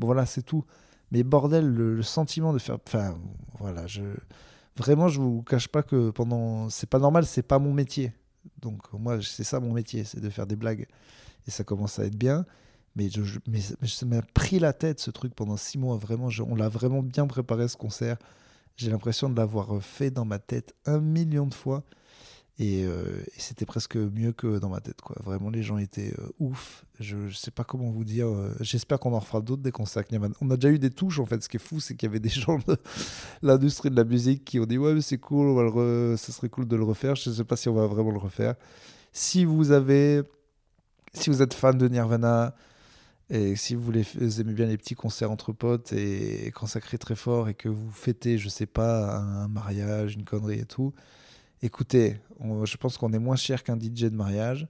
Voilà, 0.00 0.26
c'est 0.26 0.42
tout. 0.42 0.64
Mais 1.12 1.22
bordel, 1.22 1.68
le, 1.68 2.02
sentiment 2.02 2.52
de 2.52 2.58
faire. 2.58 2.78
Enfin, 2.84 3.16
voilà, 3.60 3.86
je. 3.86 4.02
Vraiment, 4.76 5.06
je 5.06 5.20
vous 5.20 5.44
cache 5.44 5.68
pas 5.68 5.84
que 5.84 6.10
pendant. 6.10 6.68
C'est 6.68 6.90
pas 6.90 6.98
normal, 6.98 7.26
c'est 7.26 7.44
pas 7.44 7.60
mon 7.60 7.72
métier. 7.72 8.12
Donc, 8.60 8.92
moi, 8.92 9.18
c'est 9.22 9.44
ça 9.44 9.60
mon 9.60 9.72
métier, 9.72 10.02
c'est 10.02 10.20
de 10.20 10.28
faire 10.28 10.48
des 10.48 10.56
blagues. 10.56 10.88
Et 11.46 11.52
ça 11.52 11.62
commence 11.62 12.00
à 12.00 12.06
être 12.06 12.16
bien. 12.16 12.44
Mais, 12.96 13.08
je, 13.08 13.38
mais, 13.46 13.60
ça 13.60 14.04
m'a 14.04 14.22
pris 14.22 14.58
la 14.58 14.72
tête 14.72 14.98
ce 14.98 15.12
truc 15.12 15.32
pendant 15.32 15.56
six 15.56 15.78
mois. 15.78 15.96
Vraiment, 15.96 16.28
on 16.44 16.56
l'a 16.56 16.68
vraiment 16.68 17.04
bien 17.04 17.28
préparé 17.28 17.68
ce 17.68 17.76
concert. 17.76 18.16
J'ai 18.74 18.90
l'impression 18.90 19.30
de 19.30 19.36
l'avoir 19.36 19.80
fait 19.80 20.10
dans 20.10 20.24
ma 20.24 20.40
tête 20.40 20.74
un 20.86 20.98
million 20.98 21.46
de 21.46 21.54
fois. 21.54 21.84
Euh, 22.60 23.22
et, 23.36 23.40
c'était 23.40 23.66
presque 23.66 23.96
mieux 23.96 24.32
que 24.32 24.58
dans 24.58 24.70
ma 24.70 24.80
tête. 24.80 25.00
Quoi. 25.02 25.16
Vraiment, 25.22 25.50
les 25.50 25.62
gens 25.62 25.76
étaient 25.78 26.14
euh, 26.18 26.28
ouf. 26.38 26.84
Je 27.00 27.16
ne 27.16 27.30
sais 27.30 27.50
pas 27.50 27.64
comment 27.64 27.90
vous 27.90 28.04
dire. 28.04 28.28
Euh, 28.28 28.54
j'espère 28.60 28.98
qu'on 28.98 29.12
en 29.12 29.18
refera 29.18 29.40
d'autres 29.40 29.62
des 29.62 29.72
concerts. 29.72 30.04
On 30.40 30.50
a 30.50 30.56
déjà 30.56 30.70
eu 30.72 30.78
des 30.78 30.90
touches, 30.90 31.18
en 31.18 31.26
fait. 31.26 31.42
Ce 31.42 31.48
qui 31.48 31.58
est 31.58 31.60
fou, 31.60 31.80
c'est 31.80 31.94
qu'il 31.94 32.06
y 32.08 32.10
avait 32.10 32.20
des 32.20 32.28
gens 32.30 32.58
de 32.66 32.78
l'industrie 33.42 33.90
de 33.90 33.96
la 33.96 34.04
musique 34.04 34.44
qui 34.44 34.58
ont 34.58 34.66
dit 34.66 34.78
Ouais, 34.78 35.00
c'est 35.02 35.18
cool, 35.18 35.48
on 35.48 35.54
va 35.54 36.16
ça 36.16 36.32
serait 36.32 36.48
cool 36.48 36.66
de 36.66 36.76
le 36.76 36.84
refaire. 36.84 37.14
Je 37.14 37.28
ne 37.30 37.34
sais 37.34 37.44
pas 37.44 37.56
si 37.56 37.68
on 37.68 37.74
va 37.74 37.86
vraiment 37.86 38.10
le 38.12 38.18
refaire. 38.18 38.54
Si 39.12 39.44
vous 39.44 39.70
avez. 39.72 40.22
Si 41.12 41.30
vous 41.30 41.40
êtes 41.40 41.54
fan 41.54 41.78
de 41.78 41.88
Nirvana, 41.88 42.54
et 43.30 43.56
si 43.56 43.74
vous, 43.74 43.82
voulez, 43.82 44.04
aimez 44.20 44.52
bien 44.52 44.66
les 44.66 44.76
petits 44.76 44.94
concerts 44.94 45.30
entre 45.30 45.52
potes 45.52 45.92
et, 45.92 46.52
consacrés 46.54 46.98
très 46.98 47.16
fort 47.16 47.48
et 47.48 47.54
que 47.54 47.68
vous 47.68 47.90
fêtez, 47.90 48.38
je 48.38 48.48
sais 48.48 48.66
pas, 48.66 49.16
un 49.16 49.48
mariage, 49.48 50.14
une 50.14 50.24
connerie 50.24 50.60
et 50.60 50.64
tout, 50.66 50.92
écoutez, 51.62 52.18
je 52.40 52.76
pense 52.76 52.98
qu'on 52.98 53.12
est 53.12 53.18
moins 53.18 53.36
cher 53.36 53.62
qu'un 53.62 53.78
DJ 53.78 54.04
de 54.04 54.16
mariage. 54.16 54.66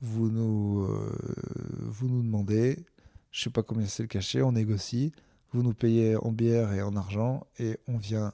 Vous 0.00 0.30
nous, 0.30 0.84
euh, 0.84 1.16
vous 1.80 2.08
nous 2.08 2.22
demandez, 2.22 2.84
je 3.32 3.42
sais 3.42 3.50
pas 3.50 3.62
combien 3.62 3.86
c'est 3.86 4.02
le 4.04 4.08
cachet, 4.08 4.42
on 4.42 4.52
négocie. 4.52 5.12
Vous 5.52 5.62
nous 5.62 5.74
payez 5.74 6.16
en 6.16 6.30
bière 6.30 6.72
et 6.72 6.82
en 6.82 6.94
argent 6.94 7.46
et 7.58 7.78
on 7.88 7.96
vient 7.96 8.32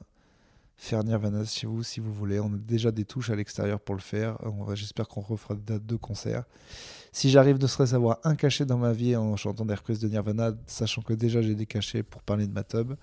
faire 0.77 1.03
Nirvana 1.03 1.45
chez 1.45 1.67
vous 1.67 1.83
si 1.83 1.99
vous 1.99 2.13
voulez. 2.13 2.39
On 2.39 2.53
a 2.53 2.57
déjà 2.57 2.91
des 2.91 3.05
touches 3.05 3.29
à 3.29 3.35
l'extérieur 3.35 3.79
pour 3.79 3.95
le 3.95 4.01
faire. 4.01 4.37
J'espère 4.73 5.07
qu'on 5.07 5.21
refera 5.21 5.55
des 5.55 5.61
dates 5.61 5.85
de 5.85 5.95
concert. 5.95 6.43
Si 7.11 7.29
j'arrive 7.29 7.61
ne 7.61 7.67
serait-ce 7.67 7.95
avoir 7.95 8.19
un 8.25 8.35
cachet 8.35 8.65
dans 8.65 8.77
ma 8.77 8.91
vie 8.91 9.15
en 9.15 9.37
chantant 9.37 9.63
des 9.65 9.73
reprises 9.73 9.99
de 9.99 10.09
Nirvana, 10.09 10.51
sachant 10.67 11.01
que 11.01 11.13
déjà 11.13 11.41
j'ai 11.41 11.55
des 11.55 11.65
cachets 11.65 12.03
pour 12.03 12.21
parler 12.21 12.45
de 12.45 12.51
ma 12.51 12.63
tub, 12.63 12.93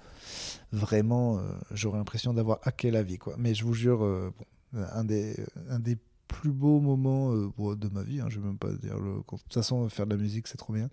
vraiment, 0.70 1.38
euh, 1.38 1.40
j'aurais 1.70 1.96
l'impression 1.96 2.34
d'avoir 2.34 2.58
hacké 2.62 2.90
la 2.90 3.02
vie. 3.02 3.16
Quoi. 3.16 3.34
Mais 3.38 3.54
je 3.54 3.64
vous 3.64 3.72
jure, 3.72 4.04
euh, 4.04 4.30
un, 4.74 5.04
des, 5.04 5.36
un 5.68 5.78
des 5.78 5.96
plus 6.28 6.52
beaux 6.52 6.80
moments 6.80 7.32
euh, 7.32 7.76
de 7.76 7.88
ma 7.88 8.02
vie, 8.02 8.20
hein, 8.20 8.26
je 8.28 8.40
vais 8.40 8.46
même 8.46 8.58
pas 8.58 8.72
dire. 8.72 8.98
Le... 8.98 9.16
De 9.16 9.22
toute 9.22 9.52
façon, 9.52 9.88
faire 9.88 10.06
de 10.06 10.14
la 10.14 10.20
musique, 10.20 10.48
c'est 10.48 10.56
trop 10.56 10.72
bien. 10.72 10.88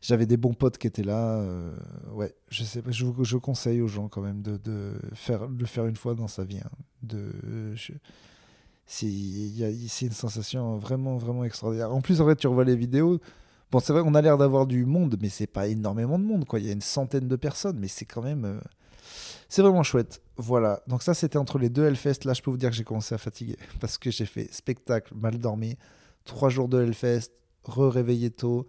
J'avais 0.00 0.26
des 0.26 0.36
bons 0.36 0.54
potes 0.54 0.78
qui 0.78 0.86
étaient 0.86 1.02
là. 1.02 1.42
ouais, 2.12 2.34
je 2.50 2.64
sais 2.64 2.82
je, 2.88 3.06
je, 3.22 3.36
conseille 3.36 3.80
aux 3.80 3.88
gens 3.88 4.08
quand 4.08 4.22
même 4.22 4.42
de, 4.42 4.56
de, 4.58 4.92
faire, 5.14 5.48
le 5.48 5.66
faire 5.66 5.86
une 5.86 5.96
fois 5.96 6.14
dans 6.14 6.28
sa 6.28 6.44
vie. 6.44 6.58
Hein. 6.58 6.70
de, 7.02 7.32
c'est 8.88 10.06
une 10.06 10.12
sensation 10.12 10.76
vraiment, 10.78 11.16
vraiment 11.16 11.44
extraordinaire. 11.44 11.92
En 11.94 12.00
plus, 12.00 12.20
en 12.20 12.26
fait, 12.26 12.36
tu 12.36 12.46
revois 12.46 12.64
les 12.64 12.76
vidéos. 12.76 13.20
Bon, 13.70 13.80
c'est 13.80 13.92
vrai 13.92 14.02
qu'on 14.02 14.14
a 14.14 14.22
l'air 14.22 14.38
d'avoir 14.38 14.66
du 14.66 14.86
monde, 14.86 15.18
mais 15.20 15.28
c'est 15.28 15.46
pas 15.46 15.66
énormément 15.66 16.18
de 16.18 16.24
monde. 16.24 16.46
Quoi. 16.46 16.58
Il 16.58 16.66
y 16.66 16.70
a 16.70 16.72
une 16.72 16.80
centaine 16.80 17.28
de 17.28 17.36
personnes, 17.36 17.78
mais 17.78 17.88
c'est 17.88 18.06
quand 18.06 18.22
même. 18.22 18.60
C'est 19.48 19.62
vraiment 19.62 19.82
chouette. 19.82 20.20
Voilà. 20.36 20.82
Donc, 20.86 21.02
ça, 21.02 21.14
c'était 21.14 21.38
entre 21.38 21.58
les 21.58 21.70
deux 21.70 21.84
Hellfest. 21.84 22.24
Là, 22.24 22.34
je 22.34 22.42
peux 22.42 22.50
vous 22.50 22.56
dire 22.56 22.70
que 22.70 22.76
j'ai 22.76 22.84
commencé 22.84 23.14
à 23.14 23.18
fatiguer 23.18 23.56
parce 23.80 23.98
que 23.98 24.10
j'ai 24.10 24.26
fait 24.26 24.52
spectacle, 24.52 25.14
mal 25.14 25.38
dormi, 25.38 25.76
trois 26.24 26.50
jours 26.50 26.68
de 26.68 26.82
Hellfest, 26.82 27.30
re-réveillé 27.64 28.30
tôt, 28.30 28.66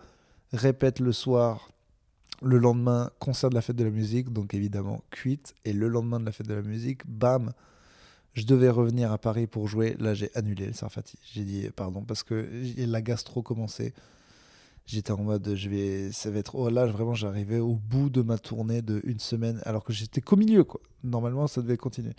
répète 0.54 1.00
le 1.00 1.12
soir, 1.12 1.72
le 2.42 2.58
lendemain, 2.58 3.12
concert 3.20 3.50
de 3.50 3.56
la 3.56 3.62
fête 3.62 3.76
de 3.76 3.84
la 3.84 3.90
musique, 3.90 4.32
donc 4.32 4.54
évidemment, 4.54 5.04
cuite. 5.12 5.54
Et 5.66 5.74
le 5.74 5.88
lendemain 5.88 6.20
de 6.20 6.26
la 6.26 6.32
fête 6.32 6.48
de 6.48 6.54
la 6.54 6.62
musique, 6.62 7.06
bam, 7.06 7.52
je 8.34 8.46
devais 8.46 8.70
revenir 8.70 9.12
à 9.12 9.18
Paris 9.18 9.48
pour 9.48 9.68
jouer. 9.68 9.96
Là, 10.00 10.14
j'ai 10.14 10.32
annulé 10.36 10.68
le 10.68 10.74
Sarfati. 10.74 11.18
J'ai 11.34 11.44
dit 11.44 11.70
pardon 11.76 12.04
parce 12.04 12.24
que 12.24 12.50
la 12.78 13.02
gastro 13.02 13.42
commençait. 13.42 13.94
J'étais 14.92 15.12
en 15.12 15.22
mode, 15.22 15.54
je 15.54 15.70
vais, 15.70 16.12
ça 16.12 16.32
va 16.32 16.40
être. 16.40 16.56
Oh 16.56 16.68
là, 16.68 16.88
vraiment, 16.88 17.14
j'arrivais 17.14 17.60
au 17.60 17.76
bout 17.76 18.10
de 18.10 18.24
ma 18.24 18.40
tournée 18.40 18.82
de 18.82 19.02
une 19.04 19.20
semaine, 19.20 19.62
alors 19.64 19.84
que 19.84 19.94
j'étais 19.94 20.20
qu'au 20.20 20.36
milieu, 20.36 20.64
quoi. 20.64 20.82
Normalement, 21.04 21.46
ça 21.46 21.62
devait 21.62 21.78
continuer. 21.78 22.14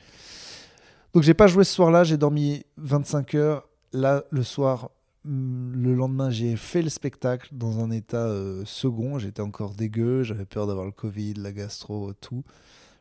Donc, 1.13 1.25
j'ai 1.25 1.35
pas 1.35 1.49
joué 1.49 1.65
ce 1.65 1.75
soir-là. 1.75 2.05
J'ai 2.05 2.17
dormi 2.17 2.63
25 2.77 3.35
heures. 3.35 3.69
Là, 3.93 4.23
le 4.31 4.45
soir, 4.45 4.91
hmm, 5.25 5.83
le 5.83 5.95
lendemain, 5.97 6.31
j'ai 6.31 6.55
fait 6.55 6.83
le 6.83 6.91
spectacle 6.91 7.49
dans 7.51 7.81
un 7.81 7.91
état 7.91 8.29
euh, 8.29 8.63
second. 8.65 9.19
J'étais 9.19 9.43
encore 9.43 9.75
dégueu. 9.75 10.23
J'avais 10.23 10.47
peur 10.47 10.69
d'avoir 10.69 10.87
le 10.87 10.93
Covid, 10.93 11.35
la 11.35 11.51
gastro, 11.51 12.13
tout. 12.13 12.45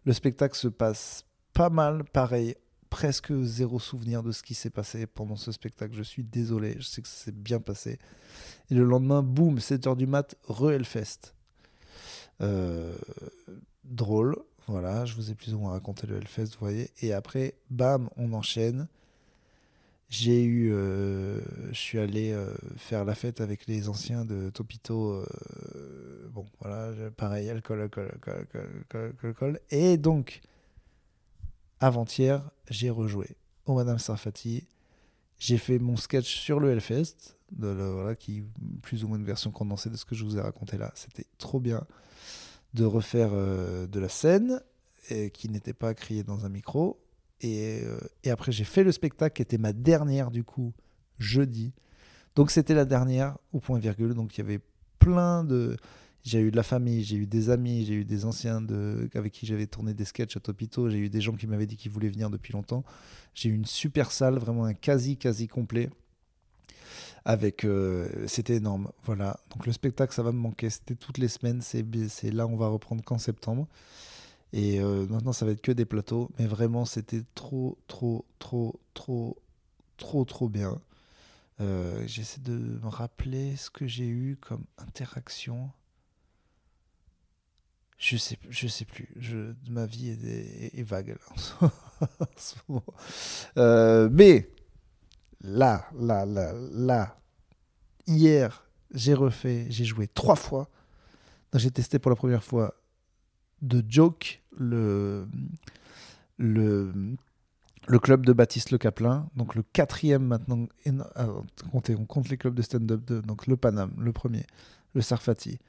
Le 0.04 0.14
spectacle 0.14 0.58
se 0.58 0.68
passe 0.68 1.26
pas 1.54 1.70
mal, 1.70 2.06
pareil, 2.06 2.56
presque 2.90 3.34
zéro 3.44 3.80
souvenir 3.80 4.24
de 4.24 4.32
ce 4.32 4.44
qui 4.44 4.54
s'est 4.54 4.70
passé 4.70 5.06
pendant 5.06 5.36
ce 5.36 5.52
spectacle. 5.52 5.94
Je 5.96 6.04
suis 6.04 6.24
désolé, 6.24 6.76
je 6.80 6.86
sais 6.86 7.02
que 7.02 7.08
ça 7.08 7.26
s'est 7.26 7.32
bien 7.32 7.60
passé. 7.60 8.00
Et 8.70 8.76
le 8.76 8.84
lendemain, 8.84 9.22
boum, 9.22 9.58
7h 9.60 9.96
du 9.96 10.08
mat, 10.08 10.36
re-Hellfest. 10.48 11.34
Euh, 12.42 12.96
drôle, 13.84 14.38
voilà, 14.68 15.06
je 15.06 15.16
vous 15.16 15.30
ai 15.30 15.36
plus 15.36 15.54
ou 15.54 15.60
moins 15.60 15.72
raconté 15.72 16.08
le 16.08 16.18
Hellfest, 16.18 16.46
vous 16.46 16.60
voyez. 16.60 16.90
Et 17.02 17.14
après, 17.14 17.56
bam, 17.70 18.10
on 18.18 18.34
enchaîne. 18.34 18.88
J'ai 20.10 20.44
eu, 20.44 20.72
euh, 20.74 21.40
je 21.72 21.78
suis 21.78 22.00
allé 22.00 22.32
euh, 22.32 22.52
faire 22.78 23.06
la 23.06 23.14
fête 23.14 23.42
avec 23.42 23.68
les 23.68 23.90
anciens 23.90 24.26
de 24.26 24.50
Topito. 24.50 25.24
bon, 26.32 26.46
voilà, 26.60 26.92
pareil, 27.12 27.50
alcool, 27.50 27.82
alcool, 27.82 28.10
alcool, 28.12 28.68
alcool, 28.90 29.14
alcool. 29.24 29.60
Et 29.70 29.98
donc, 29.98 30.42
avant-hier, 31.80 32.50
j'ai 32.70 32.90
rejoué 32.90 33.36
au 33.66 33.76
Madame 33.76 34.00
Sarfati. 34.00 34.68
J'ai 35.38 35.58
fait 35.58 35.80
mon 35.80 35.96
sketch 35.96 36.36
sur 36.36 36.60
le 36.60 36.72
Hellfest, 36.72 37.38
de 37.52 37.68
voilà, 37.68 38.16
qui 38.16 38.44
plus 38.82 39.04
ou 39.04 39.08
moins 39.08 39.18
une 39.18 39.26
version 39.26 39.52
condensée 39.52 39.90
de 39.90 39.96
ce 39.96 40.06
que 40.06 40.16
je 40.16 40.26
vous 40.26 40.38
ai 40.38 40.42
raconté 40.42 40.78
là. 40.78 40.92
C'était 40.96 41.26
trop 41.38 41.60
bien 41.60 41.86
de 42.74 42.86
refaire 42.86 43.30
euh, 43.34 43.88
de 43.88 44.00
la 44.00 44.10
scène 44.10 44.62
qui 45.34 45.50
n'était 45.50 45.74
pas 45.74 45.96
criée 45.96 46.24
dans 46.24 46.46
un 46.46 46.50
micro. 46.50 47.02
Et, 47.42 47.82
euh, 47.84 48.00
et 48.24 48.30
après, 48.30 48.52
j'ai 48.52 48.64
fait 48.64 48.84
le 48.84 48.92
spectacle 48.92 49.36
qui 49.36 49.42
était 49.42 49.58
ma 49.58 49.74
dernière 49.74 50.30
du 50.30 50.44
coup, 50.44 50.74
jeudi. 51.18 51.74
Donc 52.36 52.52
c'était 52.52 52.76
la 52.76 52.86
dernière 52.86 53.38
au 53.52 53.60
point 53.60 53.80
virgule. 53.80 54.14
Donc 54.14 54.38
il 54.38 54.42
y 54.42 54.44
avait 54.44 54.60
plein 55.00 55.44
de 55.44 55.78
j'ai 56.24 56.40
eu 56.40 56.52
de 56.52 56.56
la 56.56 56.64
famille, 56.64 57.04
j'ai 57.04 57.16
eu 57.16 57.26
des 57.26 57.50
amis, 57.50 57.86
j'ai 57.86 57.96
eu 57.96 58.06
des 58.06 58.26
anciens 58.26 58.66
avec 59.16 59.32
qui 59.32 59.46
j'avais 59.46 59.68
tourné 59.68 59.94
des 59.94 60.06
sketchs 60.06 60.38
à 60.38 60.40
Topito, 60.40 60.90
j'ai 60.90 60.98
eu 60.98 61.10
des 61.10 61.22
gens 61.22 61.34
qui 61.34 61.48
m'avaient 61.48 61.66
dit 61.66 61.78
qu'ils 61.78 61.92
voulaient 61.92 62.10
venir 62.10 62.30
depuis 62.30 62.54
longtemps. 62.54 62.84
J'ai 63.34 63.50
eu 63.50 63.54
une 63.54 63.66
super 63.66 64.12
salle, 64.12 64.38
vraiment 64.38 64.66
un 64.66 64.74
quasi, 64.74 65.18
quasi 65.18 65.48
complet. 65.48 65.90
Avec, 67.26 67.64
euh, 67.64 68.10
c'était 68.28 68.56
énorme, 68.56 68.92
voilà. 69.04 69.40
Donc 69.52 69.66
le 69.66 69.72
spectacle, 69.72 70.14
ça 70.14 70.24
va 70.24 70.32
me 70.32 70.40
manquer. 70.40 70.70
C'était 70.70 70.96
toutes 70.96 71.18
les 71.18 71.28
semaines. 71.28 71.62
C'est, 71.62 71.86
c'est 72.08 72.32
là, 72.32 72.48
on 72.48 72.56
va 72.56 72.68
reprendre 72.68 73.04
qu'en 73.04 73.18
septembre. 73.18 73.68
Et 74.52 74.80
euh, 74.82 75.06
maintenant, 75.08 75.34
ça 75.34 75.46
va 75.46 75.52
être 75.52 75.62
que 75.62 75.72
des 75.72 75.86
plateaux. 75.86 76.30
Mais 76.40 76.48
vraiment, 76.48 76.86
c'était 76.86 77.24
trop, 77.36 77.78
trop, 77.88 78.26
trop, 78.40 78.80
trop, 78.94 79.38
trop, 79.98 80.26
trop 80.26 80.50
bien. 80.50 80.82
Euh, 81.62 82.04
j'essaie 82.08 82.42
de 82.42 82.54
me 82.54 82.88
rappeler 82.88 83.56
ce 83.58 83.70
que 83.70 83.86
j'ai 83.86 84.08
eu 84.08 84.38
comme 84.40 84.64
interaction. 84.78 85.70
Je 88.00 88.16
sais, 88.16 88.40
je 88.50 88.68
sais 88.68 88.86
plus. 88.86 89.10
Je, 89.18 89.54
ma 89.70 89.86
vie 89.86 90.10
est, 90.10 90.84
vague 90.84 91.18
là, 91.62 91.72
euh, 93.58 94.10
mais 94.10 94.50
là, 95.42 95.86
là, 96.00 96.26
là, 96.26 96.54
là, 96.72 97.20
hier, 98.08 98.66
j'ai 98.94 99.14
refait, 99.14 99.68
j'ai 99.70 99.84
joué 99.84 100.08
trois 100.08 100.38
fois. 100.38 100.70
J'ai 101.54 101.72
testé 101.72 102.00
pour 102.00 102.10
la 102.10 102.16
première 102.16 102.44
fois 102.44 102.74
de 103.62 103.84
Joke, 103.86 104.44
le, 104.58 105.28
le, 106.38 106.94
le 107.86 108.00
club 108.00 108.26
de 108.26 108.32
Baptiste 108.32 108.72
Le 108.72 108.78
Caplin, 108.78 109.30
donc 109.36 109.56
le 109.56 109.64
quatrième 109.64 110.24
maintenant. 110.24 110.68
on 110.86 112.06
compte 112.06 112.30
les 112.30 112.38
clubs 112.38 112.56
de 112.56 112.62
stand-up, 112.62 113.12
donc 113.12 113.46
le 113.46 113.58
Paname, 113.58 113.92
le 113.98 114.14
premier, 114.14 114.46
le 114.94 115.02
Sarfati, 115.02 115.60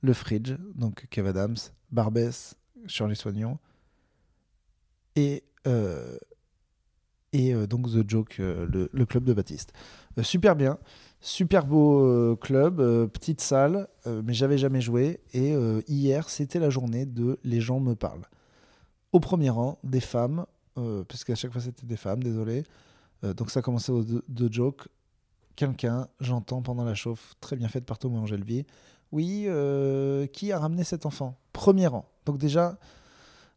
le 0.00 0.12
Fridge, 0.12 0.54
donc 0.74 1.06
Kev 1.10 1.28
Adams, 1.28 1.56
Barbès, 1.90 2.56
Shirley 2.86 3.14
Soignon, 3.14 3.58
et, 5.16 5.44
euh, 5.66 6.16
et 7.32 7.52
euh, 7.52 7.66
donc 7.66 7.90
The 7.90 8.08
Joke, 8.08 8.36
euh, 8.38 8.88
le, 8.92 9.06
club 9.06 9.24
de 9.24 9.32
Baptiste. 9.32 9.72
super 10.22 10.54
bien, 10.54 10.78
super 11.20 11.66
beau 11.66 12.36
club, 12.36 12.76
petite 13.08 13.40
salle, 13.40 13.88
mais 14.06 14.32
j'avais 14.32 14.58
jamais 14.58 14.80
joué. 14.80 15.20
Et 15.32 15.54
hier, 15.88 16.28
c'était 16.30 16.60
la 16.60 16.70
journée 16.70 17.06
de 17.06 17.38
Les 17.44 17.60
gens 17.60 17.80
me 17.80 17.94
parlent. 17.94 18.26
Au 19.12 19.20
premier 19.20 19.50
rang, 19.50 19.78
des 19.82 20.00
femmes, 20.00 20.46
parce 20.74 21.24
qu'à 21.24 21.34
chaque 21.34 21.52
fois 21.52 21.60
c'était 21.60 21.86
des 21.86 21.96
femmes, 21.96 22.22
désolé. 22.22 22.62
Donc 23.22 23.50
ça 23.50 23.60
a 23.60 23.62
commencé 23.62 23.90
au 23.90 24.04
de 24.04 24.52
joke. 24.52 24.88
Quelqu'un, 25.56 26.06
j'entends 26.20 26.62
pendant 26.62 26.84
la 26.84 26.94
chauffe, 26.94 27.34
très 27.40 27.56
bien 27.56 27.66
faite 27.66 27.84
par 27.84 27.98
Thomas 27.98 28.18
Angelvier. 28.18 28.64
Oui, 29.12 29.44
euh, 29.46 30.26
qui 30.26 30.52
a 30.52 30.58
ramené 30.58 30.84
cet 30.84 31.06
enfant? 31.06 31.38
Premier 31.52 31.86
rang. 31.86 32.04
Donc 32.26 32.38
déjà, 32.38 32.78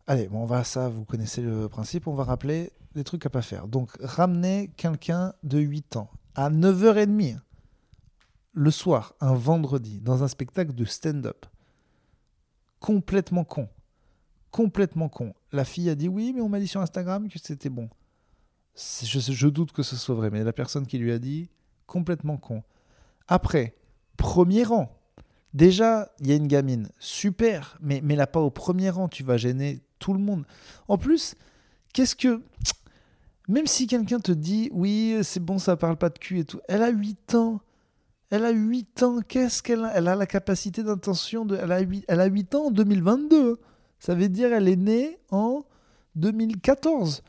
allez, 0.07 0.27
bon, 0.27 0.39
on 0.39 0.45
va 0.45 0.59
à 0.59 0.63
ça, 0.63 0.89
vous 0.89 1.05
connaissez 1.05 1.41
le 1.41 1.67
principe, 1.67 2.07
on 2.07 2.13
va 2.13 2.23
rappeler 2.23 2.71
les 2.95 3.03
trucs 3.03 3.25
à 3.25 3.29
pas 3.29 3.41
faire. 3.41 3.67
Donc 3.67 3.91
ramener 3.99 4.71
quelqu'un 4.77 5.33
de 5.43 5.59
8 5.59 5.97
ans 5.97 6.09
à 6.35 6.49
9h30 6.49 7.39
le 8.53 8.71
soir, 8.71 9.13
un 9.21 9.33
vendredi, 9.33 9.99
dans 10.01 10.23
un 10.23 10.27
spectacle 10.27 10.73
de 10.73 10.85
stand-up. 10.85 11.45
Complètement 12.79 13.43
con. 13.43 13.69
Complètement 14.51 15.07
con. 15.07 15.33
La 15.51 15.63
fille 15.63 15.89
a 15.89 15.95
dit 15.95 16.07
oui, 16.07 16.33
mais 16.35 16.41
on 16.41 16.49
m'a 16.49 16.59
dit 16.59 16.67
sur 16.67 16.81
Instagram 16.81 17.29
que 17.29 17.39
c'était 17.39 17.69
bon. 17.69 17.89
Je 18.75 19.47
doute 19.47 19.71
que 19.71 19.83
ce 19.83 19.95
soit 19.95 20.15
vrai, 20.15 20.29
mais 20.29 20.43
la 20.43 20.53
personne 20.53 20.85
qui 20.85 20.97
lui 20.97 21.11
a 21.11 21.19
dit, 21.19 21.49
complètement 21.87 22.37
con. 22.37 22.63
Après, 23.27 23.75
premier 24.17 24.63
rang. 24.63 24.91
Déjà, 25.53 26.11
il 26.19 26.27
y 26.27 26.31
a 26.31 26.35
une 26.35 26.47
gamine, 26.47 26.89
super, 26.99 27.77
mais, 27.81 28.01
mais 28.03 28.15
là 28.15 28.27
pas 28.27 28.39
au 28.39 28.49
premier 28.49 28.89
rang, 28.89 29.09
tu 29.09 29.23
vas 29.23 29.37
gêner 29.37 29.81
tout 29.99 30.13
le 30.13 30.19
monde. 30.19 30.45
En 30.87 30.97
plus, 30.97 31.35
qu'est-ce 31.93 32.15
que... 32.15 32.41
Même 33.47 33.67
si 33.67 33.85
quelqu'un 33.85 34.19
te 34.19 34.31
dit, 34.31 34.69
oui, 34.71 35.17
c'est 35.23 35.43
bon, 35.43 35.59
ça 35.59 35.75
parle 35.75 35.97
pas 35.97 36.09
de 36.09 36.17
cul 36.17 36.39
et 36.39 36.45
tout, 36.45 36.61
elle 36.69 36.83
a 36.83 36.89
8 36.89 37.35
ans. 37.35 37.59
Elle 38.29 38.45
a 38.45 38.51
8 38.51 39.03
ans, 39.03 39.19
qu'est-ce 39.27 39.61
qu'elle 39.61 39.83
a? 39.83 39.91
Elle 39.93 40.07
a 40.07 40.15
la 40.15 40.25
capacité 40.25 40.83
d'intention 40.83 41.43
de... 41.43 41.57
Elle 41.57 41.71
a, 41.73 41.79
8... 41.79 42.05
elle 42.07 42.21
a 42.21 42.27
8 42.27 42.55
ans 42.55 42.65
en 42.67 42.71
2022. 42.71 43.59
Ça 43.99 44.15
veut 44.15 44.29
dire 44.29 44.51
elle 44.53 44.67
est 44.67 44.77
née 44.77 45.19
en 45.31 45.63
2014. 46.15 47.23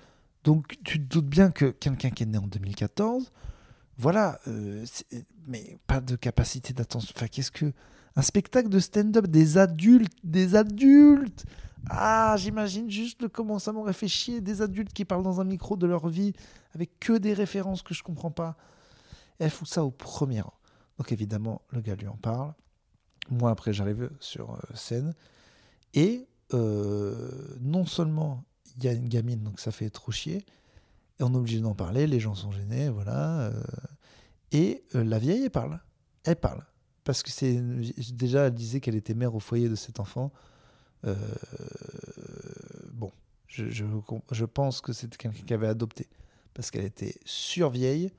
Donc 0.45 0.75
tu 0.85 0.99
te 0.99 1.15
doutes 1.15 1.27
bien 1.27 1.51
que 1.51 1.67
quelqu'un 1.67 2.11
qui 2.11 2.23
est 2.23 2.27
né 2.27 2.39
en 2.39 2.47
2014, 2.47 3.31
voilà, 3.99 4.39
euh, 4.49 4.85
c'est- 4.87 5.27
mais 5.47 5.79
pas 5.87 6.01
de 6.01 6.17
capacité 6.17 6.73
d'attention. 6.73 7.13
Enfin, 7.17 7.29
qu'est-ce 7.29 7.51
que. 7.51 7.73
Un 8.15 8.23
spectacle 8.23 8.69
de 8.69 8.79
stand-up 8.79 9.27
des 9.27 9.57
adultes, 9.57 10.13
des 10.23 10.55
adultes 10.55 11.45
Ah, 11.89 12.37
j'imagine 12.39 12.89
juste 12.91 13.23
le 13.23 13.29
comment 13.29 13.59
ça 13.59 13.73
m'aurait 13.73 13.93
fait 13.95 14.07
chier 14.07 14.41
des 14.41 14.63
adultes 14.63 14.93
qui 14.93 15.05
parlent 15.05 15.25
dans 15.25 15.41
un 15.41 15.45
micro 15.45 15.77
de 15.77 15.87
leur 15.87 16.09
vie 16.09 16.33
avec 16.75 17.01
que 17.01 17.15
des 17.19 17.33
références 17.35 17.83
que 17.83 17.93
je 17.95 18.03
comprends 18.05 18.31
pas. 18.31 18.57
Et 19.41 19.45
elle 19.45 19.51
fout 19.51 19.67
ça 19.67 19.83
au 19.83 19.91
premier 19.91 20.43
rang. 20.43 20.53
Donc 20.99 21.11
évidemment, 21.11 21.63
le 21.71 21.81
gars 21.81 21.97
lui 21.97 22.07
en 22.07 22.17
parle. 22.17 22.53
Moi, 23.31 23.51
après, 23.51 23.73
j'arrive 23.73 24.11
sur 24.21 24.53
euh, 24.53 24.59
scène. 24.75 25.13
Et 25.95 26.29
euh, 26.55 27.57
non 27.61 27.85
seulement 27.87 28.45
il 28.77 28.85
y 28.85 28.89
a 28.89 28.93
une 28.93 29.09
gamine, 29.09 29.43
donc 29.43 29.59
ça 29.59 29.73
fait 29.73 29.91
trop 29.91 30.13
chier, 30.13 30.45
on 31.23 31.33
est 31.35 31.37
obligé 31.37 31.61
d'en 31.61 31.75
parler, 31.75 32.07
les 32.07 32.21
gens 32.21 32.35
sont 32.35 32.51
gênés, 32.51 32.89
voilà. 32.89 33.41
euh, 33.41 33.63
et 34.53 34.85
euh, 34.95 35.05
la 35.05 35.19
vieille, 35.19 35.45
elle 35.45 35.51
parle. 35.51 35.81
Elle 36.25 36.37
parle. 36.37 36.65
Parce 37.05 37.23
que 37.23 37.31
c'est. 37.31 37.61
Déjà, 38.15 38.47
elle 38.47 38.55
disait 38.55 38.81
qu'elle 38.81 38.95
était 38.95 39.15
mère 39.15 39.35
au 39.35 39.41
foyer 39.41 39.69
de 39.69 39.75
cet 39.75 39.99
enfant. 39.99 40.31
Euh, 41.05 41.15
bon, 42.93 43.11
je 43.49 44.45
pense 44.45 44.81
que 44.81 44.93
c'était 44.93 45.17
quelqu'un 45.17 45.45
qui 45.45 45.55
avait 45.55 45.67
adopté. 45.67 46.09
Parce 46.55 46.71
qu'elle 46.71 46.85
était 46.85 47.15
survieille 47.25 48.13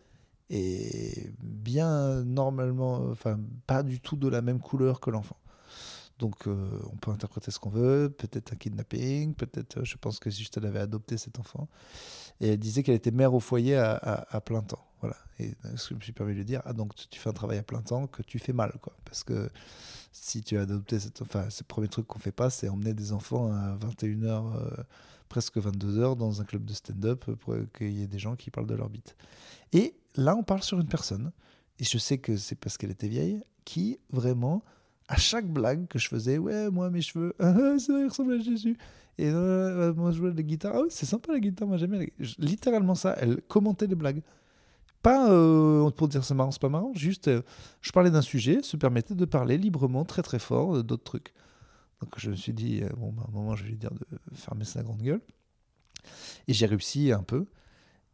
et 0.49 1.29
bien 1.41 2.23
normalement, 2.23 3.09
enfin, 3.09 3.39
pas 3.65 3.83
du 3.83 3.99
tout 3.99 4.17
de 4.17 4.27
la 4.27 4.41
même 4.41 4.59
couleur 4.59 4.99
que 4.99 5.09
l'enfant. 5.09 5.37
Donc, 6.19 6.47
euh, 6.47 6.69
on 6.91 6.95
peut 6.97 7.11
interpréter 7.11 7.51
ce 7.51 7.59
qu'on 7.59 7.69
veut, 7.71 8.13
peut-être 8.15 8.53
un 8.53 8.55
kidnapping, 8.55 9.33
peut-être, 9.33 9.79
euh, 9.79 9.83
je 9.83 9.97
pense 9.97 10.19
que 10.19 10.29
juste 10.29 10.57
elle 10.57 10.65
avait 10.65 10.79
adopté 10.79 11.17
cet 11.17 11.39
enfant. 11.39 11.67
Et 12.39 12.49
elle 12.49 12.59
disait 12.59 12.83
qu'elle 12.83 12.95
était 12.95 13.11
mère 13.11 13.33
au 13.33 13.39
foyer 13.39 13.75
à, 13.75 13.93
à- 13.95 14.41
plein 14.41 14.61
temps. 14.61 14.85
Voilà. 15.01 15.17
Et 15.39 15.55
euh, 15.65 15.75
ce 15.75 15.89
que 15.89 15.95
je 15.95 15.95
me 15.95 16.01
suis 16.01 16.13
permis 16.13 16.33
de 16.33 16.37
lui 16.37 16.45
dire, 16.45 16.61
ah, 16.65 16.73
donc 16.73 16.93
tu 17.09 17.19
fais 17.19 17.29
un 17.29 17.33
travail 17.33 17.57
à 17.57 17.63
plein 17.63 17.81
temps 17.81 18.07
que 18.07 18.21
tu 18.21 18.39
fais 18.39 18.53
mal, 18.53 18.73
quoi. 18.81 18.93
Parce 19.05 19.23
que 19.23 19.49
si 20.11 20.41
tu 20.43 20.57
as 20.57 20.61
adopté 20.61 20.99
cet 20.99 21.21
enfin, 21.21 21.47
c'est 21.49 21.61
le 21.63 21.67
premier 21.67 21.87
truc 21.87 22.05
qu'on 22.07 22.19
fait 22.19 22.31
pas, 22.31 22.49
c'est 22.49 22.69
emmener 22.69 22.93
des 22.93 23.11
enfants 23.11 23.51
à 23.51 23.75
21h, 23.77 24.55
euh, 24.55 24.83
presque 25.29 25.57
22h 25.57 26.15
dans 26.15 26.41
un 26.41 26.45
club 26.45 26.63
de 26.63 26.73
stand-up 26.73 27.25
pour 27.39 27.55
qu'il 27.75 27.91
y 27.91 28.03
ait 28.03 28.07
des 28.07 28.19
gens 28.19 28.35
qui 28.35 28.51
parlent 28.51 28.67
de 28.67 28.75
leur 28.75 28.89
bite. 28.89 29.15
Et 29.73 29.95
là, 30.15 30.35
on 30.35 30.43
parle 30.43 30.61
sur 30.61 30.79
une 30.79 30.87
personne, 30.87 31.31
et 31.79 31.83
je 31.83 31.97
sais 31.97 32.19
que 32.19 32.37
c'est 32.37 32.55
parce 32.55 32.77
qu'elle 32.77 32.91
était 32.91 33.07
vieille, 33.07 33.41
qui 33.65 33.97
vraiment, 34.11 34.63
à 35.07 35.17
chaque 35.17 35.47
blague 35.47 35.87
que 35.87 35.99
je 35.99 36.07
faisais, 36.07 36.37
ouais, 36.37 36.69
moi, 36.69 36.89
mes 36.89 37.01
cheveux, 37.01 37.33
ah, 37.39 37.77
ça 37.79 37.93
ressemble 37.93 38.33
à 38.33 38.39
Jésus. 38.39 38.77
Et 39.17 39.29
euh, 39.29 39.93
moi, 39.93 40.11
je 40.11 40.17
jouais 40.17 40.31
de 40.31 40.37
la 40.37 40.43
guitare, 40.43 40.73
ah 40.75 40.83
c'est 40.89 41.05
sympa 41.05 41.33
la 41.33 41.39
guitare, 41.39 41.67
moi 41.67 41.77
j'aime 41.77 41.91
bien. 41.91 41.99
la 41.99 42.25
Littéralement 42.39 42.95
ça, 42.95 43.15
elle 43.19 43.41
commentait 43.43 43.85
les 43.87 43.95
blagues. 43.95 44.23
Pas 45.03 45.29
euh, 45.29 45.91
pour 45.91 46.07
dire 46.07 46.23
c'est 46.23 46.33
marrant, 46.33 46.51
c'est 46.51 46.61
pas 46.61 46.69
marrant, 46.69 46.93
juste 46.93 47.27
euh, 47.27 47.41
je 47.81 47.91
parlais 47.91 48.09
d'un 48.09 48.21
sujet, 48.21 48.63
se 48.63 48.77
permettait 48.77 49.15
de 49.15 49.25
parler 49.25 49.57
librement, 49.57 50.05
très 50.05 50.21
très 50.21 50.39
fort, 50.39 50.77
euh, 50.77 50.83
d'autres 50.83 51.03
trucs. 51.03 51.33
Donc 52.03 52.13
je 52.17 52.31
me 52.31 52.35
suis 52.35 52.53
dit, 52.53 52.81
euh, 52.83 52.89
bon, 52.97 53.13
bah, 53.13 53.23
à 53.25 53.29
un 53.29 53.33
moment, 53.33 53.55
je 53.55 53.63
vais 53.63 53.69
lui 53.69 53.77
dire 53.77 53.91
de 53.91 54.05
fermer 54.35 54.65
sa 54.65 54.83
grande 54.83 55.01
gueule. 55.01 55.21
Et 56.49 56.53
j'ai 56.53 56.65
réussi 56.65 57.13
un 57.13 57.23
peu. 57.23 57.45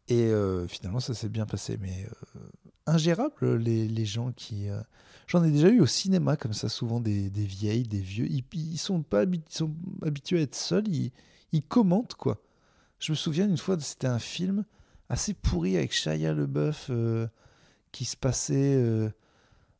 Et 0.06 0.26
euh, 0.26 0.68
finalement, 0.68 1.00
ça 1.00 1.12
s'est 1.12 1.28
bien 1.28 1.44
passé. 1.44 1.76
Mais 1.80 2.06
euh, 2.36 2.40
ingérable, 2.86 3.56
les, 3.56 3.88
les 3.88 4.04
gens 4.04 4.30
qui. 4.30 4.68
J'en 5.30 5.44
ai 5.44 5.52
déjà 5.52 5.68
eu 5.68 5.80
au 5.80 5.86
cinéma, 5.86 6.36
comme 6.36 6.52
ça, 6.52 6.68
souvent 6.68 6.98
des, 6.98 7.30
des 7.30 7.44
vieilles, 7.44 7.84
des 7.84 8.00
vieux. 8.00 8.26
Ils, 8.28 8.78
sont 8.78 9.04
pas 9.04 9.22
ils 9.22 9.40
sont 9.48 9.72
habitués 10.02 10.40
à 10.40 10.42
être 10.42 10.56
seuls, 10.56 10.88
ils, 10.88 11.12
ils 11.52 11.62
commentent, 11.62 12.14
quoi. 12.14 12.42
Je 12.98 13.12
me 13.12 13.16
souviens 13.16 13.46
une 13.46 13.56
fois, 13.56 13.78
c'était 13.78 14.08
un 14.08 14.18
film 14.18 14.64
assez 15.08 15.32
pourri 15.32 15.76
avec 15.76 15.92
Shia 15.92 16.34
LeBeouf 16.34 16.88
euh, 16.90 17.28
qui 17.92 18.04
se 18.06 18.16
passait 18.16 18.74
euh, 18.74 19.08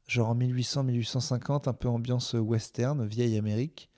genre 0.07 0.29
en 0.29 0.37
1800-1850, 0.37 1.69
un 1.69 1.73
peu 1.73 1.89
ambiance 1.89 2.35
western, 2.35 3.05
vieille 3.05 3.37
Amérique. 3.37 3.91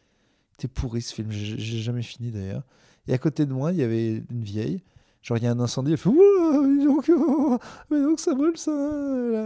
C'était 0.53 0.69
pourri 0.69 1.03
ce 1.03 1.13
film, 1.13 1.31
j'ai 1.31 1.83
jamais 1.83 2.03
fini 2.03 2.31
d'ailleurs. 2.31 2.65
Et 3.09 3.13
à 3.13 3.19
côté 3.19 3.45
de 3.45 3.53
moi, 3.53 3.73
il 3.73 3.79
y 3.79 3.83
avait 3.83 4.25
une 4.31 4.43
vieille. 4.43 4.83
Genre, 5.23 5.39
il 5.39 5.45
y 5.45 5.47
a 5.47 5.53
un 5.53 5.61
incendie, 5.61 5.93
elle 5.93 5.99
fait 5.99 6.11
oh, 6.13 7.59
mais 7.91 8.03
donc 8.03 8.19
ça 8.19 8.35
brûle 8.35 8.57
ça. 8.57 8.73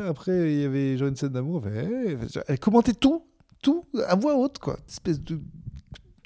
Après, 0.09 0.53
il 0.53 0.61
y 0.61 0.65
avait 0.65 0.97
genre 0.97 1.09
une 1.09 1.17
scène 1.17 1.31
d'amour. 1.31 1.65
Elle, 1.67 2.59
commentait 2.59 2.95
tout, 2.95 3.27
tout 3.63 3.85
à 4.07 4.15
voix 4.15 4.37
haute, 4.37 4.59
quoi. 4.59 4.79
Espèce 4.89 5.21
de. 5.21 5.39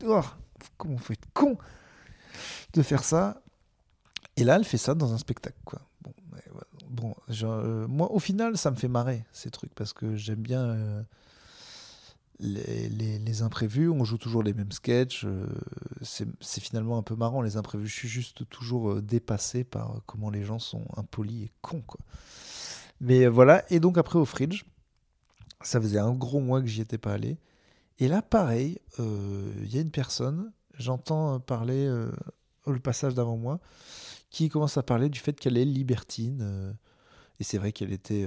Oh, 0.07 0.21
comment 0.77 0.95
on 0.95 0.99
fait 0.99 1.15
être 1.15 1.29
con 1.35 1.59
de 2.73 2.83
faire 2.83 3.03
ça. 3.03 3.43
Et 4.37 4.45
là, 4.45 4.57
elle 4.57 4.65
fait 4.65 4.79
ça 4.79 4.95
dans 4.95 5.13
un 5.13 5.19
spectacle, 5.19 5.59
quoi. 5.65 5.81
Bon, 6.03 6.13
bon 6.89 7.15
euh, 7.43 7.89
moi, 7.89 8.11
au 8.13 8.21
final, 8.21 8.57
ça 8.57 8.71
me 8.71 8.77
fait 8.77 8.89
marrer 8.89 9.25
ces 9.33 9.51
trucs 9.51 9.75
parce 9.75 9.93
que 9.93 10.15
j'aime 10.15 10.41
bien. 10.41 10.63
euh, 10.63 11.03
les, 12.41 13.43
imprévus, 13.43 13.89
on 13.89 14.05
joue 14.05 14.19
toujours 14.19 14.43
les 14.43 14.53
mêmes 14.53 14.73
sketchs. 14.73 15.25
euh, 15.25 15.47
c'est 16.03 16.61
finalement 16.61 16.99
un 16.99 17.03
peu 17.03 17.15
marrant, 17.15 17.43
les 17.43 17.57
imprévus. 17.57 17.87
Je 17.87 17.95
suis 17.95 18.09
juste 18.09 18.49
toujours 18.49 18.91
euh, 18.91 19.03
dépassé 19.03 19.65
par 19.65 20.01
comment 20.07 20.31
les 20.31 20.45
gens 20.45 20.59
sont 20.59 20.85
impolis 20.97 21.45
et 21.45 21.53
cons. 21.61 21.83
Quoi. 21.87 22.01
Mais 23.01 23.25
euh, 23.25 23.31
voilà, 23.31 23.65
et 23.71 23.81
donc 23.81 23.99
après 23.99 24.19
au 24.19 24.25
Fridge, 24.25 24.65
ça 25.63 25.81
faisait 25.81 25.99
un 25.99 26.13
gros 26.13 26.41
mois 26.41 26.61
que 26.61 26.67
j'y 26.67 26.81
étais 26.81 26.99
pas 26.99 27.13
allé. 27.13 27.39
Et 27.99 28.09
là, 28.09 28.23
pareil, 28.23 28.79
il 28.99 29.75
y 29.75 29.77
a 29.77 29.83
une 29.83 29.91
personne, 29.91 30.53
j'entends 30.79 31.39
parler 31.39 31.87
euh, 31.87 32.11
au 32.65 32.73
passage 32.79 33.15
d'avant 33.15 33.37
moi, 33.37 33.61
qui 34.31 34.49
commence 34.49 34.79
à 34.79 34.83
parler 34.83 35.11
du 35.11 35.19
fait 35.21 35.39
qu'elle 35.39 35.59
est 35.59 35.67
libertine. 35.67 36.75
et 37.41 37.45
c'est 37.45 37.59
vrai 37.59 37.73
qu'elle 37.73 37.93
était. 37.93 38.27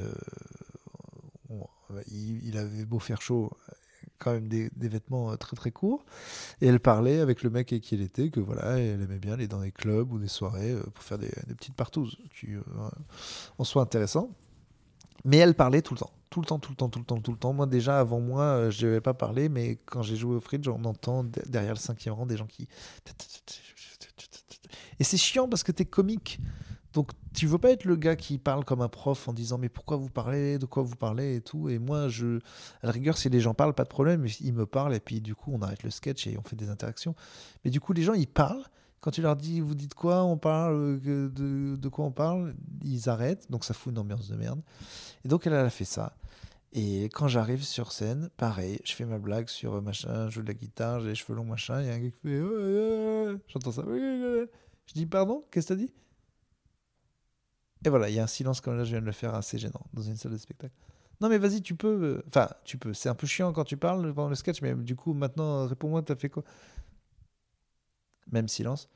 il 2.11 2.55
avait 2.57 2.85
beau 2.85 2.99
faire 2.99 3.21
chaud, 3.21 3.57
quand 4.23 4.33
même 4.33 4.47
des, 4.47 4.69
vêtements 4.75 5.31
euh, 5.31 5.35
très 5.35 5.55
très 5.55 5.71
courts. 5.71 6.05
Et 6.61 6.67
elle 6.67 6.79
parlait 6.79 7.19
avec 7.19 7.43
le 7.43 7.49
mec 7.49 7.71
avec 7.71 7.83
qui 7.83 7.95
elle 7.95 8.01
était 8.01 8.29
que 8.29 8.39
voilà, 8.39 8.77
elle 8.79 9.01
aimait 9.01 9.19
bien 9.19 9.33
aller 9.33 9.47
dans 9.47 9.61
des 9.61 9.71
clubs 9.71 10.11
ou 10.11 10.19
des 10.19 10.27
soirées 10.27 10.71
euh, 10.71 10.83
pour 10.93 11.03
faire 11.03 11.17
des, 11.17 11.29
petites 11.57 11.75
partouzes 11.75 12.17
qui 12.39 12.53
euh, 12.53 12.61
en 13.57 13.63
soient 13.63 13.83
intéressantes. 13.83 14.29
Mais 15.25 15.37
elle 15.37 15.53
parlait 15.53 15.81
tout 15.81 15.93
le 15.93 15.99
temps, 15.99 16.11
tout 16.29 16.41
le 16.41 16.45
temps, 16.45 16.59
tout 16.59 16.71
le 16.71 16.75
temps, 16.75 16.89
tout 16.89 16.99
le 16.99 17.05
temps, 17.05 17.19
tout 17.19 17.31
le 17.31 17.37
temps. 17.37 17.53
Moi 17.53 17.65
déjà 17.65 17.99
avant 17.99 18.19
moi, 18.19 18.69
je 18.69 18.87
n'avais 18.87 19.01
pas 19.01 19.13
parlé, 19.13 19.47
mais 19.49 19.79
quand 19.85 20.01
j'ai 20.01 20.15
joué 20.15 20.35
au 20.35 20.41
fridge, 20.41 20.67
on 20.67 20.83
entend 20.83 21.23
de- 21.23 21.41
derrière 21.47 21.73
le 21.73 21.79
cinquième 21.79 22.15
rang 22.15 22.25
des 22.25 22.37
gens 22.37 22.47
qui 22.47 22.67
et 24.99 25.03
c'est 25.03 25.17
chiant 25.17 25.47
parce 25.47 25.63
que 25.63 25.71
t'es 25.71 25.85
comique. 25.85 26.39
Donc 26.93 27.11
tu 27.33 27.47
veux 27.47 27.57
pas 27.57 27.71
être 27.71 27.85
le 27.85 27.95
gars 27.95 28.15
qui 28.15 28.37
parle 28.37 28.63
comme 28.63 28.81
un 28.81 28.87
prof 28.87 29.27
en 29.27 29.33
disant 29.33 29.57
mais 29.57 29.69
pourquoi 29.69 29.97
vous 29.97 30.09
parlez, 30.09 30.59
de 30.59 30.65
quoi 30.65 30.83
vous 30.83 30.95
parlez 30.95 31.35
et 31.35 31.41
tout? 31.41 31.67
Et 31.67 31.79
moi, 31.79 32.07
je, 32.07 32.37
à 32.81 32.87
la 32.87 32.91
rigueur, 32.91 33.17
si 33.17 33.29
les 33.29 33.39
gens 33.39 33.55
parlent, 33.55 33.73
pas 33.73 33.83
de 33.83 33.89
problème, 33.89 34.25
ils 34.41 34.53
me 34.53 34.65
parlent 34.65 34.93
et 34.93 34.99
puis 34.99 35.19
du 35.19 35.33
coup 35.33 35.51
on 35.53 35.61
arrête 35.61 35.83
le 35.83 35.89
sketch 35.89 36.27
et 36.27 36.37
on 36.37 36.43
fait 36.43 36.55
des 36.55 36.69
interactions. 36.69 37.15
Mais 37.65 37.71
du 37.71 37.79
coup 37.79 37.93
les 37.93 38.03
gens 38.03 38.13
ils 38.13 38.27
parlent. 38.27 38.63
Quand 39.01 39.11
tu 39.11 39.21
leur 39.21 39.35
dis 39.35 39.59
vous 39.59 39.75
dites 39.75 39.95
quoi, 39.95 40.23
on 40.23 40.37
parle, 40.37 40.99
euh, 41.05 41.29
de, 41.29 41.75
de 41.75 41.89
quoi 41.89 42.05
on 42.05 42.11
parle, 42.11 42.53
ils 42.83 43.09
arrêtent. 43.09 43.49
Donc 43.49 43.65
ça 43.65 43.73
fout 43.73 43.91
une 43.91 43.99
ambiance 43.99 44.29
de 44.29 44.35
merde. 44.35 44.61
Et 45.25 45.27
donc 45.27 45.47
elle, 45.47 45.55
a 45.55 45.69
fait 45.69 45.85
ça. 45.85 46.15
Et 46.73 47.05
quand 47.05 47.27
j'arrive 47.27 47.63
sur 47.63 47.91
scène, 47.91 48.29
pareil, 48.37 48.79
je 48.83 48.93
fais 48.93 49.05
ma 49.05 49.19
blague 49.19 49.47
sur 49.47 49.75
euh, 49.75 49.81
machin, 49.81 50.29
je 50.29 50.35
joue 50.35 50.41
de 50.41 50.47
la 50.47 50.53
guitare, 50.53 51.01
j'ai 51.01 51.09
les 51.09 51.15
cheveux 51.15 51.35
longs, 51.35 51.43
machin. 51.43 51.81
Il 51.81 51.87
y 51.87 51.89
a 51.89 51.93
un 51.93 51.99
gars 51.99 52.09
qui 52.09 52.19
fait. 52.21 53.41
J'entends 53.47 53.71
ça. 53.71 53.83
Je 53.83 54.93
dis 54.93 55.05
pardon, 55.07 55.43
qu'est-ce 55.51 55.67
que 55.67 55.73
t'as 55.73 55.79
dit? 55.79 55.91
Et 57.85 57.89
voilà, 57.89 58.09
il 58.09 58.15
y 58.15 58.19
a 58.19 58.23
un 58.23 58.27
silence 58.27 58.61
comme 58.61 58.77
là, 58.77 58.83
je 58.85 58.91
viens 58.91 59.01
de 59.01 59.05
le 59.05 59.11
faire 59.11 59.35
assez 59.35 59.57
gênant 59.57 59.85
dans 59.93 60.01
une 60.01 60.15
salle 60.15 60.31
de 60.31 60.37
spectacle. 60.37 60.73
Non, 61.21 61.29
mais 61.29 61.37
vas-y, 61.37 61.61
tu 61.61 61.75
peux. 61.75 62.03
euh, 62.03 62.23
Enfin, 62.27 62.49
tu 62.63 62.77
peux. 62.77 62.93
C'est 62.93 63.09
un 63.09 63.15
peu 63.15 63.27
chiant 63.27 63.53
quand 63.53 63.63
tu 63.63 63.77
parles 63.77 64.13
pendant 64.13 64.29
le 64.29 64.35
sketch, 64.35 64.61
mais 64.61 64.73
du 64.73 64.95
coup, 64.95 65.13
maintenant, 65.13 65.67
réponds-moi, 65.67 66.01
t'as 66.01 66.15
fait 66.15 66.29
quoi? 66.29 66.43
Même 68.31 68.47
silence. 68.47 68.89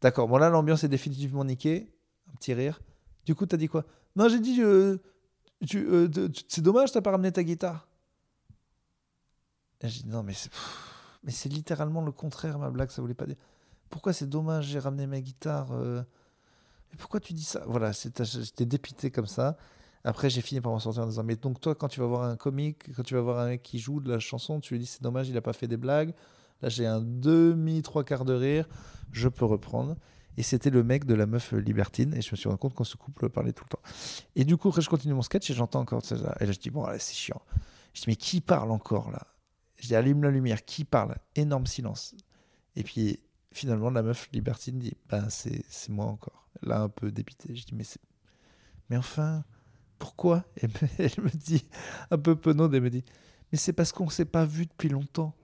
D'accord, 0.00 0.28
bon 0.28 0.38
là, 0.38 0.48
l'ambiance 0.50 0.84
est 0.84 0.88
définitivement 0.88 1.44
niquée. 1.44 1.92
Un 2.30 2.36
petit 2.36 2.54
rire. 2.54 2.80
Du 3.26 3.34
coup, 3.34 3.46
t'as 3.46 3.56
dit 3.56 3.68
quoi? 3.68 3.84
Non, 4.16 4.28
j'ai 4.28 4.40
dit, 4.40 4.62
euh, 4.62 4.98
euh, 5.74 6.28
c'est 6.48 6.62
dommage, 6.62 6.92
t'as 6.92 7.00
pas 7.00 7.10
ramené 7.10 7.32
ta 7.32 7.42
guitare. 7.42 7.86
J'ai 9.82 10.02
dit, 10.02 10.08
non, 10.08 10.22
mais 10.22 10.34
c'est, 10.34 10.50
mais 11.24 11.32
c'est 11.32 11.48
littéralement 11.48 12.02
le 12.02 12.12
contraire, 12.12 12.58
ma 12.58 12.70
blague, 12.70 12.90
ça 12.90 13.02
voulait 13.02 13.14
pas 13.14 13.26
dire. 13.26 13.36
Pourquoi 13.88 14.12
c'est 14.12 14.28
dommage, 14.28 14.66
j'ai 14.66 14.78
ramené 14.78 15.06
ma 15.06 15.20
guitare 15.20 15.72
Mais 16.90 16.96
pourquoi 16.98 17.20
tu 17.20 17.32
dis 17.32 17.44
ça? 17.44 17.62
Voilà, 17.66 17.92
j'étais 17.92 18.66
dépité 18.66 19.10
comme 19.10 19.26
ça. 19.26 19.56
Après, 20.02 20.30
j'ai 20.30 20.40
fini 20.40 20.60
par 20.60 20.72
m'en 20.72 20.78
sortir 20.78 21.02
en 21.02 21.06
disant, 21.06 21.22
mais 21.22 21.36
donc 21.36 21.60
toi, 21.60 21.74
quand 21.74 21.88
tu 21.88 22.00
vas 22.00 22.06
voir 22.06 22.22
un 22.22 22.36
comique, 22.36 22.94
quand 22.94 23.02
tu 23.02 23.14
vas 23.14 23.20
voir 23.20 23.38
un 23.38 23.48
mec 23.48 23.62
qui 23.62 23.78
joue 23.78 24.00
de 24.00 24.10
la 24.10 24.18
chanson, 24.18 24.58
tu 24.60 24.74
lui 24.74 24.80
dis, 24.80 24.86
c'est 24.86 25.02
dommage, 25.02 25.28
il 25.28 25.36
a 25.36 25.42
pas 25.42 25.52
fait 25.52 25.68
des 25.68 25.76
blagues. 25.76 26.14
Là, 26.62 26.68
j'ai 26.68 26.86
un 26.86 27.00
demi, 27.02 27.82
trois 27.82 28.02
quarts 28.02 28.24
de 28.24 28.32
rire, 28.32 28.66
je 29.12 29.28
peux 29.28 29.44
reprendre. 29.44 29.96
Et 30.36 30.42
c'était 30.42 30.70
le 30.70 30.82
mec 30.82 31.04
de 31.04 31.14
la 31.14 31.26
meuf 31.26 31.52
libertine, 31.52 32.14
et 32.14 32.22
je 32.22 32.30
me 32.30 32.36
suis 32.36 32.48
rendu 32.48 32.58
compte 32.58 32.72
qu'on 32.72 32.84
se 32.84 32.96
couple 32.96 33.28
parlait 33.28 33.52
tout 33.52 33.64
le 33.64 33.70
temps. 33.70 33.82
Et 34.36 34.44
du 34.44 34.56
coup, 34.56 34.68
après, 34.68 34.80
je 34.80 34.88
continue 34.88 35.12
mon 35.12 35.22
sketch 35.22 35.50
et 35.50 35.54
j'entends 35.54 35.80
encore 35.80 36.02
ça. 36.02 36.14
Et 36.40 36.46
là, 36.46 36.52
je 36.52 36.58
dis, 36.58 36.70
bon, 36.70 36.86
c'est 36.98 37.14
chiant. 37.14 37.42
Je 37.92 38.00
dis, 38.00 38.04
mais 38.08 38.16
qui 38.16 38.40
parle 38.40 38.70
encore 38.70 39.10
là? 39.10 39.26
Je 39.76 39.88
dis, 39.88 39.94
allume 39.94 40.22
la 40.22 40.30
lumière, 40.30 40.64
qui 40.64 40.84
parle? 40.84 41.16
Énorme 41.34 41.66
silence. 41.66 42.14
Et 42.76 42.84
puis, 42.84 43.20
finalement, 43.52 43.90
la 43.90 44.02
meuf 44.02 44.28
libertine 44.32 44.78
dit, 44.78 44.94
ben, 45.08 45.28
c'est 45.30 45.64
moi 45.88 46.06
encore. 46.06 46.48
Là, 46.62 46.82
un 46.82 46.88
peu 46.88 47.10
dépité. 47.10 47.54
Je 47.54 47.64
dis, 47.64 47.74
mais. 47.74 47.84
Mais 48.88 48.96
enfin, 48.96 49.44
pourquoi? 49.98 50.44
Elle 50.98 51.10
me 51.24 51.30
dit, 51.30 51.64
un 52.10 52.18
peu 52.18 52.36
penaude, 52.36 52.74
elle 52.74 52.82
me 52.82 52.90
dit, 52.90 53.04
mais 53.52 53.58
c'est 53.58 53.72
parce 53.72 53.92
qu'on 53.92 54.06
ne 54.06 54.10
s'est 54.10 54.24
pas 54.26 54.44
vu 54.46 54.66
depuis 54.66 54.88
longtemps. 54.88 55.34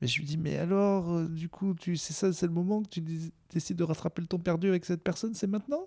Mais 0.00 0.08
je 0.08 0.18
lui 0.18 0.26
dis, 0.26 0.38
mais 0.38 0.58
alors, 0.58 1.12
euh, 1.14 1.28
du 1.28 1.48
coup, 1.48 1.74
tu 1.74 1.96
c'est 1.96 2.12
ça, 2.14 2.32
c'est 2.32 2.46
le 2.46 2.52
moment 2.52 2.82
que 2.82 2.88
tu 2.88 3.00
dé- 3.02 3.32
décides 3.50 3.76
de 3.78 3.84
rattraper 3.84 4.22
le 4.22 4.28
temps 4.28 4.38
perdu 4.38 4.68
avec 4.68 4.84
cette 4.84 5.02
personne, 5.02 5.34
c'est 5.34 5.46
maintenant? 5.46 5.86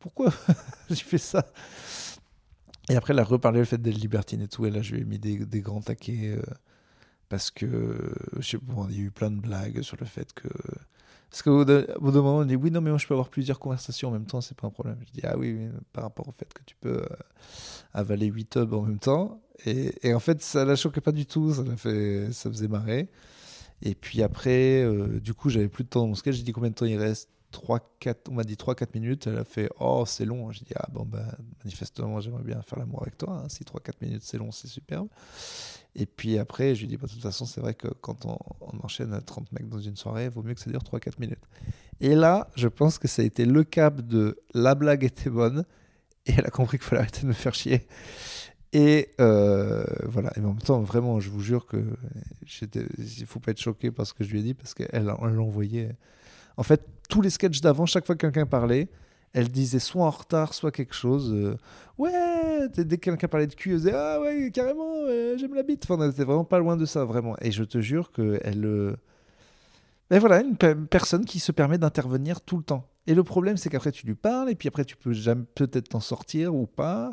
Pourquoi? 0.00 0.32
J'ai 0.90 0.96
fait 0.96 1.18
ça 1.18 1.46
Et 2.90 2.96
après, 2.96 3.12
elle 3.12 3.18
a 3.18 3.24
reparlé 3.24 3.60
le 3.60 3.64
fait 3.64 3.78
d'être 3.78 3.96
libertine 3.96 4.42
et 4.42 4.48
tout, 4.48 4.66
et 4.66 4.70
là, 4.70 4.82
je 4.82 4.94
lui 4.94 5.02
ai 5.02 5.04
mis 5.04 5.18
des, 5.18 5.44
des 5.46 5.60
grands 5.60 5.80
taquets, 5.80 6.36
euh, 6.38 6.42
parce 7.28 7.50
que, 7.50 8.14
je 8.38 8.42
sais 8.50 8.58
pas, 8.58 8.86
y 8.90 8.96
a 8.96 9.00
eu 9.00 9.10
plein 9.10 9.30
de 9.30 9.40
blagues 9.40 9.82
sur 9.82 9.96
le 9.98 10.06
fait 10.06 10.32
que... 10.34 10.48
Parce 11.30 11.42
qu'au 11.42 11.64
bout 11.64 12.12
d'un 12.12 12.22
moment, 12.22 12.36
on 12.38 12.44
dit, 12.44 12.54
oui, 12.54 12.70
non, 12.70 12.80
mais 12.80 12.90
moi, 12.90 12.98
je 12.98 13.06
peux 13.08 13.14
avoir 13.14 13.28
plusieurs 13.28 13.58
conversations 13.58 14.08
en 14.08 14.12
même 14.12 14.26
temps, 14.26 14.40
c'est 14.40 14.56
pas 14.56 14.68
un 14.68 14.70
problème. 14.70 14.98
Je 15.06 15.12
dis, 15.12 15.20
ah 15.26 15.36
oui, 15.36 15.68
par 15.92 16.04
rapport 16.04 16.28
au 16.28 16.32
fait 16.32 16.52
que 16.54 16.62
tu 16.64 16.76
peux 16.80 17.02
euh, 17.02 17.06
avaler 17.92 18.26
8 18.26 18.50
tubs 18.50 18.72
en 18.72 18.82
même 18.82 18.98
temps. 18.98 19.40
Et, 19.66 19.94
et 20.08 20.14
en 20.14 20.20
fait, 20.20 20.42
ça 20.42 20.64
la 20.64 20.76
choquait 20.76 21.00
pas 21.00 21.12
du 21.12 21.26
tout, 21.26 21.52
ça, 21.54 21.62
l'a 21.64 21.76
fait, 21.76 22.28
ça 22.32 22.50
faisait 22.50 22.68
marrer. 22.68 23.08
Et 23.82 23.94
puis 23.94 24.22
après, 24.22 24.82
euh, 24.82 25.20
du 25.20 25.34
coup, 25.34 25.50
j'avais 25.50 25.68
plus 25.68 25.84
de 25.84 25.88
temps 25.90 26.02
dans 26.02 26.08
mon 26.08 26.14
sketch. 26.14 26.36
J'ai 26.36 26.42
dit 26.42 26.52
combien 26.52 26.70
de 26.70 26.74
temps 26.74 26.86
il 26.86 26.98
reste? 26.98 27.30
3, 27.52 27.80
4, 28.00 28.30
On 28.30 28.34
m'a 28.34 28.44
dit 28.44 28.56
3-4 28.56 28.88
minutes. 28.94 29.26
Elle 29.28 29.38
a 29.38 29.44
fait 29.44 29.70
Oh, 29.80 30.04
c'est 30.06 30.24
long. 30.24 30.50
J'ai 30.52 30.64
dit 30.64 30.74
Ah, 30.76 30.88
bon, 30.92 31.04
bah, 31.04 31.26
manifestement, 31.64 32.20
j'aimerais 32.20 32.42
bien 32.44 32.62
faire 32.62 32.78
l'amour 32.80 33.02
avec 33.02 33.18
toi. 33.18 33.42
hein. 33.44 33.48
Si 33.48 33.64
3-4 33.64 33.94
minutes, 34.02 34.22
c'est 34.24 34.38
long, 34.38 34.50
c'est 34.52 34.68
superbe. 34.68 35.08
Et 35.96 36.06
puis 36.06 36.38
après, 36.38 36.74
je 36.74 36.80
lui 36.80 36.88
dit 36.88 36.96
bah, 36.96 37.06
De 37.06 37.12
toute 37.12 37.22
façon, 37.22 37.44
c'est 37.44 37.60
vrai 37.60 37.74
que 37.74 37.88
quand 37.88 38.26
on, 38.26 38.38
on 38.60 38.84
enchaîne 38.84 39.12
à 39.12 39.20
30 39.20 39.52
mecs 39.52 39.68
dans 39.68 39.78
une 39.78 39.96
soirée, 39.96 40.24
il 40.24 40.30
vaut 40.30 40.42
mieux 40.42 40.54
que 40.54 40.60
ça 40.60 40.70
dure 40.70 40.82
3-4 40.82 41.20
minutes. 41.20 41.44
Et 42.00 42.14
là, 42.14 42.48
je 42.56 42.68
pense 42.68 42.98
que 42.98 43.08
ça 43.08 43.22
a 43.22 43.24
été 43.24 43.44
le 43.44 43.64
cap 43.64 44.00
de 44.00 44.38
la 44.52 44.74
blague 44.74 45.04
était 45.04 45.30
bonne. 45.30 45.64
Et 46.26 46.32
elle 46.36 46.46
a 46.46 46.50
compris 46.50 46.78
qu'il 46.78 46.86
fallait 46.86 47.02
arrêter 47.02 47.22
de 47.22 47.26
me 47.26 47.32
faire 47.32 47.54
chier. 47.54 47.86
Et 48.72 49.10
euh, 49.20 49.84
voilà. 50.04 50.32
Et 50.36 50.40
en 50.40 50.48
même 50.48 50.58
temps, 50.58 50.80
vraiment, 50.80 51.20
je 51.20 51.30
vous 51.30 51.40
jure 51.40 51.66
que 51.66 51.84
il 52.98 53.26
faut 53.26 53.38
pas 53.38 53.52
être 53.52 53.60
choqué 53.60 53.90
par 53.90 54.06
ce 54.06 54.14
que 54.14 54.24
je 54.24 54.30
lui 54.30 54.40
ai 54.40 54.42
dit 54.42 54.54
parce 54.54 54.74
qu'elle 54.74 54.88
elle 54.92 55.04
l'a 55.04 55.20
envoyé. 55.20 55.90
En 56.56 56.62
fait, 56.62 56.84
tous 57.08 57.20
les 57.20 57.30
sketchs 57.30 57.60
d'avant, 57.60 57.86
chaque 57.86 58.04
fois 58.04 58.16
que 58.16 58.26
quelqu'un 58.26 58.46
parlait, 58.46 58.88
elle 59.34 59.50
disait 59.50 59.78
soit 59.80 60.04
en 60.04 60.10
retard, 60.10 60.54
soit 60.54 60.70
quelque 60.72 60.94
chose. 60.94 61.32
euh, 61.34 61.56
ouais, 61.98 62.68
dès 62.76 62.96
que 62.96 63.04
quelqu'un 63.04 63.28
parlait 63.28 63.46
de 63.46 63.54
cul, 63.54 63.72
elle 63.72 63.76
disait 63.78 63.92
ah 63.94 64.20
ouais, 64.20 64.50
carrément, 64.52 65.06
j'aime 65.36 65.54
la 65.54 65.62
bite. 65.62 65.84
Enfin, 65.84 66.02
on 66.02 66.10
était 66.10 66.24
vraiment 66.24 66.44
pas 66.44 66.58
loin 66.58 66.76
de 66.76 66.86
ça, 66.86 67.04
vraiment. 67.04 67.36
Et 67.42 67.50
je 67.52 67.64
te 67.64 67.80
jure 67.80 68.12
que 68.12 68.40
elle. 68.44 68.64
euh, 68.64 68.96
Mais 70.10 70.18
voilà, 70.18 70.40
une 70.42 70.56
pe- 70.56 70.74
personne 70.88 71.24
qui 71.24 71.40
se 71.40 71.52
permet 71.52 71.78
d'intervenir 71.78 72.40
tout 72.40 72.56
le 72.56 72.62
temps. 72.62 72.88
Et 73.06 73.14
le 73.14 73.22
problème, 73.22 73.56
c'est 73.56 73.68
qu'après, 73.68 73.92
tu 73.92 74.06
lui 74.06 74.14
parles, 74.14 74.50
et 74.50 74.54
puis 74.54 74.68
après, 74.68 74.84
tu 74.84 74.96
peux 74.96 75.12
peut-être 75.54 75.88
t'en 75.88 76.00
sortir 76.00 76.54
ou 76.54 76.66
pas. 76.66 77.12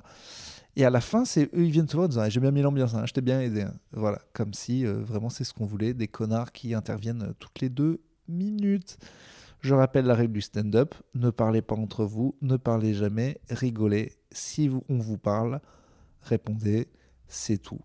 Et 0.77 0.85
à 0.85 0.89
la 0.89 1.01
fin, 1.01 1.25
c'est 1.25 1.43
eux, 1.53 1.65
ils 1.65 1.71
viennent 1.71 1.85
te 1.85 1.93
voir 1.93 2.05
en 2.05 2.09
disant 2.09 2.21
Ah, 2.21 2.29
J'ai 2.29 2.39
bien 2.39 2.51
mis 2.51 2.61
l'ambiance, 2.61 2.93
hein, 2.93 3.03
je 3.05 3.13
t'ai 3.13 3.21
bien 3.21 3.41
aidé. 3.41 3.63
hein. 3.63 3.73
Voilà, 3.91 4.19
comme 4.33 4.53
si 4.53 4.85
euh, 4.85 4.93
vraiment 5.03 5.29
c'est 5.29 5.43
ce 5.43 5.53
qu'on 5.53 5.65
voulait, 5.65 5.93
des 5.93 6.07
connards 6.07 6.51
qui 6.53 6.73
interviennent 6.73 7.23
euh, 7.23 7.33
toutes 7.39 7.59
les 7.61 7.69
deux 7.69 7.99
minutes. 8.29 8.97
Je 9.61 9.75
rappelle 9.75 10.05
la 10.05 10.15
règle 10.15 10.33
du 10.33 10.41
stand-up 10.41 10.95
ne 11.13 11.29
parlez 11.29 11.61
pas 11.61 11.75
entre 11.75 12.03
vous, 12.03 12.35
ne 12.41 12.57
parlez 12.57 12.93
jamais, 12.95 13.39
rigolez. 13.49 14.13
Si 14.31 14.69
on 14.89 14.97
vous 14.97 15.17
parle, 15.17 15.61
répondez, 16.21 16.87
c'est 17.27 17.59
tout. 17.59 17.79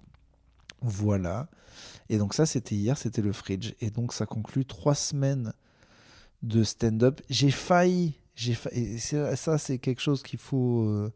Voilà. 0.81 1.49
Et 2.09 2.17
donc, 2.17 2.33
ça, 2.33 2.47
c'était 2.47 2.75
hier, 2.75 2.97
c'était 2.97 3.21
le 3.23 3.33
fridge. 3.33 3.75
Et 3.81 3.91
donc, 3.91 4.15
ça 4.15 4.25
conclut 4.25 4.65
trois 4.65 4.95
semaines 4.95 5.53
de 6.43 6.63
stand-up. 6.63 7.21
J'ai 7.29 7.51
failli, 7.51 8.15
ça, 9.37 9.59
c'est 9.59 9.79
quelque 9.79 10.01
chose 10.01 10.23
qu'il 10.23 10.39
faut. 10.39 10.85
euh, 10.85 11.13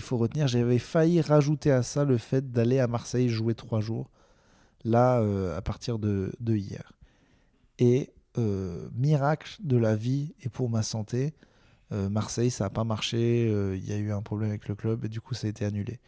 faut 0.00 0.16
retenir. 0.16 0.46
J'avais 0.46 0.78
failli 0.78 1.20
rajouter 1.20 1.72
à 1.72 1.82
ça 1.82 2.04
le 2.04 2.18
fait 2.18 2.52
d'aller 2.52 2.78
à 2.78 2.86
Marseille 2.86 3.28
jouer 3.28 3.56
trois 3.56 3.80
jours, 3.80 4.10
là, 4.84 5.18
euh, 5.20 5.56
à 5.56 5.60
partir 5.60 5.98
de, 5.98 6.32
de 6.38 6.54
hier. 6.54 6.92
Et 7.80 8.12
euh, 8.36 8.88
miracle 8.94 9.56
de 9.60 9.76
la 9.76 9.96
vie 9.96 10.34
et 10.42 10.48
pour 10.48 10.68
ma 10.68 10.82
santé, 10.82 11.34
euh, 11.92 12.08
Marseille, 12.08 12.50
ça 12.50 12.64
n'a 12.64 12.70
pas 12.70 12.84
marché, 12.84 13.48
euh, 13.48 13.76
il 13.76 13.88
y 13.88 13.92
a 13.92 13.96
eu 13.96 14.12
un 14.12 14.20
problème 14.20 14.50
avec 14.50 14.68
le 14.68 14.74
club 14.74 15.04
et 15.04 15.08
du 15.08 15.20
coup, 15.20 15.34
ça 15.34 15.46
a 15.46 15.50
été 15.50 15.64
annulé. 15.64 15.98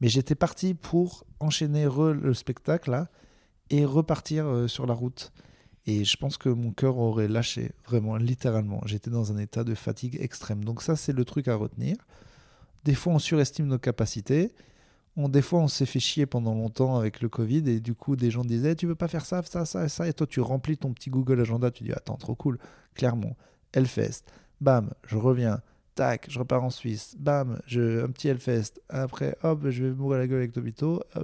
Mais 0.00 0.08
j'étais 0.08 0.34
parti 0.34 0.74
pour 0.74 1.24
enchaîner 1.40 1.84
le 1.84 2.34
spectacle 2.34 2.90
là 2.90 3.08
et 3.70 3.84
repartir 3.84 4.64
sur 4.68 4.86
la 4.86 4.94
route. 4.94 5.32
Et 5.86 6.04
je 6.04 6.16
pense 6.16 6.36
que 6.36 6.48
mon 6.48 6.72
cœur 6.72 6.98
aurait 6.98 7.28
lâché, 7.28 7.72
vraiment, 7.86 8.16
littéralement. 8.16 8.80
J'étais 8.84 9.10
dans 9.10 9.32
un 9.32 9.38
état 9.38 9.64
de 9.64 9.74
fatigue 9.74 10.18
extrême. 10.20 10.64
Donc 10.64 10.82
ça, 10.82 10.96
c'est 10.96 11.12
le 11.12 11.24
truc 11.24 11.48
à 11.48 11.54
retenir. 11.54 11.96
Des 12.84 12.94
fois, 12.94 13.12
on 13.12 13.18
surestime 13.18 13.66
nos 13.66 13.78
capacités. 13.78 14.54
On, 15.16 15.28
des 15.28 15.42
fois, 15.42 15.60
on 15.60 15.68
s'est 15.68 15.86
fait 15.86 16.00
chier 16.00 16.26
pendant 16.26 16.54
longtemps 16.54 16.96
avec 16.96 17.20
le 17.20 17.28
Covid 17.28 17.68
et 17.68 17.80
du 17.80 17.94
coup, 17.94 18.16
des 18.16 18.30
gens 18.30 18.44
disaient 18.44 18.74
Tu 18.74 18.86
veux 18.86 18.94
pas 18.94 19.08
faire 19.08 19.26
ça, 19.26 19.42
ça, 19.42 19.64
ça, 19.64 19.88
ça. 19.88 20.08
Et 20.08 20.12
toi, 20.12 20.26
tu 20.26 20.40
remplis 20.40 20.78
ton 20.78 20.92
petit 20.92 21.10
Google 21.10 21.40
Agenda. 21.40 21.70
Tu 21.70 21.84
dis 21.84 21.92
Attends, 21.92 22.16
trop 22.16 22.34
cool. 22.34 22.58
Clairement, 22.94 23.36
Hellfest. 23.72 24.24
Bam, 24.60 24.90
je 25.06 25.16
reviens. 25.16 25.60
Tac, 25.94 26.26
je 26.30 26.38
repars 26.38 26.64
en 26.64 26.70
Suisse. 26.70 27.14
Bam, 27.18 27.60
je, 27.66 28.04
un 28.04 28.08
petit 28.08 28.28
Hellfest. 28.28 28.80
Après, 28.88 29.36
hop, 29.42 29.68
je 29.68 29.84
vais 29.84 29.90
mourir 29.90 30.18
la 30.18 30.26
gueule 30.26 30.38
avec 30.38 30.52
Tobito. 30.52 31.02
Ah. 31.14 31.20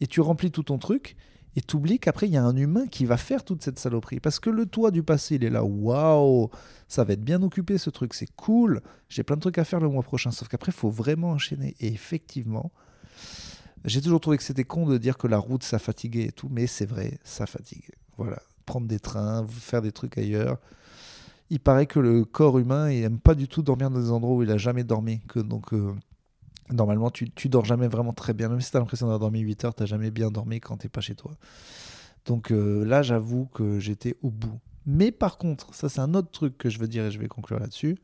Et 0.00 0.06
tu 0.06 0.20
remplis 0.22 0.50
tout 0.50 0.62
ton 0.62 0.78
truc 0.78 1.16
et 1.56 1.60
tu 1.60 1.76
oublies 1.76 1.98
qu'après, 1.98 2.26
il 2.26 2.32
y 2.32 2.36
a 2.36 2.44
un 2.44 2.54
humain 2.56 2.86
qui 2.86 3.04
va 3.04 3.16
faire 3.16 3.44
toute 3.44 3.62
cette 3.62 3.78
saloperie. 3.78 4.20
Parce 4.20 4.38
que 4.38 4.50
le 4.50 4.66
toi 4.66 4.90
du 4.90 5.02
passé, 5.02 5.34
il 5.34 5.44
est 5.44 5.50
là. 5.50 5.64
Waouh, 5.64 6.50
ça 6.86 7.04
va 7.04 7.14
être 7.14 7.24
bien 7.24 7.42
occupé 7.42 7.76
ce 7.76 7.90
truc, 7.90 8.14
c'est 8.14 8.30
cool. 8.36 8.80
J'ai 9.08 9.24
plein 9.24 9.36
de 9.36 9.40
trucs 9.40 9.58
à 9.58 9.64
faire 9.64 9.80
le 9.80 9.88
mois 9.88 10.02
prochain. 10.02 10.30
Sauf 10.30 10.48
qu'après, 10.48 10.70
il 10.70 10.78
faut 10.78 10.90
vraiment 10.90 11.30
enchaîner. 11.30 11.74
Et 11.80 11.88
effectivement, 11.88 12.70
j'ai 13.84 14.00
toujours 14.00 14.20
trouvé 14.20 14.36
que 14.36 14.42
c'était 14.42 14.64
con 14.64 14.86
de 14.86 14.98
dire 14.98 15.16
que 15.18 15.26
la 15.26 15.38
route, 15.38 15.62
ça 15.62 15.78
fatiguait 15.78 16.24
et 16.26 16.32
tout. 16.32 16.48
Mais 16.50 16.66
c'est 16.66 16.86
vrai, 16.86 17.18
ça 17.24 17.46
fatigue. 17.46 17.90
Voilà. 18.16 18.40
Prendre 18.66 18.86
des 18.86 19.00
trains, 19.00 19.46
faire 19.48 19.82
des 19.82 19.92
trucs 19.92 20.18
ailleurs. 20.18 20.58
Il 21.50 21.60
paraît 21.60 21.86
que 21.86 21.98
le 21.98 22.24
corps 22.24 22.58
humain, 22.58 22.90
il 22.90 23.02
aime 23.02 23.18
pas 23.18 23.34
du 23.34 23.48
tout 23.48 23.62
dormir 23.62 23.90
dans 23.90 24.00
des 24.00 24.10
endroits 24.10 24.36
où 24.36 24.42
il 24.42 24.50
a 24.50 24.58
jamais 24.58 24.84
dormi. 24.84 25.20
Que 25.28 25.40
donc. 25.40 25.72
euh, 25.72 25.92
Normalement, 26.72 27.10
tu, 27.10 27.28
tu 27.30 27.48
dors 27.48 27.64
jamais 27.64 27.88
vraiment 27.88 28.12
très 28.12 28.32
bien. 28.32 28.48
Même 28.48 28.60
si 28.60 28.70
tu 28.70 28.76
as 28.76 28.80
l'impression 28.80 29.06
d'avoir 29.06 29.18
dormi 29.18 29.40
8 29.40 29.64
heures, 29.64 29.74
tu 29.74 29.84
jamais 29.86 30.12
bien 30.12 30.30
dormi 30.30 30.60
quand 30.60 30.76
tu 30.76 30.88
pas 30.88 31.00
chez 31.00 31.16
toi. 31.16 31.32
Donc 32.26 32.52
euh, 32.52 32.84
là, 32.84 33.02
j'avoue 33.02 33.46
que 33.46 33.80
j'étais 33.80 34.14
au 34.22 34.30
bout. 34.30 34.60
Mais 34.86 35.10
par 35.10 35.36
contre, 35.36 35.74
ça 35.74 35.88
c'est 35.88 36.00
un 36.00 36.14
autre 36.14 36.30
truc 36.30 36.56
que 36.58 36.70
je 36.70 36.78
veux 36.78 36.86
dire 36.88 37.04
et 37.06 37.10
je 37.10 37.18
vais 37.18 37.26
conclure 37.28 37.58
là-dessus. 37.58 37.98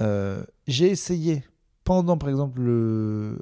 Euh, 0.00 0.44
j'ai 0.66 0.90
essayé 0.90 1.44
pendant, 1.84 2.18
par 2.18 2.28
exemple, 2.28 2.60
le... 2.60 3.38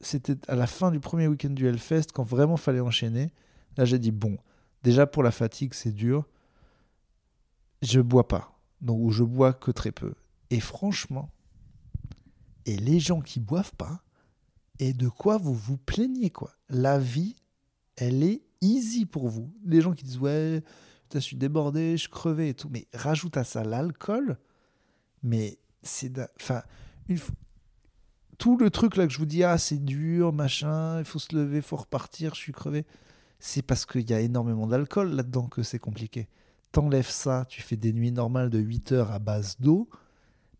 c'était 0.00 0.36
à 0.48 0.56
la 0.56 0.66
fin 0.66 0.90
du 0.90 1.00
premier 1.00 1.28
week-end 1.28 1.50
du 1.50 1.66
Hellfest, 1.66 2.06
quand 2.14 2.22
vraiment 2.22 2.56
fallait 2.56 2.80
enchaîner. 2.80 3.32
Là, 3.76 3.84
j'ai 3.84 3.98
dit 3.98 4.10
bon, 4.10 4.38
déjà 4.82 5.06
pour 5.06 5.22
la 5.22 5.30
fatigue, 5.30 5.74
c'est 5.74 5.92
dur. 5.92 6.26
Je 7.82 8.00
bois 8.00 8.28
pas, 8.28 8.58
donc 8.80 8.98
ou 9.00 9.10
je 9.10 9.24
bois 9.24 9.52
que 9.52 9.70
très 9.70 9.92
peu. 9.92 10.14
Et 10.50 10.60
franchement, 10.60 11.30
et 12.66 12.76
les 12.76 13.00
gens 13.00 13.20
qui 13.20 13.40
boivent 13.40 13.74
pas, 13.76 14.02
et 14.78 14.92
de 14.92 15.08
quoi 15.08 15.36
vous 15.38 15.54
vous 15.54 15.76
plaignez 15.76 16.30
quoi? 16.30 16.52
La 16.68 16.98
vie, 16.98 17.36
elle 17.96 18.22
est 18.22 18.42
easy 18.60 19.06
pour 19.06 19.28
vous. 19.28 19.52
Les 19.64 19.80
gens 19.80 19.92
qui 19.92 20.04
disent 20.04 20.18
ouais, 20.18 20.62
je 21.12 21.18
suis 21.18 21.36
débordé, 21.36 21.96
je 21.96 22.08
crevé 22.08 22.50
et 22.50 22.54
tout, 22.54 22.68
mais 22.70 22.86
rajoute 22.94 23.36
à 23.36 23.44
ça 23.44 23.64
l'alcool, 23.64 24.38
mais 25.22 25.58
c'est. 25.82 26.20
Enfin, 26.40 26.62
une 27.08 27.18
tout 28.40 28.56
le 28.56 28.70
truc 28.70 28.96
là 28.96 29.06
que 29.06 29.12
je 29.12 29.18
vous 29.18 29.26
dis, 29.26 29.44
ah, 29.44 29.58
c'est 29.58 29.84
dur, 29.84 30.32
machin, 30.32 30.98
il 30.98 31.04
faut 31.04 31.18
se 31.18 31.36
lever, 31.36 31.58
il 31.58 31.62
faut 31.62 31.76
repartir, 31.76 32.34
je 32.34 32.40
suis 32.40 32.52
crevé. 32.52 32.86
C'est 33.38 33.60
parce 33.60 33.84
qu'il 33.84 34.08
y 34.08 34.14
a 34.14 34.20
énormément 34.20 34.66
d'alcool 34.66 35.10
là-dedans 35.10 35.46
que 35.46 35.62
c'est 35.62 35.78
compliqué. 35.78 36.26
T'enlèves 36.72 37.10
ça, 37.10 37.44
tu 37.50 37.60
fais 37.60 37.76
des 37.76 37.92
nuits 37.92 38.12
normales 38.12 38.48
de 38.48 38.58
8 38.58 38.92
heures 38.92 39.10
à 39.12 39.18
base 39.18 39.56
d'eau, 39.60 39.90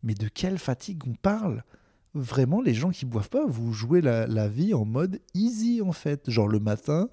mais 0.02 0.12
de 0.12 0.28
quelle 0.28 0.58
fatigue 0.58 1.02
on 1.08 1.14
parle? 1.14 1.64
Vraiment, 2.12 2.60
les 2.60 2.74
gens 2.74 2.90
qui 2.90 3.06
boivent 3.06 3.30
pas, 3.30 3.46
vous 3.46 3.72
jouez 3.72 4.02
la, 4.02 4.26
la 4.26 4.46
vie 4.46 4.74
en 4.74 4.84
mode 4.84 5.18
easy 5.32 5.80
en 5.80 5.92
fait. 5.92 6.28
Genre 6.28 6.48
le 6.48 6.60
matin, 6.60 7.08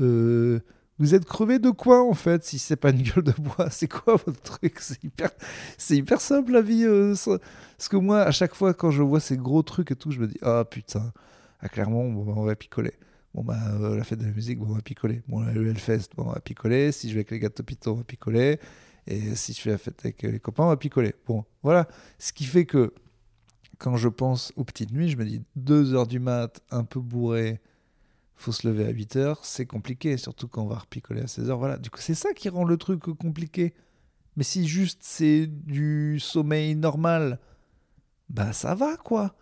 euh, 0.00 0.60
vous 0.98 1.14
êtes 1.14 1.24
crevé 1.24 1.58
de 1.58 1.70
quoi 1.70 2.02
en 2.02 2.14
fait 2.14 2.44
si 2.44 2.58
c'est 2.58 2.76
pas 2.76 2.90
une 2.90 3.02
gueule 3.02 3.24
de 3.24 3.32
bois? 3.32 3.68
C'est 3.70 3.88
quoi 3.88 4.16
votre 4.16 4.40
truc? 4.40 4.80
C'est 4.80 5.96
hyper, 5.96 6.20
simple 6.20 6.52
la 6.52 6.62
vie. 6.62 6.84
Euh, 6.84 7.14
parce 7.76 7.88
que 7.88 7.96
moi, 7.96 8.22
à 8.22 8.30
chaque 8.30 8.54
fois 8.54 8.74
quand 8.74 8.90
je 8.90 9.02
vois 9.02 9.20
ces 9.20 9.36
gros 9.36 9.62
trucs 9.62 9.90
et 9.90 9.96
tout, 9.96 10.10
je 10.10 10.20
me 10.20 10.26
dis 10.26 10.38
ah 10.42 10.64
putain, 10.64 11.12
ah, 11.60 11.68
clairement 11.68 12.00
on 12.00 12.44
va 12.44 12.56
picoler. 12.56 12.94
Bon 13.34 13.44
bah 13.44 13.58
euh, 13.80 13.96
la 13.96 14.04
fête 14.04 14.18
de 14.18 14.24
la 14.24 14.32
musique, 14.32 14.60
on 14.60 14.72
va 14.72 14.80
picoler. 14.80 15.22
Bon 15.28 15.40
le 15.40 15.68
Hellfest, 15.68 16.08
on 16.16 16.24
va 16.24 16.40
picoler. 16.40 16.92
Si 16.92 17.08
je 17.08 17.14
vais 17.14 17.20
avec 17.20 17.30
les 17.30 17.38
gars 17.38 17.48
de 17.48 17.54
Topito, 17.54 17.92
on 17.92 17.96
va 17.96 18.04
picoler. 18.04 18.58
Et 19.06 19.34
si 19.36 19.52
je 19.52 19.60
fais 19.60 19.70
la 19.70 19.78
fête 19.78 20.00
avec 20.00 20.22
les 20.22 20.40
copains, 20.40 20.64
on 20.64 20.68
va 20.68 20.76
picoler. 20.76 21.14
Bon 21.26 21.44
voilà, 21.62 21.86
ce 22.18 22.32
qui 22.32 22.44
fait 22.44 22.66
que 22.66 22.92
quand 23.78 23.96
je 23.96 24.08
pense 24.08 24.52
aux 24.56 24.64
petites 24.64 24.92
nuits, 24.92 25.08
je 25.08 25.16
me 25.16 25.24
dis 25.24 25.42
2 25.56 25.94
heures 25.94 26.06
du 26.06 26.18
mat, 26.18 26.60
un 26.70 26.84
peu 26.84 27.00
bourré 27.00 27.60
faut 28.38 28.52
se 28.52 28.66
lever 28.66 28.86
à 28.86 28.90
8 28.90 29.16
heures, 29.16 29.44
c'est 29.44 29.66
compliqué, 29.66 30.16
surtout 30.16 30.48
quand 30.48 30.62
on 30.62 30.68
va 30.68 30.78
repicoler 30.78 31.22
à 31.22 31.26
16 31.26 31.50
heures. 31.50 31.58
Voilà, 31.58 31.76
du 31.76 31.90
coup, 31.90 32.00
c'est 32.00 32.14
ça 32.14 32.32
qui 32.32 32.48
rend 32.48 32.64
le 32.64 32.76
truc 32.76 33.00
compliqué. 33.00 33.74
Mais 34.36 34.44
si 34.44 34.68
juste 34.68 35.00
c'est 35.02 35.48
du 35.48 36.20
sommeil 36.20 36.76
normal, 36.76 37.40
bah 38.28 38.52
ça 38.52 38.76
va 38.76 38.96
quoi. 38.96 39.34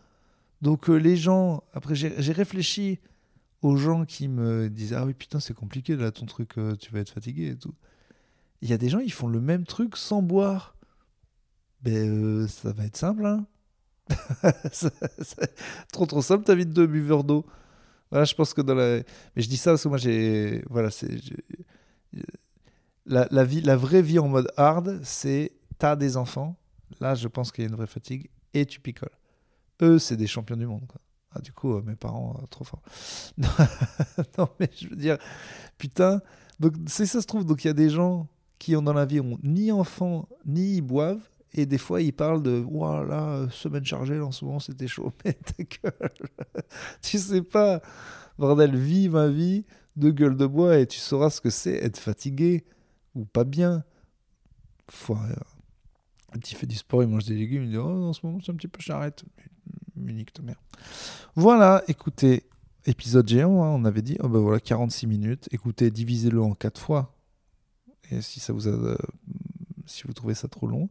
Donc 0.63 0.89
euh, 0.89 0.95
les 0.97 1.19
gens, 1.19 1.63
après 1.75 1.95
j'ai 1.95 2.33
réfléchi 2.33 2.99
aux 3.61 3.77
gens 3.77 4.07
qui 4.07 4.27
me 4.27 4.71
disaient 4.71 4.97
ah 4.97 5.05
oui 5.05 5.13
putain 5.13 5.39
c'est 5.39 5.53
compliqué 5.53 5.97
là 5.97 6.11
ton 6.11 6.25
truc, 6.25 6.57
euh, 6.57 6.77
tu 6.77 6.93
vas 6.93 7.01
être 7.01 7.11
fatigué 7.11 7.49
et 7.49 7.57
tout. 7.57 7.75
Il 8.63 8.71
y 8.71 8.73
a 8.73 8.79
des 8.79 8.89
gens 8.89 9.01
ils 9.01 9.13
font 9.13 9.29
le 9.29 9.41
même 9.41 9.67
truc 9.67 9.99
sans 9.99 10.23
boire. 10.23 10.77
Ben 11.83 12.09
euh, 12.09 12.49
ça 12.49 12.73
va 12.73 12.87
être 12.87 12.97
simple 12.97 13.27
hein. 13.27 13.47
trop 15.93 16.07
trop 16.07 16.23
simple 16.23 16.45
ta 16.45 16.55
vie 16.55 16.65
de 16.65 16.87
buveur 16.87 17.23
d'eau. 17.23 17.45
Je 18.25 18.35
pense 18.35 18.55
que 18.55 18.61
dans 18.61 18.75
la. 18.75 18.99
Mais 19.35 19.43
je 19.43 19.49
dis 19.49 19.57
ça 19.57 19.73
parce 19.73 19.83
que 19.83 19.89
moi, 19.89 19.99
j'ai. 19.99 20.63
Voilà, 20.69 20.91
c'est. 20.91 21.09
La, 23.07 23.77
vraie 23.77 24.03
vie 24.03 24.19
en 24.19 24.29
mode 24.29 24.51
hard, 24.57 25.01
c'est 25.03 25.53
t'as 25.79 25.97
des 25.97 26.17
enfants. 26.17 26.57
Là, 27.01 27.15
je 27.15 27.29
pense 27.29 27.53
qu'il 27.53 27.65
y 27.65 27.67
a 27.67 27.71
une 27.71 27.77
vraie 27.77 27.87
fatigue 27.87 28.29
et 28.55 28.67
tu 28.67 28.81
picoles. 28.81 29.11
Eux, 29.83 29.99
c'est 29.99 30.17
des 30.17 30.27
champions 30.27 30.57
du 30.57 30.67
monde. 30.67 30.91
Ah, 31.33 31.41
du 31.41 31.53
coup, 31.53 31.75
euh, 31.75 31.83
mes 31.83 31.97
parents, 31.97 32.39
euh, 32.41 32.47
trop 32.47 32.65
forts. 32.65 32.83
non, 34.39 34.49
mais 34.59 34.71
je 34.75 34.89
veux 34.89 34.97
dire, 34.97 35.19
putain. 35.77 36.21
Donc, 36.59 36.75
c'est 36.87 37.05
ça 37.05 37.21
se 37.21 37.27
trouve. 37.27 37.45
Donc, 37.45 37.65
il 37.65 37.69
y 37.69 37.71
a 37.71 37.75
des 37.75 37.91
gens 37.91 38.27
qui 38.59 38.75
ont 38.75 38.83
dans 38.83 38.95
la 38.95 39.05
vie 39.05 39.21
ont 39.21 39.39
ni 39.43 39.71
enfants 39.71 40.29
ni 40.47 40.77
ils 40.77 40.83
boivent 40.83 41.29
et 41.55 41.67
des 41.67 41.79
fois, 41.79 42.03
il 42.03 42.13
parle 42.13 42.43
de 42.43 42.51
voilà, 42.51 43.47
semaine 43.51 43.85
chargée, 43.85 44.21
en 44.21 44.33
ce 44.33 44.45
moment, 44.45 44.59
c'était 44.59 44.89
chaud. 44.89 45.13
Mais 45.25 45.33
ta 45.33 45.63
gueule, 45.63 46.11
tu 47.03 47.19
sais 47.19 47.43
pas, 47.43 47.81
bordel, 48.39 48.77
vis 48.77 49.09
ma 49.09 49.29
vie 49.29 49.65
de 49.97 50.11
gueule 50.11 50.37
de 50.37 50.47
bois 50.47 50.79
et 50.79 50.87
tu 50.87 50.99
sauras 50.99 51.31
ce 51.31 51.41
que 51.41 51.51
c'est 51.51 51.75
être 51.75 51.99
fatigué 51.99 52.65
ou 53.15 53.25
pas 53.25 53.45
bien. 53.45 53.85
Foiré. 54.89 55.35
Un 56.33 56.39
petit 56.39 56.55
fait 56.55 56.67
du 56.67 56.77
sport, 56.77 57.03
il 57.03 57.09
mange 57.09 57.25
des 57.25 57.35
légumes, 57.35 57.65
il 57.65 57.71
dit 57.71 57.79
Oh, 57.79 57.87
en 57.87 58.13
ce 58.13 58.25
moment, 58.25 58.39
c'est 58.45 58.53
un 58.53 58.57
petit 58.57 58.69
peu 58.69 58.81
charrette. 58.81 59.25
Unique 59.97 60.33
ta 60.33 60.43
mère. 60.43 60.61
Voilà, 61.35 61.83
écoutez, 61.89 62.45
épisode 62.85 63.27
géant, 63.27 63.63
hein, 63.63 63.69
on 63.69 63.85
avait 63.85 64.03
dit 64.03 64.19
oh 64.21 64.29
ben 64.29 64.41
voilà, 64.41 64.61
46 64.61 65.07
minutes. 65.07 65.49
Écoutez, 65.51 65.91
divisez-le 65.91 66.41
en 66.41 66.55
4 66.55 66.81
fois. 66.81 67.15
Et 68.11 68.21
si 68.21 68.39
ça 68.39 68.53
vous 68.53 68.69
a 68.69 68.73
euh, 68.73 68.97
si 69.87 70.05
vous 70.05 70.13
trouvez 70.13 70.35
ça 70.35 70.49
trop 70.49 70.67
long. 70.67 70.89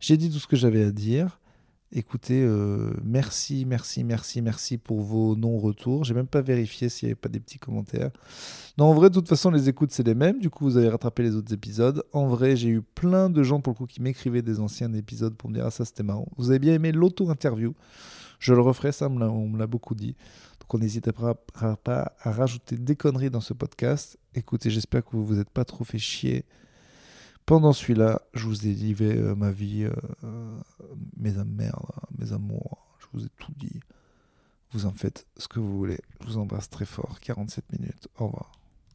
J'ai 0.00 0.16
dit 0.16 0.30
tout 0.30 0.38
ce 0.38 0.46
que 0.46 0.56
j'avais 0.56 0.84
à 0.84 0.90
dire. 0.90 1.38
Écoutez, 1.96 2.42
euh, 2.42 2.92
merci, 3.04 3.64
merci, 3.64 4.02
merci, 4.02 4.42
merci 4.42 4.78
pour 4.78 5.00
vos 5.00 5.36
non-retours. 5.36 6.02
J'ai 6.02 6.12
même 6.12 6.26
pas 6.26 6.40
vérifié 6.40 6.88
s'il 6.88 7.06
n'y 7.06 7.12
avait 7.12 7.20
pas 7.20 7.28
des 7.28 7.38
petits 7.38 7.60
commentaires. 7.60 8.10
Non, 8.78 8.86
en 8.86 8.94
vrai, 8.94 9.10
de 9.10 9.14
toute 9.14 9.28
façon, 9.28 9.52
les 9.52 9.68
écoutes, 9.68 9.92
c'est 9.92 10.04
les 10.04 10.16
mêmes. 10.16 10.40
Du 10.40 10.50
coup, 10.50 10.64
vous 10.64 10.76
avez 10.76 10.88
rattrapé 10.88 11.22
les 11.22 11.36
autres 11.36 11.52
épisodes. 11.54 12.02
En 12.12 12.26
vrai, 12.26 12.56
j'ai 12.56 12.68
eu 12.68 12.82
plein 12.82 13.30
de 13.30 13.44
gens, 13.44 13.60
pour 13.60 13.74
le 13.74 13.76
coup, 13.76 13.86
qui 13.86 14.02
m'écrivaient 14.02 14.42
des 14.42 14.58
anciens 14.58 14.92
épisodes 14.92 15.36
pour 15.36 15.48
me 15.48 15.54
dire 15.54 15.66
Ah, 15.66 15.70
ça, 15.70 15.84
c'était 15.84 16.02
marrant. 16.02 16.26
Vous 16.36 16.50
avez 16.50 16.58
bien 16.58 16.74
aimé 16.74 16.90
l'auto-interview. 16.90 17.74
Je 18.40 18.54
le 18.54 18.60
referai, 18.60 18.90
ça, 18.90 19.06
on 19.08 19.48
me 19.48 19.56
l'a 19.56 19.68
beaucoup 19.68 19.94
dit. 19.94 20.16
Donc, 20.58 20.74
on 20.74 20.78
n'hésitera 20.78 21.34
pas 21.76 22.12
à 22.20 22.32
rajouter 22.32 22.76
des 22.76 22.96
conneries 22.96 23.30
dans 23.30 23.40
ce 23.40 23.54
podcast. 23.54 24.18
Écoutez, 24.34 24.68
j'espère 24.68 25.04
que 25.04 25.10
vous 25.12 25.24
vous 25.24 25.38
êtes 25.38 25.50
pas 25.50 25.64
trop 25.64 25.84
fait 25.84 25.98
chier 25.98 26.44
pendant 27.46 27.72
celui-là, 27.72 28.22
je 28.32 28.46
vous 28.46 28.66
ai 28.66 28.72
livré 28.72 29.16
euh, 29.16 29.34
ma 29.34 29.50
vie, 29.50 29.84
euh, 29.84 29.92
euh, 30.24 30.58
mes 31.16 31.38
amours, 31.38 32.00
mes 32.18 32.32
amours. 32.32 32.86
Je 32.98 33.06
vous 33.12 33.26
ai 33.26 33.28
tout 33.38 33.52
dit. 33.56 33.80
Vous 34.72 34.86
en 34.86 34.92
faites 34.92 35.26
ce 35.36 35.46
que 35.46 35.60
vous 35.60 35.76
voulez. 35.76 36.00
Je 36.20 36.26
vous 36.26 36.38
embrasse 36.38 36.70
très 36.70 36.86
fort. 36.86 37.20
47 37.20 37.64
minutes. 37.72 38.08
Au 38.18 38.26
revoir. 38.26 38.63